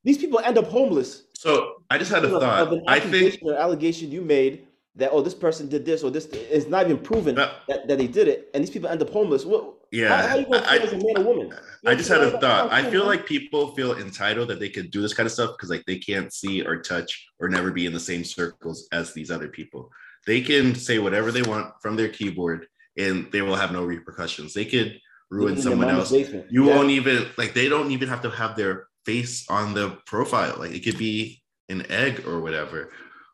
[0.03, 1.23] these people end up homeless.
[1.33, 2.83] So I just had a thought.
[2.87, 6.25] I think allegation you made that oh, this person did this or this.
[6.27, 7.51] It's not even proven No.
[7.67, 9.45] that, that they did it, and these people end up homeless.
[9.45, 9.73] What?
[9.91, 11.47] Yeah, How, how you gonna I- as a man or woman?
[11.83, 12.71] You I just had a thought.
[12.71, 15.69] I feel like people feel entitled that they could do this kind of stuff because
[15.69, 19.29] like they can't see or touch or never be in the same circles as these
[19.31, 19.89] other people.
[20.25, 22.65] They can say whatever they want from their keyboard
[22.97, 24.53] and they will have no repercussions.
[24.53, 24.99] They could
[25.29, 26.11] ruin Living in their someone else.
[26.11, 26.45] basement.
[26.49, 26.75] You Yeah.
[26.75, 30.55] won't even like they don't even have to have their face on the profile.
[30.57, 32.91] Like it could be an egg or whatever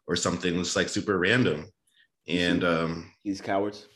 [0.07, 1.67] or something that's like super random.
[2.27, 3.87] And um These cowards.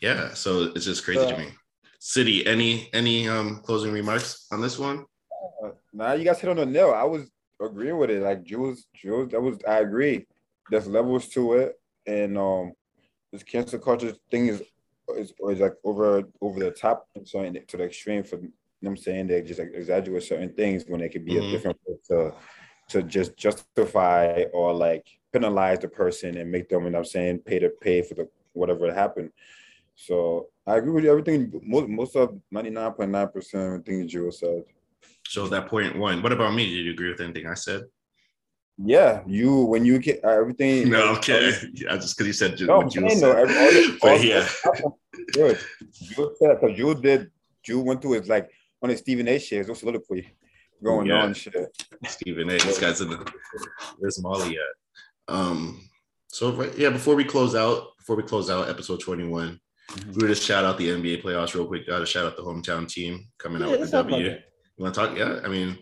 [0.00, 1.48] yeah, so it's just crazy to me.
[2.00, 5.04] City, any any um closing remarks on this one?
[5.92, 6.92] Now you guys hit on the nail.
[6.92, 7.30] I was
[7.60, 8.22] agreeing with it.
[8.22, 10.26] Like Jules, Jules, that was I agree.
[10.70, 11.74] There's levels to it,
[12.06, 12.72] and um,
[13.32, 14.62] this cancel culture thing is
[15.16, 18.24] is, is like over over the top and so to the extreme.
[18.24, 21.34] For you know I'm saying, they just like exaggerate certain things when it could be
[21.34, 21.48] Mhm.
[21.48, 22.34] a different way to
[22.90, 25.06] to just justify or like
[25.38, 28.14] penalize the person and make them, you know what I'm saying, pay to pay for
[28.14, 29.30] the whatever happened.
[29.96, 31.10] So I agree with you.
[31.10, 34.62] Everything most most of 99.9 percent of things Jules said.
[35.26, 36.22] So that point one.
[36.22, 36.64] What about me?
[36.66, 37.82] Did you agree with anything I said?
[38.78, 40.88] Yeah, you when you get uh, everything.
[40.96, 41.52] No, okay.
[41.74, 43.36] Yeah, just because you said No, what you said.
[43.42, 44.48] every, all the, But all, yeah.
[45.32, 45.58] good.
[46.16, 47.30] You said because you did.
[47.66, 48.50] You went through it like
[48.82, 49.38] on his Stephen A.
[49.38, 49.68] shit.
[49.68, 50.28] It soliloquy
[50.82, 51.22] going Yeah.
[51.24, 51.54] on shit.
[52.06, 52.58] Stephen A.
[52.58, 53.32] This guy's in the
[53.98, 54.72] where's Molly at?
[55.28, 55.80] Um,
[56.28, 59.58] so right, yeah, before we close out, before we close out episode 21,
[59.90, 60.14] Mhm.
[60.16, 61.86] we were just shout out the NBA playoffs real quick.
[61.86, 64.24] Gotta shout out the hometown team coming out with the W.
[64.30, 64.36] You
[64.78, 65.16] want to talk?
[65.16, 65.78] Yeah, I mean,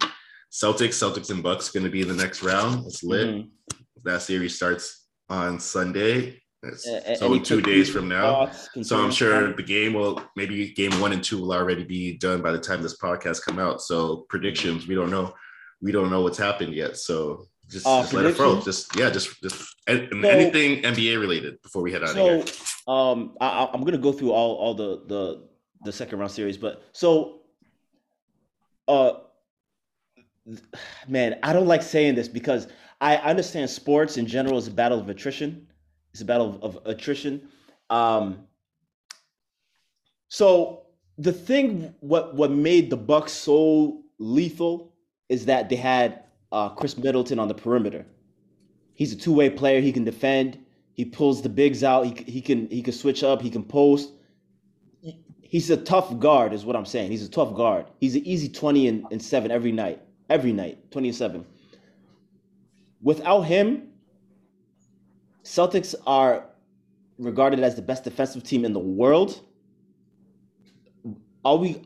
[0.53, 2.85] Celtics, Celtics and Bucks going to be in the next round.
[2.87, 3.27] It's lit.
[3.29, 3.51] Mhm.
[4.05, 6.43] That series starts on Sunday.
[6.65, 8.47] It's a- so two days from now.
[8.47, 12.19] thoughts, So I'm sure the game will maybe game one and two will already be
[12.19, 13.81] done by the time this podcast come out.
[13.81, 15.35] So predictions, we don't know.
[15.81, 16.97] We don't know what's happened yet.
[16.99, 18.61] So just, Uh, just let it flow.
[18.61, 22.47] Just yeah, just just and, So- anything NBA related before we head out of here.
[22.47, 25.49] So, um, I, I'm gonna go through all all the the
[25.85, 27.41] the second round series, but so,
[28.89, 29.15] uh,
[31.09, 32.69] man, I don't like saying this because
[33.01, 35.67] I understand sports in general is a battle of attrition.
[36.13, 37.49] It's a battle of, of attrition.
[37.91, 38.47] Um,
[40.29, 40.87] so
[41.19, 44.95] the thing, what what made the Bucks so lethal
[45.29, 48.07] is that they had uh, Khris Middleton on the perimeter.
[48.95, 49.81] He's a two way player.
[49.81, 50.59] He can defend.
[50.95, 52.07] He pulls the bigs out.
[52.07, 53.43] He, he can he can switch up.
[53.43, 54.11] He can post.
[55.41, 57.11] He's a tough guard, is what I'm saying.
[57.11, 57.87] He's a tough guard.
[58.01, 60.01] He's an easy 20 and, and 7 every night.
[60.31, 61.47] Every night, 20 and 7.
[63.03, 63.89] Without him,
[65.45, 66.47] Celtics are
[67.19, 69.43] regarded as the best defensive team in the world.
[71.45, 71.83] Are we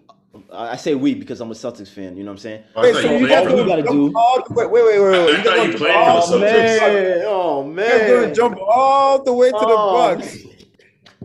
[0.53, 2.65] I say we because I'm a Celtics fan, you know what I'm saying?
[2.75, 4.13] Oh, I Wait, thought so you you played guys we gotta do.
[4.17, 5.19] all the way- Wait, wait, wait, wait.
[5.19, 7.77] I You thought guys you gonna played jump for all the the way- oh you
[7.77, 9.93] guys gonna jump all the way to the Oh.
[10.17, 10.37] Bucks.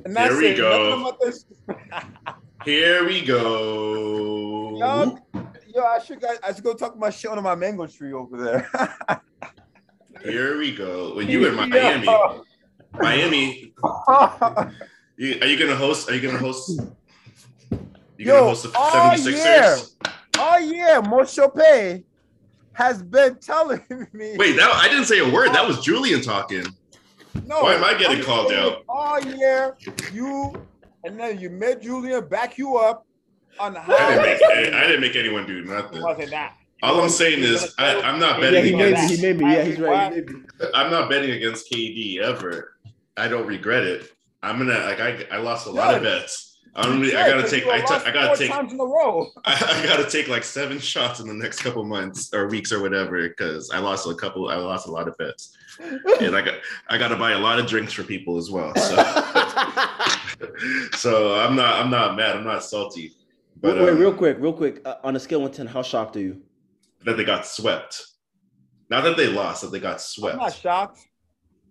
[0.05, 0.89] And not Here we say go.
[0.89, 1.45] nothing about this.
[2.65, 4.77] Here we go.
[4.79, 5.17] Yo,
[5.75, 8.38] yo, I should go, I should go talk my shit on my mango tree over
[8.43, 8.69] there.
[10.23, 11.15] Here we go.
[11.15, 12.07] When you in Miami,
[12.99, 13.73] Miami,
[15.17, 16.09] you, are you gonna host?
[16.09, 16.79] Are you gonna host?
[18.22, 19.95] You Yo, gonna host the oh, 76ers?
[20.06, 20.11] yeah.
[20.38, 22.03] oh yeah, Moshe Pay
[22.73, 23.81] has been telling
[24.14, 24.35] me.
[24.38, 25.53] Wait, that I didn't say a word.
[25.53, 26.64] That was Julian talking.
[27.48, 28.84] no, why am I getting I'm called saying, out?
[28.88, 29.72] Oh yeah,
[30.14, 30.53] you
[31.03, 33.07] and then you made Julian back you up
[33.60, 33.95] on how.
[33.95, 34.41] I didn't make
[34.76, 36.03] I didn't make anyone do nothing.
[36.03, 36.57] wasn't that.
[36.84, 38.91] All I'm saying is I, I'm not Yeah, betting he made me.
[38.91, 39.52] against He made me.
[39.52, 40.14] Yeah, he's right.
[40.14, 40.41] He made me.
[40.76, 42.76] I'm not betting against KD ever.
[43.18, 44.11] I don't regret it.
[44.43, 46.49] I'm gonna like I I lost a lot of bets.
[46.73, 49.30] I'm really, I gotta take I, t- I gotta take times in a row.
[49.45, 52.81] I, I gotta take like seven shots in the next couple months or weeks or
[52.81, 54.48] whatever because I lost a couple.
[54.48, 55.57] I lost a lot of bets,
[56.22, 56.56] and I got
[56.88, 58.73] I got to buy a lot of drinks for people as well.
[58.76, 58.95] So,
[60.95, 62.38] so I'm not I'm not mad.
[62.38, 63.11] I'm not salty,
[63.60, 64.81] but Wait, wait, um, real quick, real quick.
[64.85, 66.41] Uh, on a scale of one ten, how shocked are you?
[67.03, 68.06] that they got swept.
[68.89, 70.61] Not that they lost, that they got I'm not swept.
[70.61, 70.99] shocked.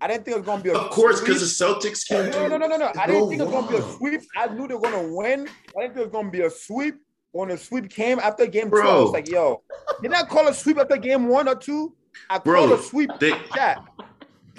[0.02, 0.84] I didn't think it was gonna be a sweep.
[0.84, 2.30] Of course, because the Celtics can't.
[2.32, 2.92] No, no, no, no, no.
[2.98, 4.20] I didn't think it was gonna be a sweep.
[4.36, 5.48] I knew they were gonna win.
[5.76, 6.96] I didn't think it was gonna be a sweep.
[7.32, 9.02] When the sweep came after game two, I Bro.
[9.04, 9.62] was like, yo,
[10.02, 11.94] did I call a sweep after game one or two?
[12.28, 13.78] I Bro, called a sweep they- chat.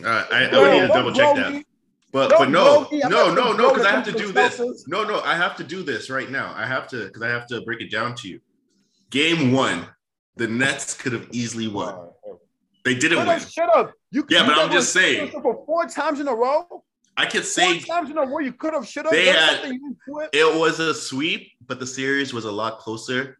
[0.04, 1.52] Uh, I, I Bro, would need to double check that.
[1.54, 1.66] me.
[2.14, 3.00] But Don't but no, me.
[3.10, 4.60] No, no, no, because I have to do this.
[4.88, 6.54] No, no, I have to do this right now.
[6.56, 8.40] I have to because I have to break it down to you.
[9.10, 9.88] Game one,
[10.38, 12.10] the Nets could have easily won.
[12.86, 13.36] They didn't Shut win.
[13.42, 13.94] up, shut up.
[14.12, 15.32] You, Yeah, you but I'm just saying.
[15.32, 16.84] For four times in a row,
[17.18, 19.14] I could four say times in a row, you could have, should have.
[19.14, 19.96] They had- something,
[20.34, 23.40] it was a sweep, but the series was a lot closer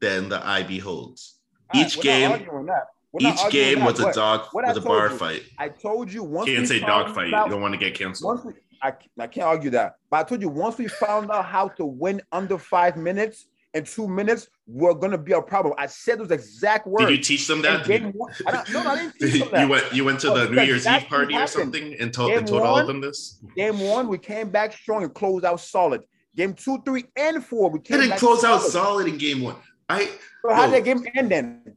[0.00, 1.38] than the IB holds.
[1.74, 2.86] Right, each game- arguing that.
[3.12, 5.42] We're not Each game that, was a dog, was a bar you- fight.
[5.58, 6.50] I told you once.
[6.50, 7.32] Can't say dog fight.
[7.32, 8.34] out- You don't want to get canceled.
[8.34, 8.52] Once we,
[8.82, 9.94] I, I can't argue that.
[10.10, 13.46] But I told you once we found out how to win under five minutes
[13.76, 15.74] and two minutes, we're gonna be a problem.
[15.78, 17.06] I said those exact words.
[17.06, 17.86] Did you teach them that?
[17.86, 19.60] game one, I no, I didn't teach them that.
[19.60, 22.38] you went you went to the New Year's Eve party or something and told, Game
[22.38, 23.38] and told all of them this?
[23.56, 26.02] Game one, we came back strong and closed out solid.
[26.34, 28.72] Game two, three, and four, we came didn't back close out solid.
[28.72, 29.56] solid in game one.
[29.88, 30.06] I
[30.42, 31.76] So how did that game end then?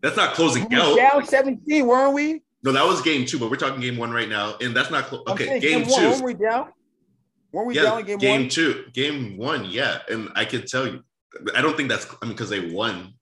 [0.00, 0.96] that's not closing were out.
[0.96, 2.42] down 17, weren't we?
[2.62, 5.04] No, that was game two, but we're talking game one right now, and that's not
[5.04, 5.46] clo- I'm okay.
[5.46, 6.68] saying Game, one, weren't two, we down?
[7.52, 8.48] Weren't we yeah, down in game, game one?
[8.50, 11.02] two, game one, yeah, and I can tell you,
[11.54, 13.14] I don't think that's I mean because they won,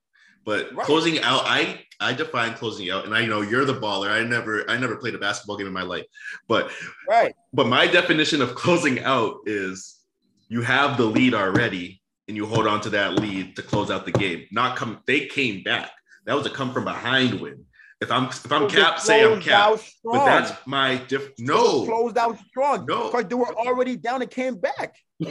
[0.45, 0.85] but Right.
[0.85, 4.09] closing out, I I define closing out, and I know you're the baller.
[4.09, 6.05] I never I never played a basketball game in my life,
[6.47, 6.71] but
[7.07, 7.33] Right.
[7.53, 9.99] but my definition of closing out is
[10.47, 14.05] you have the lead already and you hold on to that lead to close out
[14.05, 14.45] the game.
[14.51, 15.91] Not come they came back.
[16.25, 17.65] That was a come from behind win.
[18.01, 19.67] If I'm if I'm So they cap, say I'm closed cap.
[19.67, 21.31] out But that's my diff.
[21.37, 22.85] No, closed out strong.
[22.87, 23.11] No.
[23.11, 24.95] because they were already down and came back.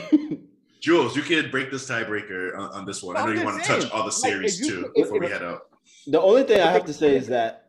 [0.81, 3.17] Jules, you can break this tiebreaker on, on this one.
[3.17, 5.21] I know I'm you want to touch all the series if you- too if- before
[5.21, 5.63] we head out.
[6.07, 7.65] The only thing I have to say is that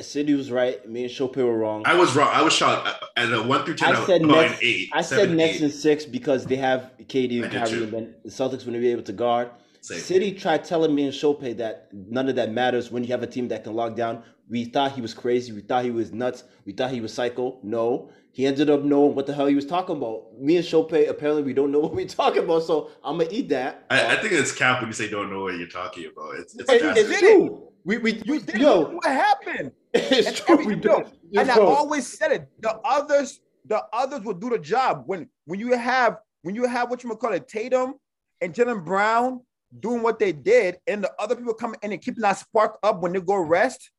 [0.00, 0.88] City was right.
[0.88, 1.82] Me and Chopin were wrong.
[1.86, 2.28] I was wrong.
[2.32, 2.88] I was shocked.
[3.16, 4.88] At a one through ten, I I, said was about next- eight.
[4.92, 5.62] I said next eight.
[5.62, 8.88] in six because they have KD and did Kyrie, and then the Celtics wouldn't be
[8.90, 9.50] able to guard.
[9.82, 10.00] Same.
[10.00, 13.26] City tried telling me and Chopin that none of that matters when you have a
[13.28, 14.24] team that can lock down.
[14.48, 15.52] We thought he was crazy.
[15.52, 16.42] We thought he was nuts.
[16.64, 17.58] We thought he was psycho.
[17.62, 20.24] No, he ended up knowing what the hell he was talking about.
[20.38, 23.48] Me and Chopin apparently we don't know what we're talking about, so I'm gonna eat
[23.48, 23.86] that.
[23.88, 26.34] I, I think it's cap when you say don't know what you're talking about.
[26.40, 27.10] It's it's It- massive.
[27.12, 27.68] it's true.
[27.86, 29.72] We we, You we did yo, what happened.
[29.94, 30.54] it's And true.
[30.60, 31.40] every- We yo, do.
[31.40, 32.48] and I always said it.
[32.60, 35.04] The others, the others will do the job.
[35.06, 37.94] When when you have when you have what you call it, Tatum
[38.42, 39.40] and Jaylen Brown
[39.80, 43.00] doing what they did, and the other people coming in and keeping that spark up
[43.00, 43.90] when they go rest.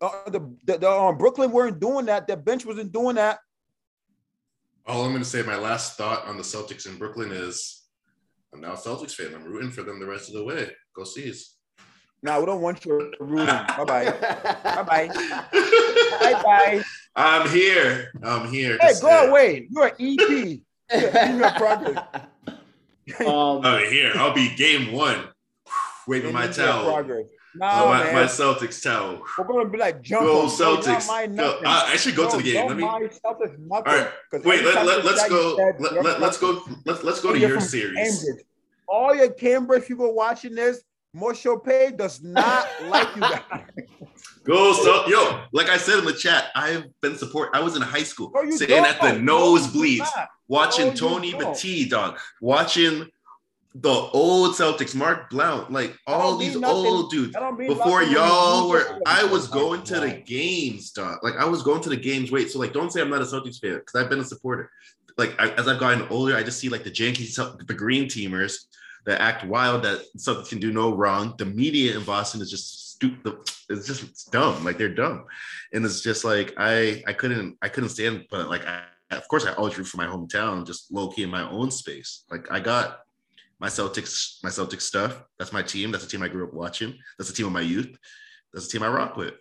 [0.00, 2.26] Uh, the the, the um, Brooklyn weren't doing that.
[2.26, 3.38] The bench wasn't doing that.
[4.86, 7.84] All I'm going to say, my last thought on the Celtics in Brooklyn is,
[8.52, 9.34] I'm now a Celtics fan.
[9.34, 10.70] I'm rooting for them the rest of the way.
[10.94, 11.54] Go C's.
[12.22, 13.46] Now we don't want you rooting.
[13.46, 14.10] Bye bye.
[14.62, 15.08] Bye bye.
[16.20, 16.82] Bye bye.
[17.16, 18.12] I'm here.
[18.22, 18.78] I'm here.
[18.80, 19.28] Hey, go there.
[19.28, 19.68] away.
[19.70, 20.60] You're an EP.
[20.92, 22.04] Email progress.
[23.26, 24.12] um, I'm here.
[24.16, 25.28] I'll be game one.
[26.06, 26.84] Waving my Email towel.
[26.92, 27.24] progress.
[27.56, 29.22] Nah, my, my Celtics towel.
[29.38, 30.26] We're gonna be like jump.
[30.26, 30.48] Go 'em.
[30.48, 31.36] Yo, you don't Celtics.
[31.36, 31.60] Go.
[31.64, 32.66] I, I should go to the game.
[32.66, 32.82] Let me.
[32.82, 33.70] Celtics nothing.
[33.70, 34.08] All right.
[34.32, 34.64] Wait.
[34.64, 35.56] Let, let, let's go.
[35.56, 36.62] said Let, let, let's go.
[36.84, 38.24] Let's let's go to your series.
[38.24, 38.46] Cambridge.
[38.86, 40.82] All your Cambridge people watching this,
[41.14, 43.40] Moshe Pay does not like you guys.
[44.44, 47.50] Go so yo, like I said in the chat, I've been support.
[47.54, 49.24] I was in high school, sitting at the don't.
[49.24, 50.10] No, you nosebleeds,
[50.48, 51.32] watching No, Tony.
[51.32, 53.08] Batiste, dog, watching
[53.74, 57.32] the old Celtics, Mark Blount, like all these old dudes.
[57.32, 61.18] That don't mean Before y'all were, I was going to the games, dog.
[61.22, 62.30] Like I was going to the games.
[62.30, 64.70] Wait, so like, don't say I'm not a Celtics fan because I've been a supporter.
[65.18, 68.66] Like I, as I've gotten older, I just see like the janky, the green teamers
[69.06, 71.34] that act wild, that Celtics can do no wrong.
[71.36, 73.38] The media in Boston is just stupid.
[73.68, 74.64] It's just it's dumb.
[74.64, 75.24] Like they're dumb,
[75.72, 78.26] and it's just like I, I couldn't, I couldn't stand.
[78.30, 81.30] But like, I, of course, I always root for my hometown, just low key in
[81.30, 82.24] my own space.
[82.30, 83.03] Like I got
[83.64, 85.22] my Celtics, my Celtics stuff.
[85.38, 85.90] That's my team.
[85.90, 86.92] That's the team I grew up watching.
[87.16, 87.96] That's the team of my youth.
[88.52, 89.32] That's the team I rock with.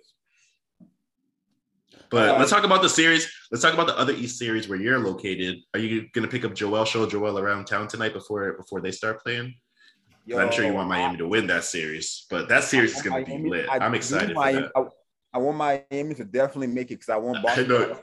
[2.10, 3.30] But Uh, let's talk about the series.
[3.52, 5.58] Let's talk about the other East series where you're located.
[5.74, 6.86] Are you gonna pick up Joel?
[6.86, 9.56] Show Joel around town tonight before before they start playing.
[10.26, 13.02] Yo, I'm sure you want Miami I- to win that series, but that series is
[13.02, 13.68] gonna want be lit.
[13.70, 14.72] I I'm do excited for Miami- that.
[14.74, 14.84] I,
[15.34, 17.68] I want Miami to definitely make it because I want I Boston.
[17.68, 18.00] know.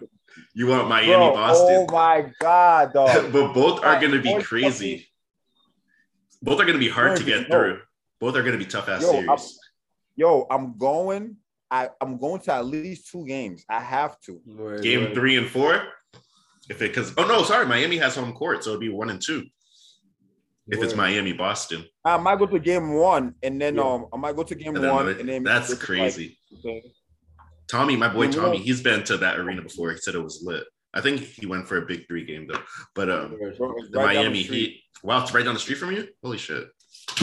[0.53, 3.33] You want Miami, Bro, Boston, Oh my god, dog.
[3.33, 5.10] but both are gonna be crazy.
[6.43, 7.57] Both are gonna be hard to get No.
[7.59, 7.81] through.
[8.21, 9.29] Both are gonna be tough ass Yo, series.
[9.29, 9.39] I'm-
[10.17, 11.37] Yo, I'm going.
[11.71, 13.65] I, I'm going to at least two games.
[13.69, 14.41] I have to.
[14.45, 15.15] Word, Game word.
[15.15, 15.81] three and four.
[16.69, 19.21] If it because oh no, sorry, Miami has home court, so it'd be one and
[19.23, 19.45] two.
[20.69, 23.83] If it's Miami, Boston, I might go to game one and then Yeah.
[23.83, 26.39] um I might go to game And one the- and then that's crazy.
[26.65, 26.85] like,
[27.69, 29.91] Tommy, my boy Tommy, he's been to that arena before.
[29.93, 30.65] He said it was lit.
[30.93, 32.63] I think he went for a big three game though.
[32.95, 33.57] But um, Word.
[33.57, 34.71] bro, it's the right Miami street.
[34.71, 34.83] Heat.
[35.03, 36.09] Wow, it's right down the street from you.
[36.23, 36.69] Holy shit!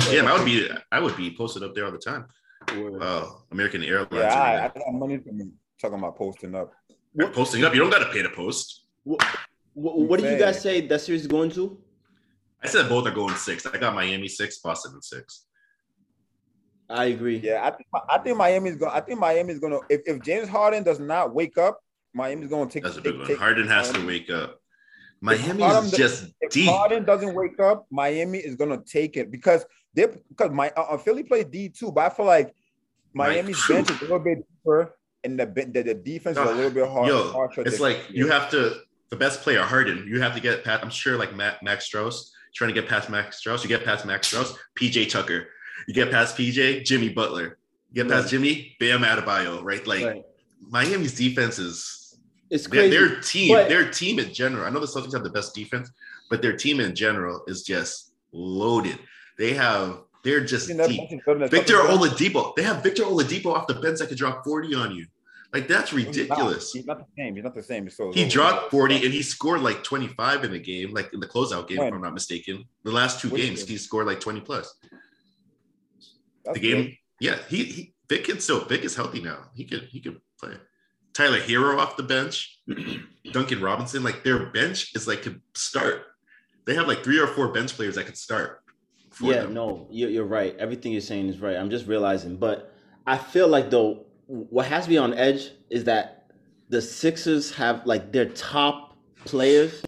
[0.10, 0.70] Yeah, I would be.
[0.92, 2.26] I would be posted up there all the time.
[2.74, 4.12] Wow, American Airlines.
[4.14, 6.74] Yeah, I, I got money from talking about posting up.
[7.14, 7.74] You're posting up.
[7.74, 8.86] You don't got to pay to post.
[9.04, 9.22] What,
[9.74, 11.78] what, what did you guys say that series is going to?
[12.64, 13.66] I said both are going six.
[13.66, 15.46] I got Miami six, Boston in six.
[16.90, 17.38] I agree.
[17.38, 18.92] Yeah, I think I think Miami's going.
[18.94, 19.82] I think Miami's going to.
[19.90, 21.80] If, if James Harden does not wake up,
[22.18, 22.84] Miami's going to take.
[22.84, 22.88] It.
[22.88, 23.28] That's a big one.
[23.28, 24.60] take- Harden has to wake up.
[25.22, 26.70] Miami Harden is just If deep.
[26.70, 30.82] Harden doesn't wake up, Miami is going to take it because they because my uh,
[30.82, 32.54] uh, Philly plays D two, but I feel like
[33.14, 36.70] Miami's bench is a little bit deeper, and the the, the defense is a little
[36.70, 37.08] bit hard.
[37.08, 38.76] Yo, harsher it's like you have to
[39.10, 40.06] the best player Harden.
[40.08, 40.84] You have to get past.
[40.84, 43.64] I'm sure like Matt, Max Strus trying to get past Max Strus.
[43.64, 45.48] You get past Max Strus, PJ Tucker.
[45.88, 47.58] You get past PJ, Jimmy Butler.
[47.92, 48.32] You get past Right.
[48.32, 49.64] Jimmy, Bam Adebayo.
[49.64, 50.24] Right, like Right.
[50.70, 52.07] Miami's defense is
[52.50, 52.98] It's their, crazy.
[52.98, 53.54] their team.
[53.56, 54.66] But- their team in general.
[54.66, 55.92] I know the Celtics have the best defense,
[56.30, 59.00] but their team in general is just loaded.
[59.38, 60.00] They have.
[60.24, 60.78] They're just deep.
[60.78, 61.76] bench is better than Victor.
[61.76, 62.56] Oladipo.
[62.56, 65.06] They have Victor Oladipo off the bench that could drop 40 on you.
[65.54, 66.16] Like that's He's not.
[66.16, 66.74] ridiculous.
[66.74, 67.36] He's not the same.
[67.36, 67.90] He's not the same.
[67.90, 71.28] So He dropped 40 and he scored like 25 in the game, like in the
[71.28, 72.66] closeout game, if I'm not mistaken.
[72.84, 73.70] The last two Which games, game?
[73.70, 74.76] he scored like 20 plus.
[76.44, 76.98] That's the game, good.
[77.22, 79.46] yeah, he, he Vic can still Vic is healthy now.
[79.54, 80.54] He could he could play.
[81.18, 82.60] Tyler Herro off the bench,
[83.32, 86.04] Duncan Robinson, like their bench is like could start.
[86.66, 88.62] They have like three or four bench players that could start.
[89.10, 89.56] for Yeah, them.
[89.56, 90.56] no, you're, you're right.
[90.60, 91.56] Everything you're saying is right.
[91.58, 92.72] I'm just realizing, but
[93.08, 96.30] I feel like though, what has me on edge is that
[96.70, 98.96] the Sixers have like their top
[99.26, 99.82] players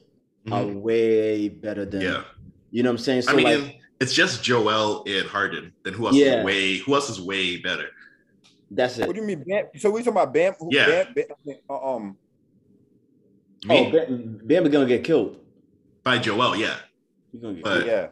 [0.52, 0.82] are Mhm.
[0.82, 2.24] way better than Yeah.
[2.72, 3.22] you know what I'm saying.
[3.24, 5.74] So I mean, like it's just Joel and Harden.
[5.84, 6.40] Then who else Yeah.
[6.40, 6.78] is way?
[6.78, 7.90] Who else is way better?
[8.72, 9.08] That's it.
[9.08, 9.66] What do you mean, Bam?
[9.78, 10.54] So we talking about Bam?
[10.60, 11.06] Who, Yeah.
[11.06, 12.18] Bam, Bam, uh, um,
[13.66, 15.38] Me Oh, Bam, Bam gonna get killed.
[16.04, 16.78] by Joel, yeah.
[17.32, 18.08] He's gonna get But- yeah.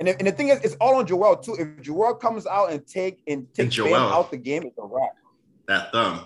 [0.00, 1.54] And the, and the thing is, it's all on Joel too.
[1.58, 3.94] If Joel comes out and take and takes Bam Joel.
[3.94, 5.10] out the game, it's a wrap.
[5.68, 6.24] That thumb.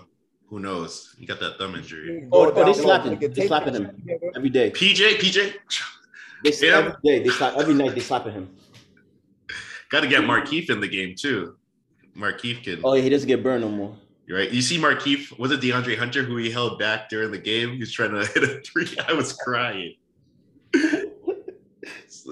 [0.49, 1.13] Who knows?
[1.19, 2.27] You got that thumb injury.
[2.31, 3.19] Oh, oh, they down slapping.
[3.19, 4.07] They it, slapping him.
[4.35, 4.71] every day.
[4.71, 5.53] PJ, PJ,
[6.43, 6.77] They slap Yeah.
[6.77, 7.23] every day.
[7.23, 7.93] They slap every night.
[7.93, 8.55] They slapping him.
[9.89, 11.55] got to get Markieff in the game too.
[12.17, 12.81] Markieff can.
[12.83, 13.95] Oh yeah, he doesn't get burned no more.
[14.25, 14.51] You're right.
[14.51, 17.71] You see Markieff, was it DeAndre Hunter who he held back during the game?
[17.71, 18.89] He was trying to hit a three.
[19.07, 19.95] I was crying.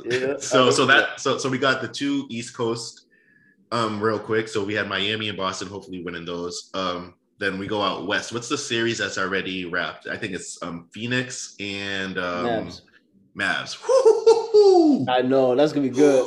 [0.04, 3.08] Yeah, so so that so so we got the two East Coast
[3.72, 4.48] um real quick.
[4.50, 6.70] So we had Miami and Boston hopefully winning those.
[6.74, 8.34] Um then we go out west.
[8.34, 10.08] What's the series that's already wrapped?
[10.08, 12.82] I think it's um Phoenix and um Mavs.
[13.40, 13.78] Mavs.
[13.88, 15.06] Woo-hoo-hoo-hoo.
[15.10, 16.26] I know that's gonna be good.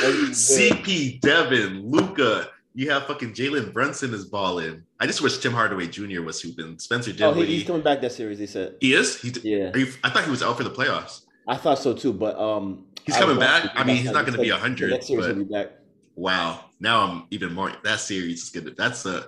[0.00, 0.32] That'd be good.
[0.32, 2.48] CP, Devin, Luka.
[2.78, 4.84] You have fucking Jalen Brunson is balling.
[5.00, 6.22] I just wish Tim Hardaway Jr.
[6.22, 6.78] was hooping.
[6.78, 8.38] Spencer Oh, he, he's coming back that series.
[8.38, 8.76] He said.
[8.80, 9.20] he is.
[9.20, 11.22] He, Yeah, you, I thought he was out for the playoffs.
[11.48, 12.12] I thought so too.
[12.12, 13.72] But um, He's I coming back?
[13.74, 15.72] I mean, he's not gonna be said 100, The next series will be back.
[16.14, 16.66] Wow.
[16.78, 17.72] Now I'm even more.
[17.82, 18.76] That series is good.
[18.76, 19.26] That's a,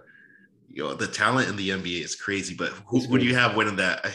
[0.68, 2.54] you know, the talent in the NBA is crazy.
[2.54, 4.06] But who, do you have winning that?
[4.06, 4.10] I,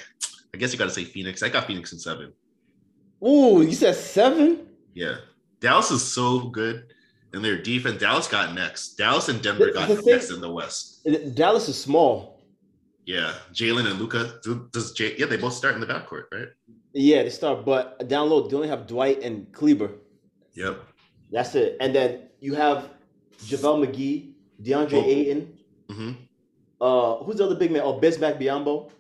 [0.53, 1.44] I guess you got to say Phoenix.
[1.44, 2.32] I got Phoenix in seven.
[3.22, 4.66] Ooh, you said seven?
[4.94, 5.18] Yeah.
[5.60, 6.86] Dallas is so good
[7.36, 7.99] in their defense.
[7.99, 8.95] Dallas got next.
[8.95, 11.06] Dallas and Denver got the thing- next in the West.
[11.36, 12.41] Dallas is small.
[13.06, 13.34] Yeah.
[13.53, 14.40] Jalen and Luka.
[14.72, 16.48] Does J, yeah, they both start in the backcourt, right?
[16.94, 19.91] Yeah, they start, but down low they only have Dwight and Kleber.
[20.53, 20.80] Yep.
[21.32, 21.78] That's it.
[21.82, 22.90] And then you have
[23.44, 24.32] JaVale McGee,
[24.64, 25.06] DeAndre Oh.
[25.06, 25.57] Ayton.
[25.90, 26.12] hmm
[26.80, 27.82] Uh, who's the other big man?
[27.84, 28.91] Oh, Bismack Biyombo.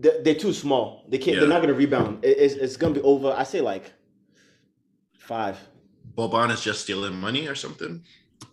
[0.00, 1.04] They're, they're too small.
[1.08, 1.34] They can't.
[1.34, 1.40] Yeah.
[1.40, 2.24] They're not gonna rebound.
[2.24, 3.32] It- it's, it's gonna be over.
[3.36, 3.92] I say like
[5.18, 5.56] five.
[6.18, 8.02] Boban is just stealing money or something.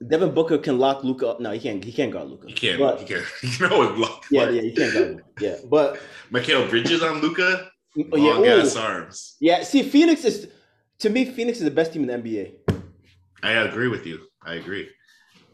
[0.08, 1.40] Devin Booker can lock Luka up.
[1.40, 1.84] No, he can't.
[1.84, 2.48] He can't guard Luka.
[2.48, 2.80] He can't.
[2.80, 3.26] But, he can't.
[3.42, 3.98] You know it.
[3.98, 5.24] Look, yeah, yeah, he can't guard Luka.
[5.40, 6.00] Yeah, but
[6.32, 7.72] Mikal Bridges on Luka.
[7.98, 9.36] Mm, oh, yeah, Long ass arms.
[9.40, 9.64] yeah.
[9.64, 10.48] See, Phoenix is
[11.00, 11.26] to me.
[11.26, 12.54] Phoenix is the best team in the NBA.
[13.42, 14.20] I agree with you.
[14.44, 14.88] I agree.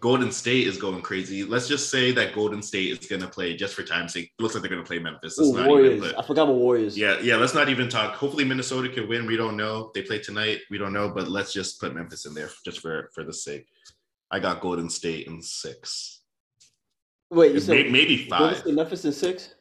[0.02, 1.44] Golden State is going crazy.
[1.44, 4.32] Let's just say that Golden State is going to play just for time's sake.
[4.40, 5.40] Looks like they're going to play Memphis.
[5.40, 6.04] Ooh, not Warriors.
[6.04, 6.16] even.
[6.16, 6.98] I forgot about Warriors.
[6.98, 7.36] Yeah, yeah.
[7.36, 8.16] Let's not even talk.
[8.16, 9.28] Hopefully, Minnesota can win.
[9.28, 9.92] We don't know.
[9.94, 10.60] They play tonight.
[10.72, 11.10] We don't know.
[11.10, 13.68] But let's just put Memphis in there just for for the sake.
[14.32, 16.22] I got Golden State in six,
[17.30, 19.56] Wait, you said maybe, maybe five, Memphis in six?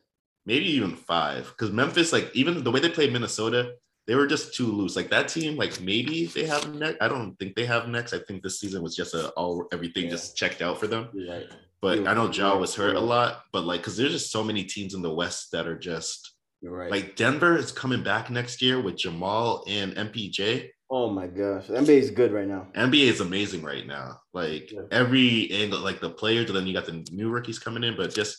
[0.46, 1.48] maybe even five.
[1.48, 3.74] Because Memphis, like even the way they play Minnesota,
[4.10, 4.96] they were just too loose.
[4.96, 6.96] Like that team, like maybe they have next.
[7.00, 8.12] I don't think they have next.
[8.12, 10.10] I think this season was just a all everything Yeah.
[10.10, 11.06] just checked out for them.
[11.14, 11.46] Right.
[11.80, 13.44] But Yeah, I know Ja yeah, was hurt a lot.
[13.52, 16.90] But like, because there's just so many teams in the West that are just right.
[16.90, 20.70] like Denver is coming back next year with Jamal and MPJ.
[20.90, 22.66] oh my gosh, the NBA is good right now.
[22.74, 24.20] NBA is amazing right now.
[24.34, 24.86] Like Yeah.
[24.90, 28.12] every angle, like the players, and then you got the new rookies coming in, but
[28.12, 28.36] just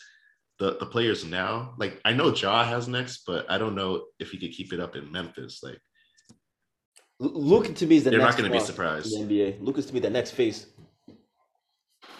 [0.61, 1.73] the the players now.
[1.77, 4.79] Like I know Ja has next, but I don't know if he could keep it
[4.79, 5.61] up in Memphis.
[5.63, 5.79] Like
[7.21, 9.11] L- Luka to me is the they're next not going to be surprised.
[9.13, 9.61] in the NBA.
[9.61, 10.67] Lucas to be the next face.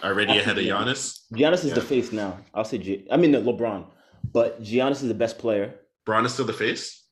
[0.03, 1.19] Already ahead of Giannis.
[1.31, 2.39] Giannis is the face now.
[2.55, 3.85] I'll say G- I mean LeBron,
[4.33, 5.75] but Giannis is the best player.
[6.05, 7.05] Braun is still the face.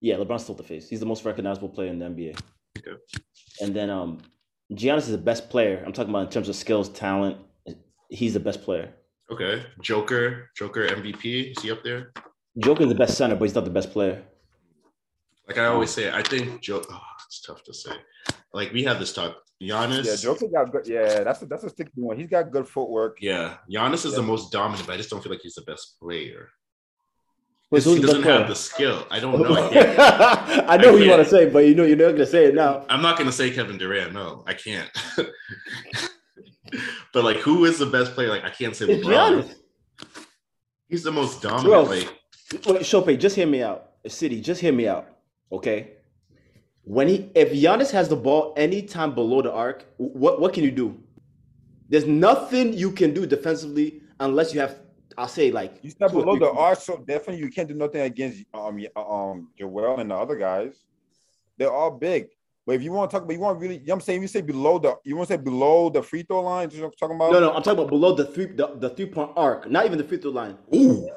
[0.00, 0.88] Yeah, LeBron's still the face.
[0.88, 2.40] He's the most recognizable player in the NBA.
[2.78, 2.96] Okay.
[3.60, 4.18] And then um,
[4.72, 5.82] Giannis is the best player.
[5.86, 7.36] I'm talking about in terms of skills, talent.
[8.10, 8.94] He's the best player.
[9.30, 9.64] Okay.
[9.82, 11.52] Joker, Joker MVP.
[11.56, 12.12] Is he up there?
[12.58, 14.22] Joker is the best center, but he's not the best player.
[15.46, 16.82] Like I always say, I think Joe.
[16.90, 17.92] Oh, it's tough to say.
[18.52, 19.36] Like we have this talk.
[19.62, 20.04] Giannis.
[20.04, 20.86] Yeah, Joker got good.
[20.86, 22.16] Yeah, that's a, that's a sticky one.
[22.16, 23.18] He's got good footwork.
[23.20, 25.98] Yeah, Giannis is the most dominant, but I just don't feel like he's the best
[26.00, 26.50] player.
[27.70, 28.48] Wait, so he doesn't have player?
[28.48, 29.06] the skill.
[29.10, 29.54] I don't know.
[29.54, 32.26] I, I know I who you want to say, but you know you're not gonna
[32.26, 32.86] say it now.
[32.88, 34.12] I'm not gonna say Kevin Durant.
[34.12, 34.90] No, I can't.
[37.12, 38.28] but like, who is the best player?
[38.28, 39.42] Like, I can't say It's LeBron.
[39.42, 39.54] Giannis.
[40.88, 41.88] He's the most dominant.
[41.88, 42.18] Like,
[42.66, 43.90] Wait, Shope, just hear me out.
[44.06, 45.06] City, just hear me out.
[45.52, 45.92] Okay.
[46.82, 50.70] When he if Giannis has the ball anytime below the arc, what what can you
[50.70, 50.98] do?
[51.88, 54.80] There's nothing you can do defensively unless you have
[55.18, 58.44] I'll say like You step below the arc, so definitely you can't do nothing against
[58.54, 60.74] um um Joel and the other guys.
[61.58, 62.28] They're all big.
[62.68, 64.20] But if you want to talk about, you want really, you know what I'm saying,
[64.20, 66.68] you say below the, you want to say below the free throw line.
[66.70, 67.32] You know what I'm talking about?
[67.32, 69.96] No, no, I'm talking about below the three the, the three point arc, not even
[69.96, 70.58] the free throw line.
[70.74, 71.08] ooh,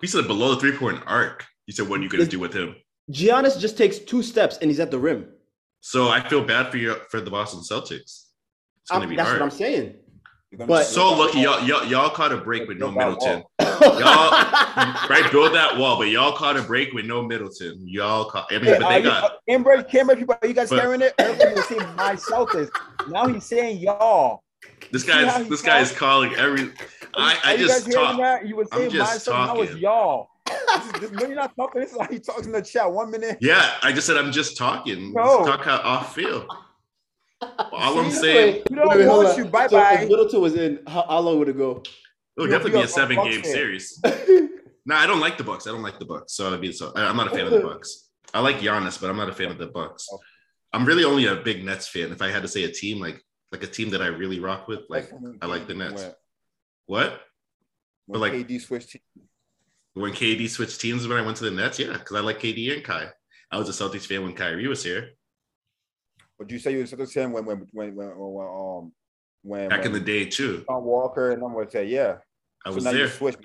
[0.00, 1.46] he said below the three point arc.
[1.66, 2.74] He said, "What are you gonna do with him?"
[3.12, 5.28] Giannis just takes two steps and he's at the rim.
[5.82, 8.24] So I feel bad for you for the Boston Celtics.
[8.82, 9.40] It's gonna I'm- be that's hard.
[9.40, 9.94] what I'm saying.
[10.50, 13.42] You're gonna But- So lucky y'all, y'all y'all caught a break with no Middleton.
[13.58, 13.68] wall.
[13.80, 14.30] Y'all
[15.10, 17.82] right build that wall, but y'all caught a break with no Middleton.
[17.86, 18.46] Y'all caught.
[18.50, 19.32] I mean, Hey, but they you- got.
[19.48, 21.14] Cambridge, Cambridge people, are you guys But- hearing it?
[21.20, 22.70] Earlier was saying my Celtics.
[23.08, 24.42] Now he's saying y'all.
[24.90, 26.72] This see how guy's this guy is calling every.
[27.14, 28.42] I Are I you just guys talk.
[28.46, 29.46] You were I'm saying my just Celtics.
[29.54, 30.28] Now it's y'all.
[30.46, 31.82] This is, this, no, you're not talking.
[31.82, 32.90] This is how he talks in the chat.
[32.90, 33.36] One minute.
[33.42, 35.12] Yeah, I just said I'm just talking.
[35.12, 35.44] No.
[35.44, 36.46] Just talk how off feel.
[37.40, 39.44] All I'm saying, We don't hold want you.
[39.46, 39.94] Bye So bye.
[40.02, 41.82] if Middleton was in, how, how long would it go?
[42.36, 43.52] it would You'll definitely be be a- a seven a game fan.
[43.52, 44.02] series.
[44.86, 45.66] No, I don't like the Bucks.
[45.66, 46.32] I don't like the Bucks.
[46.32, 48.08] So I'd be so I- I'm not a fan of the Bucks.
[48.32, 50.08] I like Giannis, but I'm not a fan of the Bucks.
[50.10, 50.18] Oh.
[50.72, 52.10] I'm really only a big Nets fan.
[52.10, 54.66] If I had to say a team, like like a team that I really rock
[54.66, 55.10] with, like
[55.42, 56.02] I like the Nets.
[56.02, 56.12] When,
[56.86, 57.20] what?
[58.06, 59.04] when like- KD switched teams.
[59.92, 62.72] When KD switched teams when I went to the Nets, yeah, because I like KD
[62.74, 63.08] and Kai.
[63.52, 65.10] I was a Celtics fan when Kyrie was here
[66.38, 68.92] Would you say you were Celtics fan when when when when, when um
[69.42, 70.64] when back in the day too.
[70.68, 72.18] Tom Walker and I'm gonna say yeah.
[72.64, 73.08] I so was now there.
[73.08, 73.36] because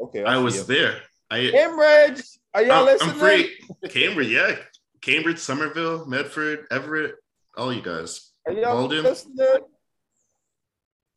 [0.00, 0.24] okay.
[0.24, 0.64] I see was you.
[0.64, 1.02] there.
[1.30, 2.22] I Cambridge,
[2.54, 3.10] are y'all I'm, listening?
[3.10, 3.58] I'm free.
[3.88, 4.56] Cambridge, yeah.
[5.00, 7.14] Cambridge, Somerville, Medford, Everett,
[7.56, 8.32] all you guys.
[8.46, 9.04] Are y'all Walden.
[9.04, 9.46] listening?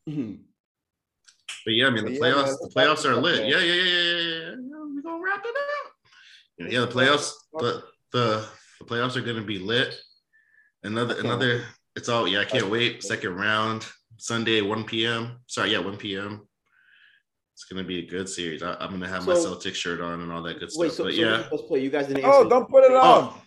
[0.08, 0.38] Mhm.
[1.64, 3.46] But yeah, I mean the Yeah, playoffs, man, the playoffs are lit.
[3.46, 4.50] Yeah, yeah, yeah, yeah, yeah, yeah.
[4.50, 4.84] yeah.
[4.94, 5.92] We're gonna wrap it up.
[6.58, 7.82] Yeah, yeah, the playoffs, the
[8.12, 8.46] the,
[8.80, 9.96] the playoffs are gonna be lit.
[10.84, 11.64] Another can't another
[11.96, 13.02] it's all yeah, I can't wait.
[13.02, 13.86] Second round,
[14.18, 15.38] Sunday, 1 p.m.
[15.46, 16.46] Sorry, yeah, 1 p.m.
[17.54, 18.62] It's gonna be a good series.
[18.62, 20.96] I, am gonna have my So- Celtics shirt on and all that good Wait, stuff.
[20.96, 21.80] so, but so yeah, let's play.
[21.80, 23.00] You guys didn't Oh, don't put it on.
[23.02, 23.42] oh,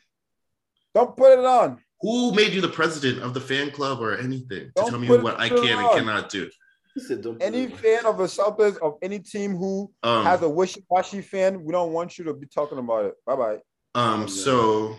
[0.96, 1.80] Don't put it on.
[2.02, 5.08] who made you the president of the fan club or anything to Don't tell me
[5.10, 6.50] what I it can and cannot do?
[6.98, 11.64] Said Any fan of the Celtics of any team who Um, has a wishy-washy fan,
[11.64, 13.14] we don't want you to be talking about it.
[13.26, 13.60] Bye bye.
[13.94, 14.96] um, so,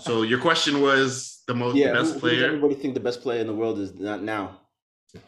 [0.00, 2.46] so your question was the most Yeah, the who, best who player.
[2.46, 4.60] everybody think the best player in the world is not now?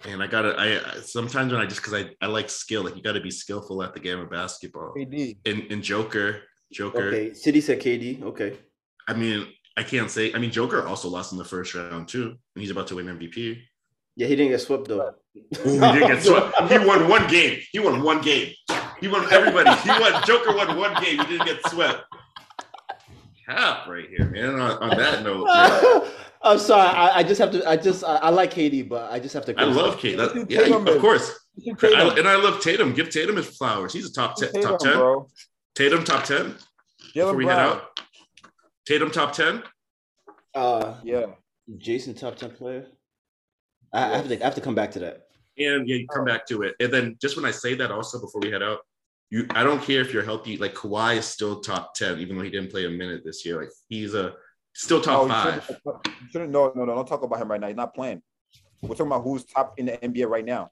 [0.04, 2.96] And I gotta, I I- sometimes when I just because I, I like skill, like
[2.96, 4.92] you gotta be skillful at the game of basketball.
[4.96, 5.38] KD.
[5.44, 6.42] In in Joker,
[6.72, 7.08] Joker.
[7.08, 8.22] Okay, City said KD.
[8.22, 8.56] Okay,
[9.06, 9.46] I mean,
[9.78, 10.32] I can't say.
[10.34, 13.06] I mean, Joker also lost in the first round too, and he's about to win
[13.06, 13.58] MVP.
[14.16, 15.00] yeah, he didn't get swept though.
[15.00, 15.14] Ooh,
[15.64, 16.70] he didn't get swept.
[16.70, 17.58] He won one game.
[17.72, 18.52] He won one game.
[19.00, 19.70] He won everybody.
[19.80, 20.22] He won.
[20.26, 21.18] Joker won one game.
[21.20, 22.02] He didn't get swept.
[23.48, 24.60] Cap right here, man.
[24.60, 26.10] On, on that note, man,
[26.42, 26.86] I'm sorry.
[26.88, 27.66] I, I just have to.
[27.68, 28.04] I just.
[28.04, 29.58] I, I like KD, but I just have to.
[29.58, 30.46] I love KD.
[30.50, 31.32] Yeah, Tatum, of course.
[31.82, 32.92] I, and I love Tatum.
[32.92, 33.92] Give Tatum his flowers.
[33.94, 34.52] He's a top ten.
[34.52, 34.92] Tatum, top ten.
[34.96, 35.28] bro.
[35.74, 36.56] Tatum top ten.
[37.14, 38.00] Before Jalen we head out,
[38.86, 39.62] Tatum top ten.
[40.54, 41.26] Uh, Yeah.
[41.78, 42.86] Jayson, top ten player.
[43.92, 44.40] I, I have to.
[44.40, 45.22] I have to come back to that.
[45.58, 46.76] And yeah, you come back to it.
[46.80, 48.80] And then just when I say that, also before we head out,
[49.30, 50.56] you I don't care if you're healthy.
[50.56, 53.60] Like Kawhi is still top ten, even though he didn't play a minute this year.
[53.60, 54.34] Like he's a
[54.72, 55.64] still top you five.
[55.64, 56.94] shouldn't- shouldn't- no, no, no.
[56.94, 57.66] Don't talk about him right now.
[57.68, 58.22] He's not playing.
[58.82, 60.70] We're talking about who's top in the NBA right now.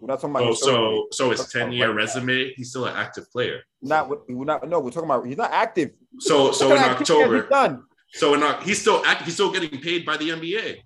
[0.00, 0.42] We're not talking about.
[0.48, 1.96] Oh, so so his ten year right now.
[1.96, 3.60] resume, he's still an active player.
[3.82, 4.08] not.
[4.28, 4.68] We're not.
[4.68, 5.26] No, we're talking about.
[5.26, 5.90] He's not active.
[6.18, 7.84] So so in kind of activity has he October, done?
[8.12, 9.26] so in he's still active.
[9.26, 10.78] He's still getting paid by the NBA.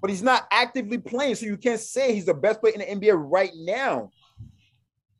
[0.00, 3.08] but he's not actively playing, so you can't say he's the best player in the
[3.08, 4.10] NBA right now.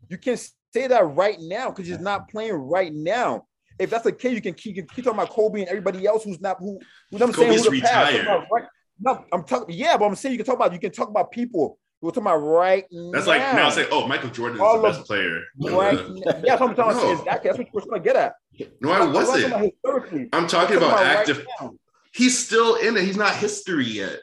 [0.09, 0.39] You can't
[0.73, 3.47] say that right now because he's not playing right now.
[3.79, 6.07] If that's the case, you can keep, you can keep talking about Kobe and everybody
[6.07, 6.79] else who's not who.
[7.11, 8.13] who I'm saying Kobe's who the past.
[8.13, 8.27] retired.
[8.29, 8.65] I'm talking Right,
[9.01, 9.75] no, I'm talking.
[9.77, 11.79] Yeah, but I'm saying you can talk about you can talk about people.
[12.01, 13.11] We're talking about right now.
[13.13, 13.33] That's now.
[13.33, 15.41] like now say, oh, Michael Jordan is All the of- best player.
[15.61, 15.95] right.
[15.95, 16.15] Now.
[16.25, 17.03] Yeah, that's what I'm talking No.
[17.13, 17.19] about.
[17.21, 17.49] Exactly.
[17.51, 18.35] That's what you're trying to get at.
[18.81, 19.47] no, I I'm talking wasn't.
[19.85, 20.29] about.
[20.33, 21.47] I'm talking I'm about right active.
[21.61, 21.75] now.
[22.13, 23.05] He's still in it.
[23.05, 24.21] He's not history yet.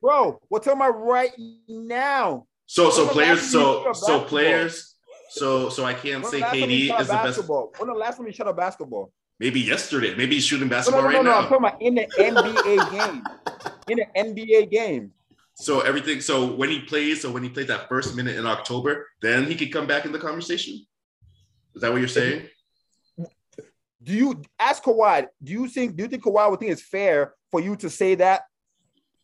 [0.00, 0.40] bro.
[0.50, 1.32] We're talking about right
[1.68, 2.46] now.
[2.66, 4.93] So so players last time you so so players
[5.38, 7.24] so so I can't When say the last time you KD is the best.
[7.24, 7.72] basketball?
[7.78, 9.12] When the last time you shot a basketball?
[9.40, 10.14] Maybe yesterday.
[10.14, 11.32] Maybe he's shooting No, no, basketball no, no, right no.
[11.32, 11.48] I'm now.
[11.48, 13.24] talking about in the NBA game.
[13.88, 15.12] In the NBA game.
[15.56, 16.20] So everything.
[16.20, 19.54] So when he plays, so when he played that first minute in October, then he
[19.56, 20.74] could come back in the conversation.
[21.74, 22.48] Is that what you're saying?
[24.02, 25.26] Do you ask Kawhi?
[25.42, 25.96] Do you think?
[25.96, 28.42] Do you think Kawhi would think it's fair for you to say that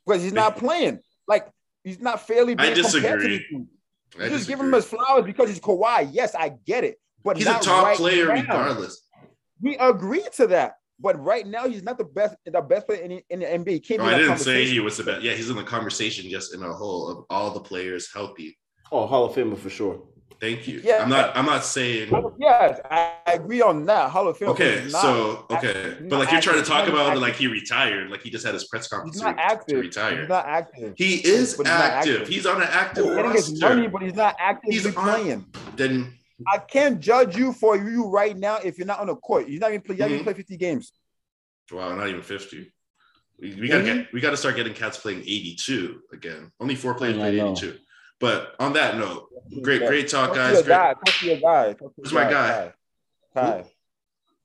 [0.06, 1.00] because he's not playing?
[1.28, 1.48] Like
[1.84, 3.66] he's not fairly I being compared to disagree.
[4.12, 4.30] These dudes.
[4.30, 6.08] I You just give him his flowers because he's Kawhi.
[6.12, 8.32] Yes, I get it, but He's a not top right player now.
[8.34, 9.02] regardless.
[9.62, 12.34] We agree to that, but right now he's not the best.
[12.46, 13.68] The best player in, the- in the NBA.
[13.74, 15.22] He Can't No, be I didn't say he was the best.
[15.22, 18.56] Yeah, he's in the conversation just in a whole of all the players healthy.
[18.92, 20.02] Oh, Hall of Famer for sure.
[20.38, 20.80] Thank you.
[20.82, 21.02] Yeah.
[21.02, 21.36] I'm not.
[21.36, 22.10] I'm not saying.
[22.38, 24.10] Yes, I I agree on that.
[24.10, 24.48] Hall of Fame.
[24.50, 28.10] Okay, He's not so okay, but like you're trying to talk about like he retired,
[28.10, 29.68] like he just had his press conference He's to, not re- active.
[29.76, 30.20] to retire.
[30.20, 30.94] He's not active.
[30.96, 32.14] He is he's active.
[32.22, 32.28] active.
[32.28, 35.46] He's on an active He's getting his money, but he's not actively He's on- playing.
[35.76, 36.14] Then
[36.50, 39.46] I can't judge you for you right now if you're not on the court.
[39.48, 39.96] You're not even play.
[39.96, 40.24] You haven't Mhm.
[40.24, 40.92] played 50 games.
[41.70, 42.72] wow, not even fifty.
[43.38, 46.50] We, we gotta get we gotta start getting cats playing 82 again.
[46.60, 47.52] Only four players I played know.
[47.52, 47.78] 82.
[48.20, 49.28] But on that note,
[49.62, 50.52] great, great talk, Talk to guys.
[50.54, 50.92] your Great- guy.
[50.94, 51.72] Talk to your guy.
[51.72, 52.72] Talk to Who's your my guy?
[53.34, 53.42] Kai.
[53.42, 53.64] Kai.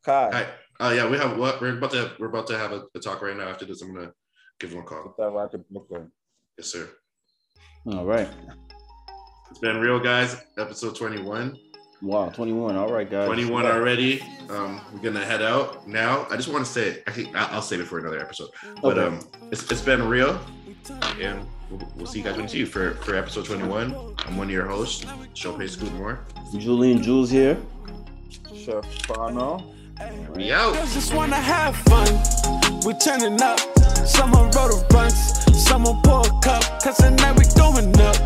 [0.05, 0.31] Kai.
[0.31, 0.47] Hi.
[0.79, 3.21] Oh yeah, we have what we're about to we're about to have a, a talk
[3.21, 3.47] right now.
[3.49, 4.11] After this, I'm gonna
[4.59, 5.15] give him a call.
[5.17, 6.11] That right to Brooklyn.
[6.57, 6.89] Yes, sir.
[7.87, 8.27] All right.
[9.51, 10.35] It's been real, guys.
[10.57, 11.55] Episode 21.
[12.01, 12.75] Wow, 21.
[12.75, 13.25] All right, guys.
[13.27, 14.21] 21 already.
[14.49, 16.27] Um, we're gonna head out now.
[16.29, 18.49] I just want to say, actually, I'll, I'll save it for another episode.
[18.81, 19.15] But Okay.
[19.15, 20.39] um, it's, it's been real,
[21.21, 23.95] and we'll, we'll see you guys when you see you for for episode 21.
[24.25, 26.19] I'm one of your hosts, Chopin Scoot Moore.
[26.57, 27.57] Julian Jules here.
[28.55, 29.63] Chef Fano.
[30.33, 30.73] We out.
[30.73, 32.07] Girls just wanna have fun.
[32.85, 33.59] We turning up.
[34.05, 35.13] Someone wrote a bunch.
[35.53, 36.63] Someone pour a cup.
[36.83, 38.17] Cause tonight we going up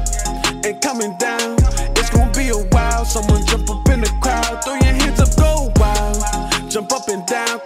[0.65, 1.57] and coming down.
[1.95, 3.05] It's gonna be a while.
[3.05, 4.63] Someone jump up in the crowd.
[4.63, 6.71] Throw your hands up, go wild.
[6.71, 7.59] Jump up and down.